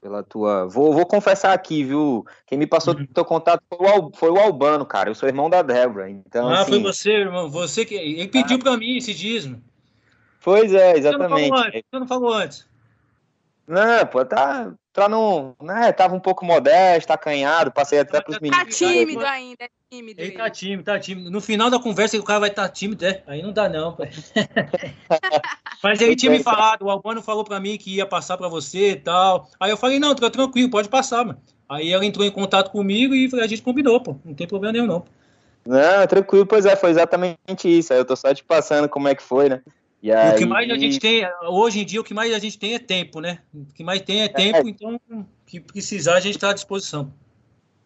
[0.00, 0.66] pela tua.
[0.66, 2.24] Vou, vou confessar aqui, viu?
[2.46, 3.06] Quem me passou uhum.
[3.06, 5.10] teu contato foi o, foi o Albano, cara.
[5.10, 6.08] Eu sou irmão da Débora.
[6.08, 6.70] Então, ah, assim...
[6.70, 7.50] foi você, irmão.
[7.50, 7.94] Você que.
[7.94, 8.60] Ele pediu ah.
[8.60, 9.62] pra mim esse dízimo.
[10.42, 11.48] Pois é, exatamente.
[11.48, 11.82] Você não falou antes.
[11.90, 12.70] Você não falou antes.
[13.70, 18.42] Não, pô, tá, tá no, né, tava um pouco modesto, acanhado, passei até pros tá
[18.42, 18.64] meninos.
[18.64, 20.20] Tá tímido ainda, é tímido.
[20.20, 21.30] Ele, tá tímido, tá tímido.
[21.30, 23.22] No final da conversa o cara vai estar tá tímido, é?
[23.28, 23.96] Aí não dá não.
[25.82, 28.92] Mas ele tinha me falado, o Albano falou pra mim que ia passar pra você
[28.92, 29.48] e tal.
[29.58, 31.40] Aí eu falei, não, fica tranquilo, pode passar, mano.
[31.68, 34.16] Aí ela entrou em contato comigo e a gente combinou, pô.
[34.24, 35.04] Não tem problema nenhum, não.
[35.64, 37.92] Não, tranquilo, pois é, foi exatamente isso.
[37.92, 39.62] Aí eu tô só te passando como é que foi, né?
[40.02, 40.34] E aí...
[40.34, 42.74] O que mais a gente tem, hoje em dia, o que mais a gente tem
[42.74, 43.38] é tempo, né?
[43.54, 44.70] O que mais tem é tempo, é.
[44.70, 45.00] então,
[45.46, 47.12] que precisar, a gente está à disposição.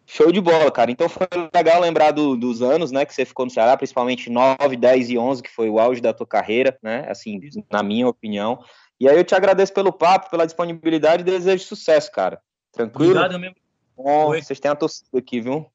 [0.07, 0.91] Show de bola, cara.
[0.91, 4.75] Então foi legal lembrar do, dos anos, né, que você ficou no Ceará, principalmente 9,
[4.77, 7.39] 10 e 11, que foi o auge da tua carreira, né, assim,
[7.71, 8.63] na minha opinião.
[8.99, 12.39] E aí eu te agradeço pelo papo, pela disponibilidade e desejo sucesso, cara.
[12.71, 13.11] Tranquilo?
[13.11, 13.55] Obrigado mesmo.
[13.97, 15.65] Bom, vocês têm a torcida aqui, viu?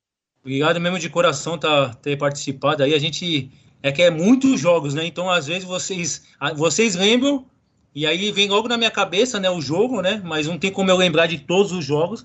[0.42, 2.94] Obrigado mesmo de coração tá, ter participado aí.
[2.94, 3.50] A gente
[3.82, 5.06] é que é muitos jogos, né?
[5.06, 6.24] Então, às vezes, vocês,
[6.56, 7.46] vocês lembram
[7.94, 10.22] E aí vem logo na minha cabeça, né, o jogo, né?
[10.24, 12.24] Mas não tem como eu lembrar de todos os jogos.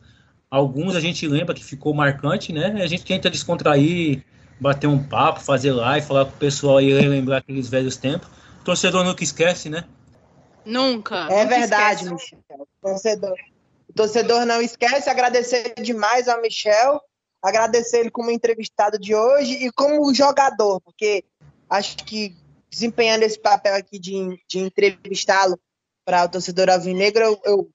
[0.56, 2.82] Alguns a gente lembra que ficou marcante, né?
[2.82, 4.24] A gente tenta descontrair,
[4.58, 8.30] bater um papo, fazer live, falar com o pessoal aí, lembrar aqueles velhos tempos.
[8.62, 9.84] O torcedor nunca esquece, né?
[10.64, 11.28] Nunca.
[11.30, 12.38] É nunca verdade, esquece.
[12.38, 12.40] Michel.
[12.82, 13.36] O torcedor,
[13.90, 15.10] o torcedor não esquece.
[15.10, 17.02] Agradecer demais ao Michel,
[17.44, 21.26] agradecer ele como entrevistado de hoje e como jogador, porque
[21.70, 22.34] acho que
[22.70, 25.60] desempenhando esse papel aqui de, de entrevistá-lo
[26.06, 27.70] para o torcedor alvinegro, eu, eu,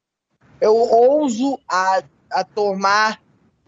[0.63, 3.21] eu ouso a, a tomar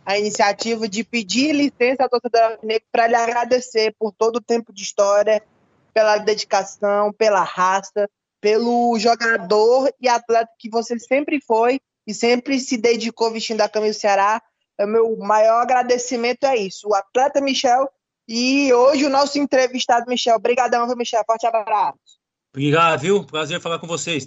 [0.05, 4.73] a iniciativa de pedir licença ao torcedor alvinegro para lhe agradecer por todo o tempo
[4.73, 5.43] de história,
[5.95, 8.09] pela dedicação, pela raça,
[8.41, 13.99] pelo jogador e atleta que você sempre foi e sempre se dedicou vestindo a camisa
[13.99, 14.43] do Ceará.
[14.81, 16.89] O meu maior agradecimento é isso.
[16.89, 17.89] O atleta Michel
[18.27, 20.37] e hoje o nosso entrevistado Michel.
[20.37, 21.23] Obrigadão, Michel?
[21.25, 21.99] Forte abraço.
[22.53, 23.25] Obrigado, viu?
[23.25, 24.27] Prazer falar com vocês.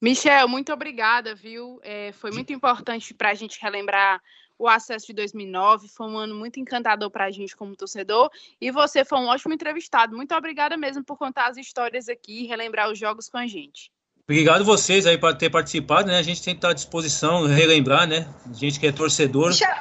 [0.00, 1.80] Michel, muito obrigada, viu?
[1.82, 4.22] É, foi muito importante para a gente relembrar
[4.58, 5.88] o acesso de 2009.
[5.88, 8.30] Foi um ano muito encantador para a gente como torcedor.
[8.60, 10.16] E você foi um ótimo entrevistado.
[10.16, 13.90] Muito obrigada mesmo por contar as histórias aqui e relembrar os jogos com a gente.
[14.24, 16.18] Obrigado vocês aí por ter participado, né?
[16.18, 18.28] A gente tem que estar à disposição, relembrar, né?
[18.48, 19.48] A gente que é torcedor.
[19.48, 19.74] Michel,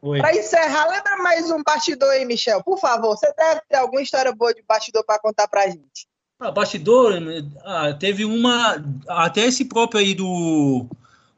[0.00, 2.62] para encerrar, lembra mais um bastidor aí, Michel.
[2.64, 6.09] Por favor, você deve ter alguma história boa de bastidor para contar para a gente.
[6.40, 7.12] Ah, bastidor,
[7.64, 8.82] ah, teve uma.
[9.06, 10.86] Até esse próprio aí do,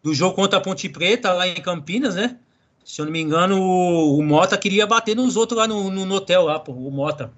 [0.01, 2.37] do jogo contra a Ponte Preta, lá em Campinas, né?
[2.85, 6.07] Se eu não me engano, o, o Mota queria bater nos outros lá no, no,
[6.07, 7.33] no hotel, lá, pô, o Mota.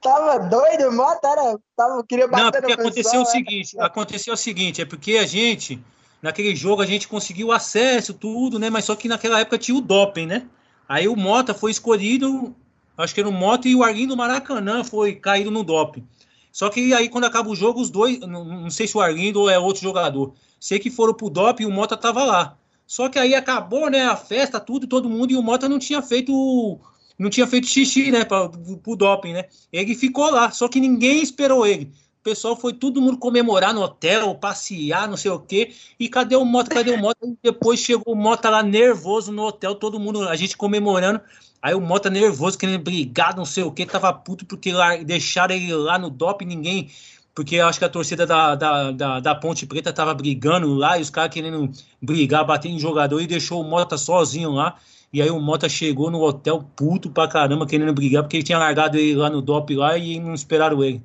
[0.00, 1.58] Tava doido, o Mota era.
[1.76, 3.30] Tava, queria bater Não, porque aconteceu pessoal, o né?
[3.30, 5.78] seguinte: aconteceu o seguinte, é porque a gente,
[6.22, 8.70] naquele jogo, a gente conseguiu acesso, tudo, né?
[8.70, 10.46] Mas só que naquela época tinha o doping, né?
[10.88, 12.56] Aí o Mota foi escolhido,
[12.96, 16.06] acho que era o Mota e o Arlindo Maracanã foi caído no doping.
[16.52, 19.40] Só que aí quando acaba o jogo, os dois, não, não sei se o Arlindo
[19.40, 22.58] ou é outro jogador, sei que foram pro doping e o Mota tava lá.
[22.86, 26.02] Só que aí acabou, né, a festa, tudo, todo mundo, e o Mota não tinha
[26.02, 26.78] feito
[27.18, 29.44] não tinha feito xixi, né, pra, pro doping, né?
[29.72, 31.84] Ele ficou lá, só que ninguém esperou ele.
[32.20, 35.72] O pessoal foi todo mundo comemorar no hotel, passear, não sei o quê.
[35.98, 36.70] E cadê o Mota?
[36.70, 37.26] Cadê o Mota?
[37.26, 41.20] E depois chegou o Mota lá nervoso no hotel, todo mundo, a gente comemorando.
[41.62, 45.54] Aí o Mota nervoso, querendo brigar, não sei o que, tava puto porque lá, deixaram
[45.54, 46.90] ele lá no doping, ninguém.
[47.32, 50.98] Porque eu acho que a torcida da, da, da, da Ponte Preta tava brigando lá
[50.98, 51.70] e os caras querendo
[52.00, 54.76] brigar, bater em jogador e deixou o Mota sozinho lá.
[55.12, 58.58] E aí o Mota chegou no hotel puto pra caramba, querendo brigar, porque ele tinha
[58.58, 61.02] largado ele lá no doping lá e não esperaram ele.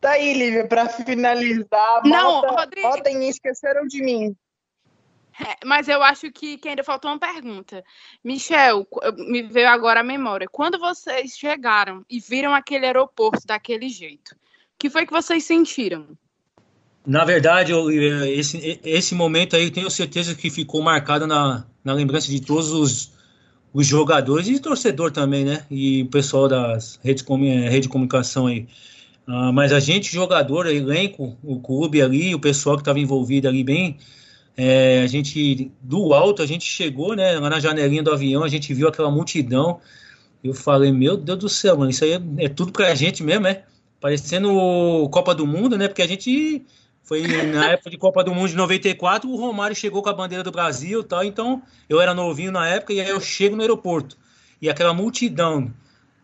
[0.00, 2.02] Tá aí, Lívia, para finalizar.
[2.04, 2.88] Não, Mota, Rodrigo.
[2.88, 4.36] Mota esqueceram de mim.
[5.40, 7.84] É, mas eu acho que, que ainda faltou uma pergunta.
[8.22, 8.86] Michel,
[9.16, 10.48] me veio agora a memória.
[10.50, 14.36] Quando vocês chegaram e viram aquele aeroporto daquele jeito, o
[14.78, 16.16] que foi que vocês sentiram?
[17.06, 21.92] Na verdade, eu- esse, esse momento aí eu tenho certeza que ficou marcado na, na
[21.92, 23.12] lembrança de todos os,
[23.72, 25.66] os jogadores e torcedor também, né?
[25.70, 28.66] E o pessoal das redes eh, rede de comunicação aí.
[29.26, 33.64] Ah, mas a gente, jogador, elenco, o clube ali, o pessoal que estava envolvido ali
[33.64, 33.98] bem,
[34.56, 37.38] eh, a gente, do alto, a gente chegou, né?
[37.38, 39.80] Lá na janelinha do avião, a gente viu aquela multidão.
[40.42, 43.46] Eu falei, meu Deus do céu, mano, isso aí é, é tudo pra gente mesmo,
[43.46, 43.64] é?
[44.00, 45.88] Parecendo Copa do Mundo, né?
[45.88, 46.64] Porque a gente
[47.02, 50.44] foi na época de Copa do Mundo de 94, o Romário chegou com a bandeira
[50.44, 54.16] do Brasil tal, então eu era novinho na época e aí eu chego no aeroporto.
[54.60, 55.72] E aquela multidão.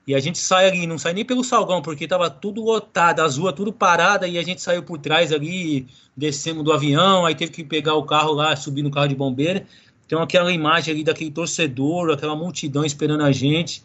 [0.06, 3.36] E a gente sai ali, não sai nem pelo salgão, porque tava tudo lotado, as
[3.36, 5.86] ruas tudo parada, e a gente saiu por trás ali,
[6.16, 9.64] descemos do avião, aí teve que pegar o carro lá, subir no carro de bombeiro.
[10.06, 13.84] Então aquela imagem ali daquele torcedor, aquela multidão esperando a gente.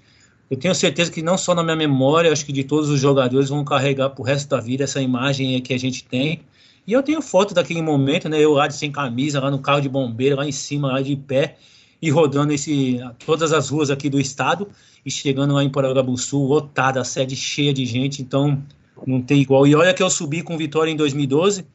[0.50, 3.50] Eu tenho certeza que não só na minha memória, acho que de todos os jogadores
[3.50, 6.42] vão carregar pro resto da vida essa imagem que a gente tem.
[6.88, 8.40] E eu tenho foto daquele momento, né?
[8.40, 11.16] Eu lá de sem camisa, lá no carro de bombeiro, lá em cima, lá de
[11.16, 11.58] pé,
[12.02, 14.68] e rodando esse, todas as ruas aqui do estado,
[15.06, 18.62] e chegando lá em Paraguaçu, lotada, a sede cheia de gente, então
[19.06, 19.68] não tem igual.
[19.68, 21.66] E olha que eu subi com Vitória em 2012,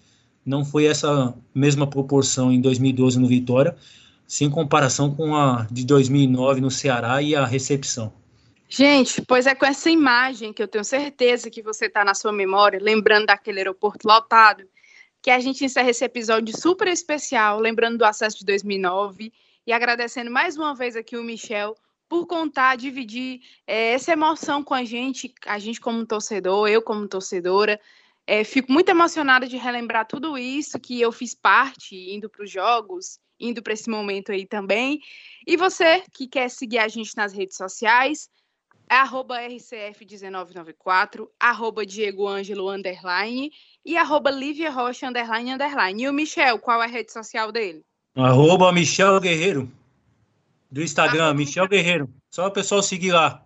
[0.45, 3.77] não foi essa mesma proporção em 2012 no Vitória,
[4.27, 8.13] sem comparação com a de 2009 no Ceará e a recepção.
[8.69, 12.33] Gente, pois é com essa imagem que eu tenho certeza que você está na sua
[12.33, 14.63] memória, lembrando daquele aeroporto lotado,
[15.21, 19.33] que a gente encerra esse episódio super especial, lembrando do acesso de 2009
[19.67, 21.77] e agradecendo mais uma vez aqui o Michel
[22.09, 27.07] por contar, dividir eh, essa emoção com a gente, a gente como torcedor, eu como
[27.07, 27.81] torcedora.
[28.27, 32.51] Eh, fico muito emocionada de relembrar tudo isso que eu fiz parte, indo para os
[32.51, 35.01] jogos, indo para esse momento aí também.
[35.47, 38.29] E você que quer seguir a gente nas redes sociais,
[38.91, 43.53] é arroba RCF1994, arroba Diego Ângelo, underline,
[43.85, 46.03] e arroba Lívia Rocha, underline, underline.
[46.03, 47.85] E o Michel, qual é a rede social dele?
[48.15, 49.71] Arroba Michel Guerreiro.
[50.71, 52.09] Do Instagram, arroba Michel Guerreiro.
[52.31, 53.45] Só o pessoal seguir lá.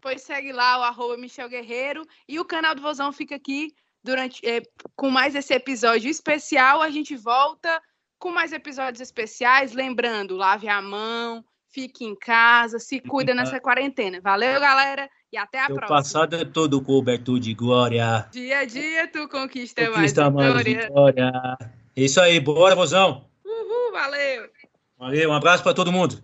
[0.00, 2.06] Pois segue lá o arroba Michel Guerreiro.
[2.28, 4.62] E o canal do Vozão fica aqui durante é,
[4.96, 6.80] com mais esse episódio especial.
[6.80, 7.80] A gente volta
[8.18, 9.72] com mais episódios especiais.
[9.72, 14.20] Lembrando, lave a mão, fique em casa, se cuida nessa quarentena.
[14.20, 15.98] Valeu, galera, e até a Seu próxima.
[15.98, 18.26] O passado é todo coberto de glória.
[18.30, 20.86] Dia a dia tu conquista, conquista mais, mais vitória.
[20.86, 21.58] vitória.
[21.94, 23.27] Isso aí, bora, Vozão.
[23.98, 24.48] Valeu.
[24.96, 26.22] Valeu, um abraço para todo mundo.